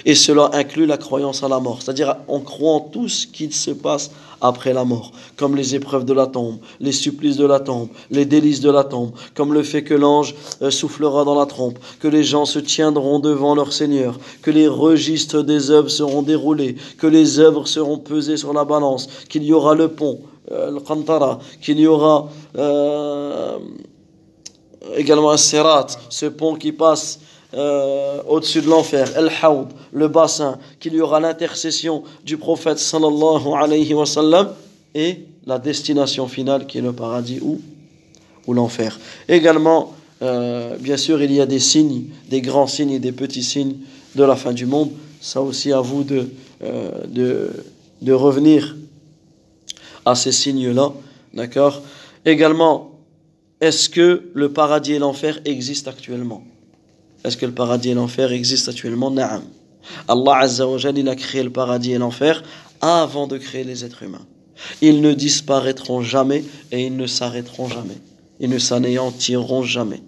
Et 0.05 0.14
cela 0.14 0.51
inclut 0.53 0.87
la 0.87 0.97
croyance 0.97 1.43
à 1.43 1.49
la 1.49 1.61
mort, 1.61 1.78
c'est-à-dire 1.83 2.16
on 2.28 2.41
croit 2.41 2.72
en 2.72 2.81
tout 2.81 3.09
ce 3.09 3.26
qui 3.26 3.51
se 3.53 3.70
passe 3.70 4.11
après 4.41 4.72
la 4.72 4.85
mort, 4.85 5.12
comme 5.37 5.55
les 5.55 5.74
épreuves 5.74 6.05
de 6.05 6.12
la 6.12 6.26
tombe, 6.26 6.59
les 6.81 6.93
supplices 6.93 7.37
de 7.37 7.47
la 7.47 7.61
tombe, 7.61 7.89
les 8.11 8.24
délices 8.24 8.61
de 8.61 8.70
la 8.70 8.85
tombe, 8.85 9.12
comme 9.35 9.53
le 9.53 9.62
fait 9.62 9.83
que 9.83 9.95
l'ange 9.95 10.35
euh, 10.62 10.70
soufflera 10.70 11.24
dans 11.24 11.39
la 11.39 11.47
trompe, 11.47 11.78
que 12.01 12.09
les 12.09 12.24
gens 12.24 12.47
se 12.47 12.59
tiendront 12.59 13.18
devant 13.18 13.55
leur 13.55 13.72
Seigneur, 13.72 14.18
que 14.43 14.51
les 14.51 14.68
registres 14.68 15.43
des 15.43 15.70
œuvres 15.70 15.91
seront 15.91 16.22
déroulés, 16.22 16.76
que 16.99 17.07
les 17.07 17.39
œuvres 17.39 17.66
seront 17.66 17.99
pesées 17.99 18.37
sur 18.37 18.53
la 18.53 18.64
balance, 18.64 19.09
qu'il 19.28 19.43
y 19.43 19.53
aura 19.53 19.74
le 19.74 19.89
pont, 19.89 20.20
euh, 20.51 20.70
le 20.70 20.81
qantara, 20.81 21.39
qu'il 21.61 21.78
y 21.78 21.87
aura 21.87 22.28
euh, 22.57 23.59
également 24.97 25.31
un 25.31 25.37
sirat, 25.37 25.87
ce 26.09 26.26
pont 26.26 26.55
qui 26.55 26.72
passe 26.72 27.20
euh, 27.55 28.22
au-dessus 28.28 28.62
de 28.62 28.68
l'enfer, 28.68 29.16
El 29.16 29.30
Haoud, 29.42 29.68
le 29.92 30.09
bassin, 30.09 30.59
qu'il 30.78 30.94
y 30.94 31.01
aura 31.01 31.20
l'intercession 31.20 32.05
du 32.24 32.36
prophète 32.36 32.78
sallallahu 32.78 33.53
alayhi 33.57 33.92
wa 33.94 34.07
sallam 34.07 34.55
et 34.94 35.20
la 35.46 35.59
destination 35.59 36.28
finale 36.28 36.66
qui 36.66 36.78
est 36.78 36.82
le 36.82 36.92
paradis 36.92 37.40
ou, 37.40 37.61
ou 38.46 38.55
l'enfer. 38.55 38.98
Également, 39.28 39.94
euh, 40.22 40.76
bien 40.78 40.96
sûr, 40.96 41.22
il 41.22 41.32
y 41.32 41.40
a 41.40 41.46
des 41.46 41.61
signes, 41.61 42.05
des 42.28 42.40
grands 42.40 42.66
signes 42.66 42.92
et 42.92 42.98
des 42.98 43.12
petits 43.12 43.42
signes 43.42 43.76
de 44.14 44.24
la 44.24 44.36
fin 44.36 44.53
du 44.53 44.66
monde. 44.66 44.90
Ça 45.20 45.40
aussi 45.40 45.72
à 45.72 45.80
vous 45.80 46.05
de, 46.05 46.28
euh, 46.62 46.90
de, 47.07 47.51
de 48.03 48.12
revenir 48.12 48.76
à 50.05 50.14
ces 50.14 50.32
signes-là. 50.32 50.92
D'accord? 51.34 51.82
Également, 52.24 52.92
est-ce 53.61 53.88
que 53.88 54.30
le 54.34 54.53
paradis 54.53 54.94
et 54.94 54.98
l'enfer 54.98 55.40
existent 55.44 55.90
actuellement? 55.90 56.42
Est-ce 57.25 57.37
que 57.37 57.47
le 57.47 57.53
paradis 57.53 57.91
et 57.91 57.95
l'enfer 57.95 58.33
existent 58.33 58.71
actuellement? 58.71 59.11
Naam. 59.11 59.43
Allah 60.09 60.37
Azza 60.39 60.66
il 60.95 61.09
a 61.09 61.16
créé 61.16 61.43
le 61.43 61.51
paradis 61.51 61.93
et 61.93 61.99
l'enfer 61.99 62.43
avant 62.81 63.27
de 63.27 63.39
créer 63.39 63.64
les 63.64 63.85
êtres 63.85 64.03
humains. 64.03 64.27
Ils 64.81 65.01
ne 65.01 65.12
disparaîtront 65.12 66.03
jamais 66.03 66.45
et 66.71 66.87
ils 66.87 66.97
ne 66.97 67.07
s'arrêteront 67.07 67.68
jamais. 67.68 67.97
Ils 68.41 68.51
ne 68.51 68.59
s'anéantiront 68.59 69.62
jamais. 69.62 70.03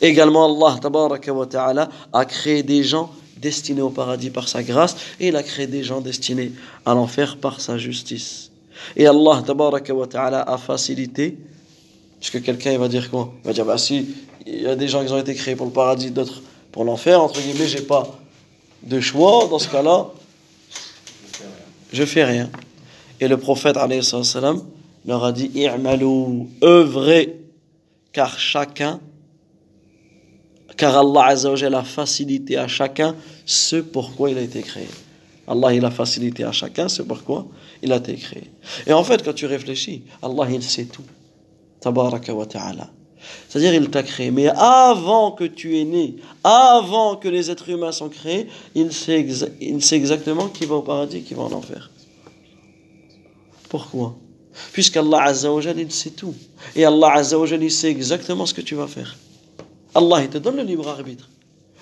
Également, 0.00 0.44
Allah 0.46 1.88
a 2.12 2.24
créé 2.24 2.62
des 2.62 2.82
gens 2.82 3.10
destinés 3.40 3.80
au 3.80 3.90
paradis 3.90 4.30
par 4.30 4.48
sa 4.48 4.62
grâce 4.62 4.96
et 5.18 5.28
il 5.28 5.36
a 5.36 5.42
créé 5.42 5.66
des 5.66 5.82
gens 5.82 6.00
destinés 6.00 6.52
à 6.84 6.94
l'enfer 6.94 7.36
par 7.36 7.60
sa 7.60 7.78
justice. 7.78 8.50
Et 8.96 9.06
Allah 9.06 9.42
a 10.46 10.58
facilité, 10.58 11.38
puisque 12.18 12.42
quelqu'un 12.42 12.72
il 12.72 12.78
va 12.78 12.88
dire 12.88 13.10
quoi? 13.10 13.32
Il 13.42 13.46
va 13.46 13.52
dire, 13.52 13.64
bah 13.64 13.78
si, 13.78 14.06
il 14.52 14.62
y 14.62 14.66
a 14.66 14.76
des 14.76 14.88
gens 14.88 15.04
qui 15.04 15.12
ont 15.12 15.18
été 15.18 15.34
créés 15.34 15.56
pour 15.56 15.66
le 15.66 15.72
paradis, 15.72 16.10
d'autres 16.10 16.42
pour 16.72 16.84
l'enfer, 16.84 17.20
entre 17.20 17.40
guillemets, 17.40 17.66
j'ai 17.66 17.82
pas 17.82 18.18
de 18.82 19.00
choix, 19.00 19.48
dans 19.48 19.58
ce 19.58 19.68
cas-là, 19.68 20.08
je 21.92 22.04
fais 22.04 22.24
rien. 22.24 22.50
Et 23.18 23.28
le 23.28 23.36
prophète 23.36 23.76
salam, 24.02 24.62
leur 25.04 25.24
a 25.24 25.32
dit 25.32 25.50
I'malu, 25.54 26.48
œuvrez, 26.62 27.36
car 28.12 28.38
chacun, 28.38 29.00
car 30.76 30.96
Allah 30.96 31.36
a 31.36 31.84
facilité 31.84 32.56
à 32.56 32.68
chacun 32.68 33.14
ce 33.44 33.76
pourquoi 33.76 34.30
il 34.30 34.38
a 34.38 34.42
été 34.42 34.62
créé. 34.62 34.88
Allah 35.46 35.74
il 35.74 35.84
a 35.84 35.90
facilité 35.90 36.44
à 36.44 36.52
chacun 36.52 36.88
ce 36.88 37.02
pourquoi 37.02 37.46
il 37.82 37.92
a 37.92 37.96
été 37.96 38.14
créé. 38.14 38.44
Et 38.86 38.92
en 38.92 39.02
fait, 39.02 39.22
quand 39.24 39.34
tu 39.34 39.46
réfléchis, 39.46 40.04
Allah 40.22 40.46
il 40.50 40.62
sait 40.62 40.84
tout. 40.84 41.04
Tabaraka 41.80 42.32
wa 42.32 42.46
ta'ala. 42.46 42.90
C'est-à-dire, 43.48 43.74
il 43.74 43.90
t'a 43.90 44.02
créé. 44.02 44.30
Mais 44.30 44.48
avant 44.48 45.32
que 45.32 45.44
tu 45.44 45.78
es 45.78 45.84
né, 45.84 46.16
avant 46.44 47.16
que 47.16 47.28
les 47.28 47.50
êtres 47.50 47.68
humains 47.68 47.92
sont 47.92 48.08
créés, 48.08 48.48
il 48.74 48.92
sait, 48.92 49.26
il 49.60 49.82
sait 49.82 49.96
exactement 49.96 50.48
qui 50.48 50.66
va 50.66 50.76
au 50.76 50.82
paradis, 50.82 51.22
qui 51.22 51.34
va 51.34 51.42
en 51.42 51.52
enfer. 51.52 51.90
Pourquoi? 53.68 54.16
Puisqu'Allah 54.72 55.22
Azzawajal, 55.22 55.78
il 55.78 55.92
sait 55.92 56.10
tout. 56.10 56.34
Et 56.74 56.84
Allah 56.84 57.12
Azzawajal, 57.14 57.62
il 57.62 57.70
sait 57.70 57.90
exactement 57.90 58.46
ce 58.46 58.54
que 58.54 58.60
tu 58.60 58.74
vas 58.74 58.86
faire. 58.86 59.16
Allah, 59.94 60.22
il 60.22 60.28
te 60.28 60.38
donne 60.38 60.56
le 60.56 60.62
libre 60.62 60.88
arbitre. 60.88 61.28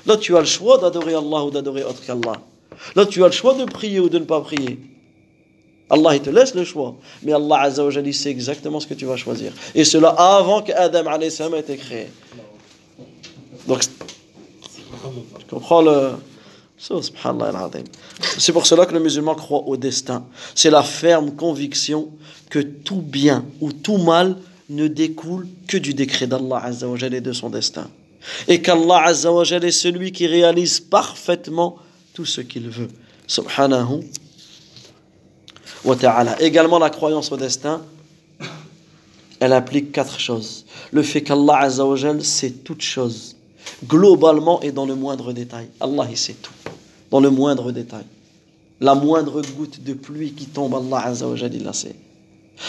Là, 0.07 0.16
tu 0.16 0.36
as 0.36 0.41
le 0.41 0.47
choix 0.47 0.78
d'adorer 0.78 1.14
Allah 1.14 1.45
ou 1.45 1.51
d'adorer 1.51 1.84
autre 1.84 2.05
qu'Allah. 2.05 2.41
Là, 2.95 3.07
tu 3.07 3.22
as 3.24 3.26
le 3.26 3.32
choix 3.32 3.55
de 3.55 3.64
prier 3.64 4.01
ou 4.01 4.09
de 4.09 4.18
ne 4.18 4.24
pas 4.24 4.41
prier. 4.41 4.78
Allah, 5.91 6.16
il 6.16 6.20
te 6.20 6.30
laisse 6.30 6.55
le 6.55 6.64
choix. 6.64 6.97
Mais 7.22 7.32
Allah 7.32 7.61
Azzawajal, 7.62 8.07
il 8.07 8.14
sait 8.14 8.30
exactement 8.30 8.80
ce 8.80 8.86
que 8.86 8.95
tu 8.95 9.07
vas 9.07 9.16
choisir. 9.16 9.53
Et 9.74 9.84
cela 9.84 10.11
avant 10.11 10.62
qu'Adam 10.62 11.20
ait 11.20 11.61
été 11.61 11.76
créé. 11.76 12.09
Donc, 13.66 13.82
tu 13.82 15.47
comprends 15.49 15.82
le... 15.82 16.12
C'est 16.78 18.53
pour 18.53 18.66
cela 18.66 18.86
que 18.86 18.95
le 18.95 19.01
musulman 19.01 19.34
croit 19.34 19.64
au 19.66 19.76
destin. 19.76 20.24
C'est 20.55 20.70
la 20.70 20.82
ferme 20.82 21.32
conviction 21.32 22.11
que 22.51 22.61
tout 22.61 23.03
bien 23.03 23.45
ou 23.61 23.72
tout 23.72 23.97
mal 23.97 24.36
ne 24.68 24.86
découle 24.86 25.49
que 25.66 25.76
du 25.76 25.95
décret 25.95 26.26
d'Allah 26.26 26.61
Azzawajal 26.64 27.14
et 27.14 27.20
de 27.20 27.32
son 27.32 27.51
destin. 27.51 27.89
Et 28.47 28.61
qu'Allah 28.62 29.07
Azzawajal 29.07 29.64
est 29.64 29.72
celui 29.72 30.12
qui 30.12 30.26
réalise 30.26 30.80
parfaitement 30.80 31.76
tout 32.12 32.26
ce 32.26 32.43
qu'il 32.43 32.68
veut. 32.68 32.89
Subhanahu 33.26 34.03
Également 36.41 36.78
la 36.78 36.91
croyance 36.91 37.32
au 37.32 37.36
destin, 37.36 37.82
elle 39.41 39.53
implique 39.53 39.93
quatre 39.93 40.18
choses. 40.18 40.64
Le 40.91 41.03
fait 41.03 41.22
qu'Allah 41.22 41.59
Azzawajal 41.61 42.24
sait 42.24 42.51
toutes 42.51 42.82
choses, 42.82 43.36
globalement 43.86 44.61
et 44.62 44.72
dans 44.72 44.86
le 44.86 44.95
moindre 44.95 45.32
détail. 45.32 45.68
Allah 45.80 46.07
il 46.11 46.16
sait 46.16 46.34
tout, 46.34 46.53
dans 47.11 47.20
le 47.20 47.30
moindre 47.30 47.72
détail. 47.72 48.05
La 48.80 48.95
moindre 48.95 49.43
goutte 49.57 49.82
de 49.82 49.93
pluie 49.93 50.32
qui 50.32 50.47
tombe, 50.47 50.74
Allah 50.74 51.07
Azzawajal 51.07 51.55
il 51.55 51.64
la 51.64 51.72
sait. 51.72 51.95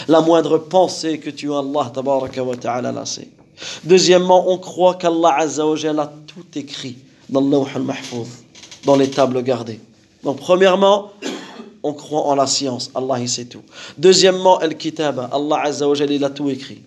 La 0.08 0.20
moindre 0.20 0.58
pensée 0.58 1.18
que 1.18 1.30
tu 1.30 1.52
as, 1.52 1.58
Allah 1.58 1.90
tabaraka 1.92 2.42
wa 2.42 2.56
ta'ala 2.56 2.92
la 2.92 3.06
sait. 3.06 3.28
Deuxièmement, 3.84 4.50
on 4.50 4.58
croit 4.58 4.94
qu'Allah 4.94 5.36
Azzawajal 5.38 5.98
a 5.98 6.12
tout 6.26 6.46
écrit 6.58 6.96
dans 7.28 7.40
le 7.40 7.56
al-Mahfouz, 7.74 8.28
dans 8.84 8.96
les 8.96 9.10
tables 9.10 9.42
gardées. 9.42 9.80
Donc, 10.24 10.38
premièrement, 10.38 11.10
on 11.82 11.92
croit 11.92 12.22
en 12.22 12.34
la 12.34 12.46
science. 12.46 12.90
Allah, 12.94 13.18
il 13.20 13.28
sait 13.28 13.46
tout. 13.46 13.62
Deuxièmement, 13.98 14.58
Al-Kitaba. 14.58 15.30
Allah 15.32 15.62
Azzawajal, 15.64 16.10
il 16.10 16.24
a 16.24 16.30
tout 16.30 16.50
écrit. 16.50 16.82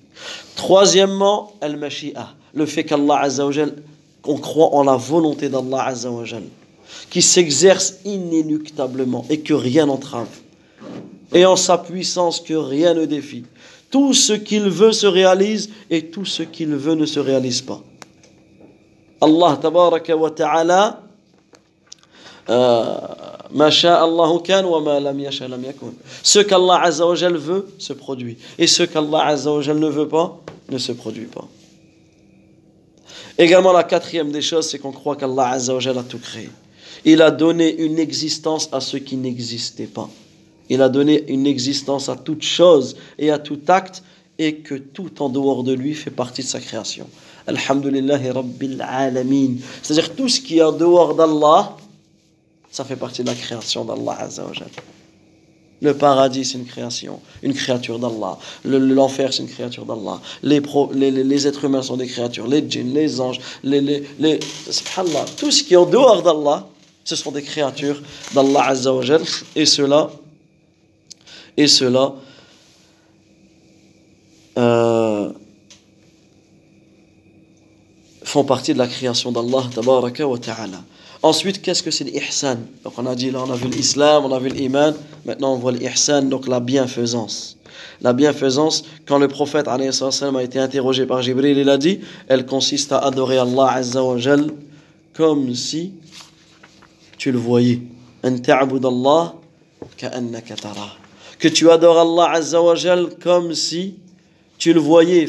Troisièmement, 0.55 1.53
Al-Mashi'a. 1.61 2.29
Le 2.53 2.65
fait 2.65 2.83
qu'Allah 2.83 3.19
Azzawajal, 3.21 3.75
on 4.25 4.37
croit 4.37 4.73
en 4.73 4.83
la 4.83 4.95
volonté 4.95 5.49
d'Allah 5.49 5.87
Azzawajal, 5.87 6.43
qui 7.09 7.21
s'exerce 7.21 7.95
inéluctablement 8.05 9.25
et 9.29 9.39
que 9.39 9.53
rien 9.53 9.87
n'entrave. 9.87 10.27
Et 11.33 11.45
en 11.45 11.55
sa 11.55 11.79
puissance 11.79 12.39
que 12.39 12.53
rien 12.53 12.93
ne 12.93 13.05
défie. 13.05 13.43
Tout 13.89 14.13
ce 14.13 14.33
qu'il 14.33 14.69
veut 14.69 14.91
se 14.91 15.07
réalise 15.07 15.69
et 15.89 16.07
tout 16.07 16.25
ce 16.25 16.43
qu'il 16.43 16.75
veut 16.75 16.95
ne 16.95 17.05
se 17.05 17.19
réalise 17.19 17.61
pas. 17.61 17.81
Allah 19.21 19.57
tabaraka 19.61 20.15
wa 20.15 20.31
ta'ala 20.31 20.99
ce 26.23 26.39
qu'Allah 26.39 26.81
Azzawajal 26.81 27.37
veut 27.37 27.67
se 27.77 27.93
produit. 27.93 28.37
Et 28.57 28.67
ce 28.67 28.83
qu'Allah 28.83 29.25
Azzawajal 29.27 29.79
ne 29.79 29.87
veut 29.87 30.07
pas 30.07 30.41
ne 30.69 30.77
se 30.77 30.91
produit 30.91 31.25
pas. 31.25 31.47
Également, 33.37 33.71
la 33.71 33.83
quatrième 33.83 34.31
des 34.31 34.41
choses, 34.41 34.69
c'est 34.69 34.79
qu'on 34.79 34.91
croit 34.91 35.15
qu'Allah 35.15 35.49
Azzawajal 35.49 35.97
a 35.97 36.03
tout 36.03 36.19
créé. 36.19 36.49
Il 37.05 37.21
a 37.21 37.31
donné 37.31 37.75
une 37.75 37.99
existence 37.99 38.69
à 38.71 38.79
ce 38.79 38.97
qui 38.97 39.17
n'existait 39.17 39.87
pas. 39.87 40.09
Il 40.69 40.81
a 40.81 40.89
donné 40.89 41.23
une 41.27 41.45
existence 41.45 42.09
à 42.09 42.15
toute 42.15 42.43
chose 42.43 42.95
et 43.19 43.29
à 43.29 43.37
tout 43.37 43.59
acte 43.67 44.03
et 44.39 44.55
que 44.55 44.75
tout 44.75 45.21
en 45.21 45.29
dehors 45.29 45.63
de 45.63 45.73
lui 45.73 45.93
fait 45.93 46.11
partie 46.11 46.41
de 46.41 46.47
sa 46.47 46.59
création. 46.59 47.07
Alhamdulillahi 47.47 48.31
Rabbil 48.31 48.81
Alamin. 48.81 49.55
C'est-à-dire 49.81 50.15
tout 50.15 50.29
ce 50.29 50.39
qui 50.39 50.59
est 50.59 50.63
en 50.63 50.71
dehors 50.71 51.15
d'Allah, 51.15 51.75
ça 52.73 52.83
fait 52.83 52.95
partie 52.95 53.21
de 53.21 53.27
la 53.27 53.35
création 53.35 53.85
d'Allah 53.85 54.17
Azzawajal. 54.19 54.67
Le 55.83 55.93
paradis, 55.93 56.43
c'est 56.43 56.57
une 56.57 56.65
création, 56.65 57.19
une 57.43 57.53
créature 57.53 57.99
d'Allah. 57.99 58.39
L'enfer, 58.65 59.31
c'est 59.31 59.43
une 59.43 59.49
créature 59.49 59.85
d'Allah. 59.85 60.19
Les, 60.41 60.59
les, 60.93 61.11
les, 61.11 61.47
êtres 61.47 61.65
humains 61.65 61.83
sont 61.83 61.97
des 61.97 62.07
créatures. 62.07 62.47
Les 62.47 62.67
djinns, 62.67 62.93
les 62.93 63.21
anges, 63.21 63.39
les, 63.63 63.79
les, 63.79 64.03
les 64.17 64.39
subhanallah, 64.71 65.25
tout 65.37 65.51
ce 65.51 65.63
qui 65.63 65.75
est 65.75 65.77
en 65.77 65.85
dehors 65.85 66.23
d'Allah, 66.23 66.67
ce 67.03 67.15
sont 67.15 67.31
des 67.31 67.43
créatures 67.43 68.01
d'Allah 68.33 68.69
Azzawajal. 68.69 69.21
Et 69.55 69.67
cela, 69.67 70.09
et 71.55 71.67
cela 71.67 72.15
euh, 74.57 75.31
font 78.23 78.45
partie 78.45 78.73
de 78.73 78.79
la 78.79 78.87
création 78.87 79.31
d'Allah 79.31 79.63
ta'ala. 79.75 80.83
Ensuite, 81.23 81.61
qu'est-ce 81.61 81.81
que 81.81 81.89
c'est 81.89 82.03
l'ihsan? 82.03 82.57
Donc 82.83 82.93
on 82.97 83.05
a 83.05 83.15
dit 83.15 83.31
là, 83.31 83.39
on 83.47 83.51
a 83.51 83.55
vu 83.55 83.69
l'islam, 83.69 84.25
on 84.25 84.31
a 84.33 84.39
vu 84.39 84.49
l'iman, 84.49 84.93
maintenant 85.25 85.53
on 85.53 85.57
voit 85.57 85.71
l'ihsan, 85.71 86.23
donc 86.23 86.49
la 86.49 86.59
bienfaisance. 86.59 87.57
La 88.01 88.11
bienfaisance, 88.11 88.83
quand 89.05 89.17
le 89.17 89.29
prophète 89.29 89.69
a 89.69 89.77
été 90.41 90.59
interrogé 90.59 91.05
par 91.05 91.21
Jibril, 91.21 91.57
il 91.57 91.69
a 91.69 91.77
dit, 91.77 92.01
elle 92.27 92.45
consiste 92.45 92.91
à 92.91 92.99
adorer 92.99 93.37
Allah 93.37 93.71
Azza 93.71 94.01
comme 95.13 95.55
si 95.55 95.93
tu 97.17 97.31
le 97.31 97.37
voyais. 97.37 97.79
Que 101.39 101.47
tu 101.47 101.71
adores 101.71 101.99
Allah 101.99 102.31
Azza 102.33 102.59
comme 103.23 103.53
si 103.53 103.95
tu 104.63 104.71
le 104.71 104.79
voyais. 104.79 105.27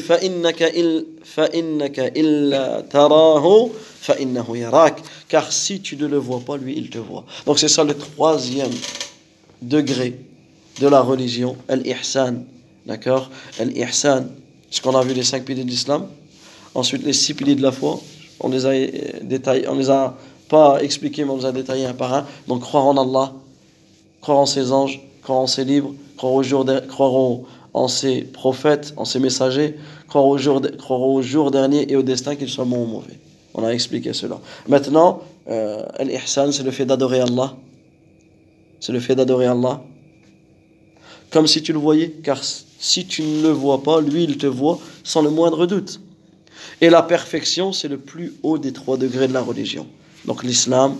Car 5.27 5.51
si 5.51 5.81
tu 5.81 5.97
ne 5.97 6.07
le 6.07 6.17
vois 6.17 6.39
pas, 6.39 6.55
lui, 6.55 6.73
il 6.77 6.89
te 6.89 6.99
voit. 6.99 7.25
Donc 7.45 7.59
c'est 7.59 7.67
ça 7.67 7.83
le 7.83 7.95
troisième 7.95 8.71
degré 9.61 10.17
de 10.79 10.87
la 10.87 11.01
religion, 11.01 11.57
al-ihsan. 11.67 12.45
D'accord? 12.85 13.29
Al-ihsan, 13.59 14.27
ce 14.69 14.79
qu'on 14.79 14.95
a 14.95 15.03
vu 15.03 15.13
les 15.13 15.23
cinq 15.23 15.43
piliers 15.43 15.65
de 15.65 15.69
l'islam. 15.69 16.07
Ensuite, 16.73 17.03
les 17.03 17.11
six 17.11 17.33
piliers 17.33 17.55
de 17.55 17.61
la 17.61 17.73
foi. 17.73 17.99
On 18.39 18.47
les 18.47 18.65
a 18.65 18.69
euh, 18.69 18.87
détaillés, 19.21 19.67
on 19.67 19.75
les 19.75 19.89
a 19.89 20.15
pas 20.47 20.81
expliqués, 20.81 21.25
mais 21.25 21.31
on 21.31 21.37
les 21.39 21.45
a 21.45 21.51
détaillés 21.51 21.87
un 21.87 21.93
par 21.93 22.13
un. 22.13 22.25
Donc 22.47 22.61
croire 22.61 22.85
en 22.85 22.95
Allah, 22.95 23.33
croire 24.21 24.37
en 24.37 24.45
ses 24.45 24.71
anges, 24.71 25.01
croire 25.23 25.39
en 25.39 25.47
ses 25.47 25.65
livres, 25.65 25.93
croire, 26.15 26.31
au 26.31 26.41
jour 26.41 26.65
croire 26.87 27.11
en 27.75 27.89
ses 27.89 28.21
prophètes, 28.21 28.93
en 28.95 29.03
ses 29.03 29.19
messagers, 29.19 29.75
croire 30.07 30.25
au 30.25 30.37
jour, 30.37 30.61
croire 30.77 31.01
au 31.01 31.21
jour 31.21 31.51
dernier 31.51 31.91
et 31.91 31.97
au 31.97 32.03
destin, 32.03 32.37
qu'ils 32.37 32.49
soient 32.49 32.63
bons 32.63 32.83
ou 32.83 32.87
mauvais. 32.87 33.19
On 33.53 33.65
a 33.65 33.69
expliqué 33.69 34.13
cela. 34.13 34.39
Maintenant, 34.69 35.21
euh, 35.49 35.83
l'ihsan, 35.99 36.53
c'est 36.53 36.63
le 36.63 36.71
fait 36.71 36.85
d'adorer 36.85 37.19
Allah. 37.19 37.53
C'est 38.79 38.93
le 38.93 39.01
fait 39.01 39.13
d'adorer 39.13 39.47
Allah. 39.47 39.83
Comme 41.31 41.47
si 41.47 41.61
tu 41.61 41.73
le 41.73 41.79
voyais, 41.79 42.11
car 42.23 42.39
si 42.41 43.07
tu 43.07 43.23
ne 43.23 43.41
le 43.41 43.49
vois 43.49 43.83
pas, 43.83 43.99
lui, 43.99 44.23
il 44.23 44.37
te 44.37 44.47
voit 44.47 44.79
sans 45.03 45.21
le 45.21 45.29
moindre 45.29 45.65
doute. 45.65 45.99
Et 46.79 46.89
la 46.89 47.03
perfection, 47.03 47.73
c'est 47.73 47.89
le 47.89 47.97
plus 47.97 48.35
haut 48.41 48.57
des 48.57 48.71
trois 48.71 48.95
degrés 48.95 49.27
de 49.27 49.33
la 49.33 49.41
religion. 49.41 49.85
Donc 50.23 50.45
l'islam, 50.45 50.95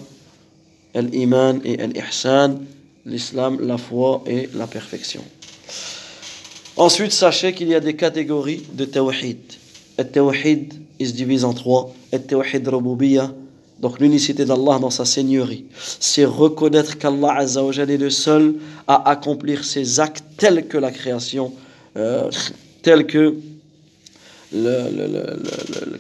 l'iman 0.93 1.61
et 1.63 1.77
l'ihsan. 1.87 2.59
L'islam, 3.05 3.59
la 3.61 3.77
foi 3.77 4.23
et 4.25 4.49
la 4.55 4.67
perfection. 4.67 5.23
Ensuite, 6.77 7.13
sachez 7.13 7.53
qu'il 7.53 7.69
y 7.69 7.75
a 7.75 7.79
des 7.79 7.95
catégories 7.95 8.63
de 8.73 8.83
tawhid. 8.83 9.37
Le 9.97 10.03
tawhid, 10.03 10.73
il 10.99 11.07
se 11.07 11.13
divise 11.13 11.45
en 11.45 11.53
trois. 11.53 11.93
Le 12.11 12.19
tawhid 12.19 12.67
rububiyya, 12.67 13.31
donc 13.79 13.99
l'unicité 13.99 14.43
d'Allah 14.43 14.79
dans 14.79 14.89
sa 14.89 15.05
seigneurie. 15.05 15.65
C'est 15.99 16.25
reconnaître 16.25 16.97
qu'Allah 16.97 17.43
est 17.43 17.97
le 17.97 18.09
seul 18.09 18.55
à 18.87 19.09
accomplir 19.09 19.63
ses 19.63 20.01
actes 20.01 20.25
tels 20.37 20.67
que 20.67 20.77
la 20.77 20.91
création, 20.91 21.53
euh, 21.95 22.29
tels 22.81 23.05
que 23.05 23.35
le, 24.53 25.99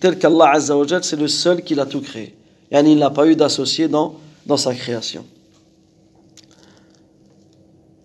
tel, 0.00 0.18
qu'Allah 0.18 0.54
c'est 1.02 1.18
le 1.18 1.28
seul 1.28 1.62
qui 1.62 1.74
l'a 1.74 1.86
tout 1.86 2.00
créé. 2.00 2.34
Yani 2.72 2.92
il 2.92 2.98
n'a 2.98 3.10
pas 3.10 3.28
eu 3.28 3.36
d'associé 3.36 3.86
dans, 3.86 4.16
dans 4.44 4.56
sa 4.56 4.74
création. 4.74 5.24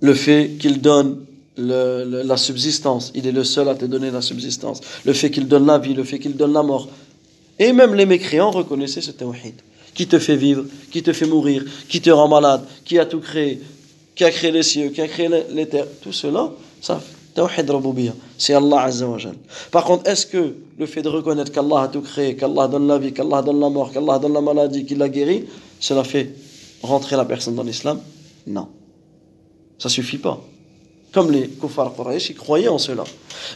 Le 0.01 0.13
fait 0.13 0.51
qu'il 0.59 0.81
donne 0.81 1.25
le, 1.57 2.23
la 2.23 2.37
subsistance, 2.37 3.11
il 3.15 3.27
est 3.27 3.31
le 3.31 3.43
seul 3.43 3.67
à 3.69 3.75
te 3.75 3.85
donner 3.85 4.11
la 4.11 4.21
subsistance. 4.21 4.81
Le 5.05 5.13
fait 5.13 5.31
qu'il 5.31 5.47
donne 5.47 5.65
la 5.65 5.77
vie, 5.77 5.93
le 5.93 6.03
fait 6.03 6.19
qu'il 6.19 6.35
donne 6.35 6.53
la 6.53 6.63
mort. 6.63 6.87
Et 7.59 7.73
même 7.73 7.93
les 7.93 8.05
mécréants 8.05 8.51
reconnaissaient 8.51 9.01
ce 9.01 9.11
tawhid. 9.11 9.55
Qui 9.93 10.07
te 10.07 10.19
fait 10.19 10.37
vivre, 10.37 10.65
qui 10.89 11.03
te 11.03 11.11
fait 11.11 11.27
mourir, 11.27 11.65
qui 11.89 11.99
te 11.99 12.09
rend 12.09 12.27
malade, 12.27 12.61
qui 12.85 12.97
a 12.97 13.05
tout 13.05 13.19
créé, 13.19 13.61
qui 14.15 14.23
a 14.23 14.31
créé 14.31 14.51
les 14.51 14.63
cieux, 14.63 14.89
qui 14.89 15.01
a 15.01 15.07
créé 15.07 15.29
les 15.51 15.67
terres. 15.67 15.87
Tout 16.01 16.13
cela, 16.13 16.51
ça 16.79 17.01
Tawhid 17.33 17.69
Rabubiyya, 17.69 18.13
c'est 18.37 18.53
Allah 18.53 18.81
Azza 18.81 19.07
wa. 19.07 19.17
Par 19.71 19.85
contre, 19.85 20.09
est-ce 20.09 20.25
que 20.25 20.53
le 20.77 20.85
fait 20.85 21.01
de 21.01 21.07
reconnaître 21.07 21.51
qu'Allah 21.51 21.83
a 21.83 21.87
tout 21.87 22.01
créé, 22.01 22.35
qu'Allah 22.35 22.67
donne 22.67 22.87
la 22.87 22.97
vie, 22.97 23.13
qu'Allah 23.13 23.41
donne 23.41 23.59
la 23.59 23.69
mort, 23.69 23.91
qu'Allah 23.91 24.19
donne 24.19 24.33
la 24.33 24.41
maladie, 24.41 24.85
qu'il 24.85 24.97
la 24.97 25.07
guérit, 25.07 25.45
cela 25.79 26.03
fait 26.03 26.35
rentrer 26.81 27.15
la 27.15 27.23
personne 27.23 27.55
dans 27.55 27.63
l'islam? 27.63 28.01
Non. 28.47 28.67
Ça 29.77 29.87
suffit 29.87 30.17
pas. 30.17 30.43
Comme 31.13 31.31
les 31.31 31.47
kuffar 31.47 31.93
Quraysh, 31.95 32.29
ils 32.29 32.35
croyaient 32.35 32.69
en 32.69 32.77
cela. 32.77 33.03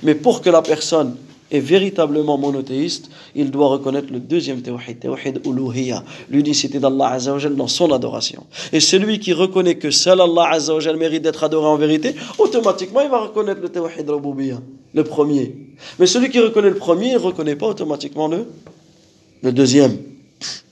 Mais 0.04 0.16
pour 0.16 0.42
que 0.42 0.50
la 0.50 0.62
personne 0.62 1.16
est 1.52 1.60
véritablement 1.60 2.38
monothéiste, 2.38 3.10
il 3.36 3.52
doit 3.52 3.68
reconnaître 3.68 4.12
le 4.12 4.20
deuxième 4.20 4.62
tawhid, 4.62 5.00
tawhid 5.00 5.42
uluhiyya, 5.46 6.04
l'unicité 6.30 6.80
d'Allah 6.80 7.12
Azzawajal 7.12 7.56
dans 7.56 7.68
son 7.68 7.92
adoration. 7.92 8.44
Et 8.74 8.80
celui 8.80 9.20
qui 9.20 9.32
reconnaît 9.32 9.76
que 9.76 9.92
seul 9.92 10.20
Allah 10.20 10.50
Azzawajal 10.52 10.98
mérite 10.98 11.22
d'être 11.22 11.44
adoré 11.44 11.68
en 11.68 11.78
vérité, 11.78 12.16
automatiquement 12.40 13.02
il 13.02 13.10
va 13.10 13.20
reconnaître 13.20 13.62
le 13.62 13.70
tawhid 13.70 14.10
rububiyya, 14.10 14.60
le 14.94 15.04
premier. 15.04 15.56
Mais 16.00 16.08
celui 16.08 16.30
qui 16.30 16.40
reconnaît 16.40 16.70
le 16.70 16.76
premier, 16.76 17.10
il 17.10 17.14
ne 17.14 17.20
reconnaît 17.20 17.56
pas 17.56 17.68
automatiquement 17.68 18.28
le, 18.28 18.48
le 19.44 19.52
deuxième. 19.52 19.98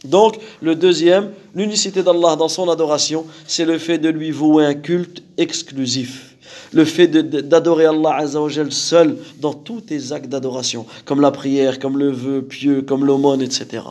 Donc, 0.04 0.38
le 0.62 0.76
deuxième, 0.76 1.32
l'unicité 1.56 2.04
d'Allah 2.04 2.36
dans 2.36 2.50
son 2.50 2.70
adoration, 2.70 3.26
c'est 3.48 3.64
le 3.64 3.78
fait 3.78 4.00
de 4.00 4.10
lui 4.10 4.32
vouer 4.32 4.66
un 4.66 4.74
culte 4.74 5.24
exclusif 5.38 6.33
le 6.72 6.86
fait 6.86 7.08
d'adorer 7.08 7.86
Allah 7.86 8.16
Azzawajal 8.18 8.72
seul 8.72 9.18
dans 9.39 9.54
tous 9.54 9.82
tes 9.82 10.12
actes 10.12 10.30
d'adoration, 10.30 10.86
comme 11.06 11.22
la 11.22 11.32
prière, 11.32 11.80
comme 11.80 11.97
le 11.97 12.12
vœu 12.12 12.41
pieux, 12.41 12.82
comme 12.82 13.06
l'aumône, 13.06 13.41
etc. 13.41 13.84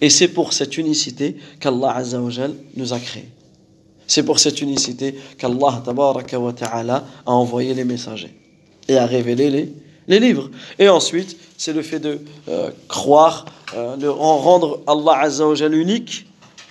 Et 0.00 0.10
c'est 0.10 0.28
pour 0.28 0.52
cette 0.52 0.76
unicité 0.76 1.36
qu'Allah 1.60 1.96
Azzawajal 1.96 2.54
nous 2.76 2.92
a 2.92 2.98
créés. 2.98 3.28
C'est 4.06 4.22
pour 4.22 4.38
cette 4.38 4.62
unicité 4.62 5.14
qu'Allah 5.36 5.82
Ta'ala 5.84 7.04
a 7.26 7.30
envoyé 7.30 7.74
les 7.74 7.84
messagers 7.84 8.34
et 8.88 8.96
a 8.96 9.06
révélé 9.06 9.50
les, 9.50 9.72
les 10.08 10.18
livres. 10.18 10.50
Et 10.78 10.88
ensuite, 10.88 11.36
c'est 11.58 11.74
le 11.74 11.82
fait 11.82 12.00
de 12.00 12.20
euh, 12.48 12.70
croire, 12.88 13.44
euh, 13.76 13.96
de 13.96 14.08
rendre 14.08 14.80
Allah 14.86 15.20
Azzawajal 15.22 15.74
unique, 15.74 16.26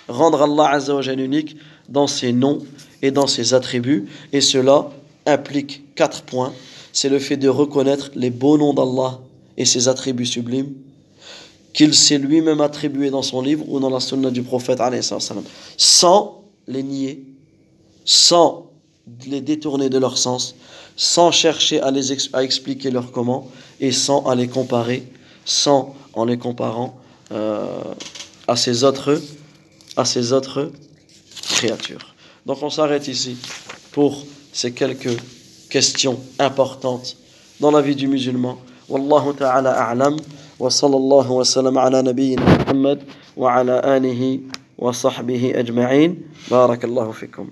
rendre 0.07 0.41
Allah 0.41 0.71
Azzawajal 0.71 1.19
unique 1.19 1.57
dans 1.89 2.07
ses 2.07 2.33
noms 2.33 2.59
et 3.01 3.11
dans 3.11 3.27
ses 3.27 3.53
attributs. 3.53 4.07
Et 4.33 4.41
cela 4.41 4.89
implique 5.25 5.93
quatre 5.95 6.23
points. 6.23 6.53
C'est 6.93 7.09
le 7.09 7.19
fait 7.19 7.37
de 7.37 7.49
reconnaître 7.49 8.11
les 8.15 8.29
beaux 8.29 8.57
noms 8.57 8.73
d'Allah 8.73 9.19
et 9.57 9.65
ses 9.65 9.87
attributs 9.87 10.25
sublimes 10.25 10.73
qu'il 11.73 11.93
s'est 11.93 12.17
lui-même 12.17 12.59
attribué 12.59 13.11
dans 13.11 13.21
son 13.21 13.39
livre 13.39 13.63
ou 13.69 13.79
dans 13.79 13.91
la 13.91 13.99
sunna 13.99 14.31
du 14.31 14.41
prophète 14.41 14.81
sans 15.77 16.43
les 16.67 16.81
nier, 16.81 17.23
sans 18.03 18.71
les 19.27 19.41
détourner 19.41 19.89
de 19.89 19.99
leur 19.99 20.17
sens, 20.17 20.55
sans 20.95 21.31
chercher 21.31 21.79
à, 21.81 21.91
les 21.91 22.11
expliquer 22.11 22.89
leur 22.89 23.11
comment 23.11 23.47
et 23.79 23.91
sans 23.91 24.25
à 24.25 24.33
les 24.33 24.47
comparer, 24.47 25.07
sans 25.45 25.95
en 26.13 26.25
les 26.25 26.39
comparant 26.39 26.99
euh, 27.31 27.67
à 28.47 28.55
ces 28.55 28.83
autres, 28.83 29.21
à 29.95 30.03
ces 30.03 30.33
autres 30.33 30.71
créatures. 31.43 32.15
Donc 32.47 32.59
on 32.63 32.69
s'arrête 32.69 33.09
ici 33.09 33.35
pour 33.91 34.23
ces 34.53 34.71
quelques 34.71 35.17
questions 35.69 36.17
importantes 36.39 37.17
dans 37.59 37.71
la 37.71 37.81
vie 37.81 37.93
du 37.93 38.07
musulman. 38.07 38.57
Wallahu 38.87 39.33
ta'ala 39.35 39.73
a'lam 39.73 40.15
wa 40.57 40.69
sallallahu 40.71 41.29
wa 41.29 41.43
sallam 41.43 41.75
ala 41.75 42.01
nabiyyina 42.01 42.43
Muhammad 42.59 43.03
wa 43.35 43.53
ala 43.53 43.79
alihi 43.79 44.43
wa 44.77 44.93
sahbihi 44.93 45.55
ajma'in. 45.55 46.15
Barakallahu 46.49 47.11
fikum. 47.11 47.51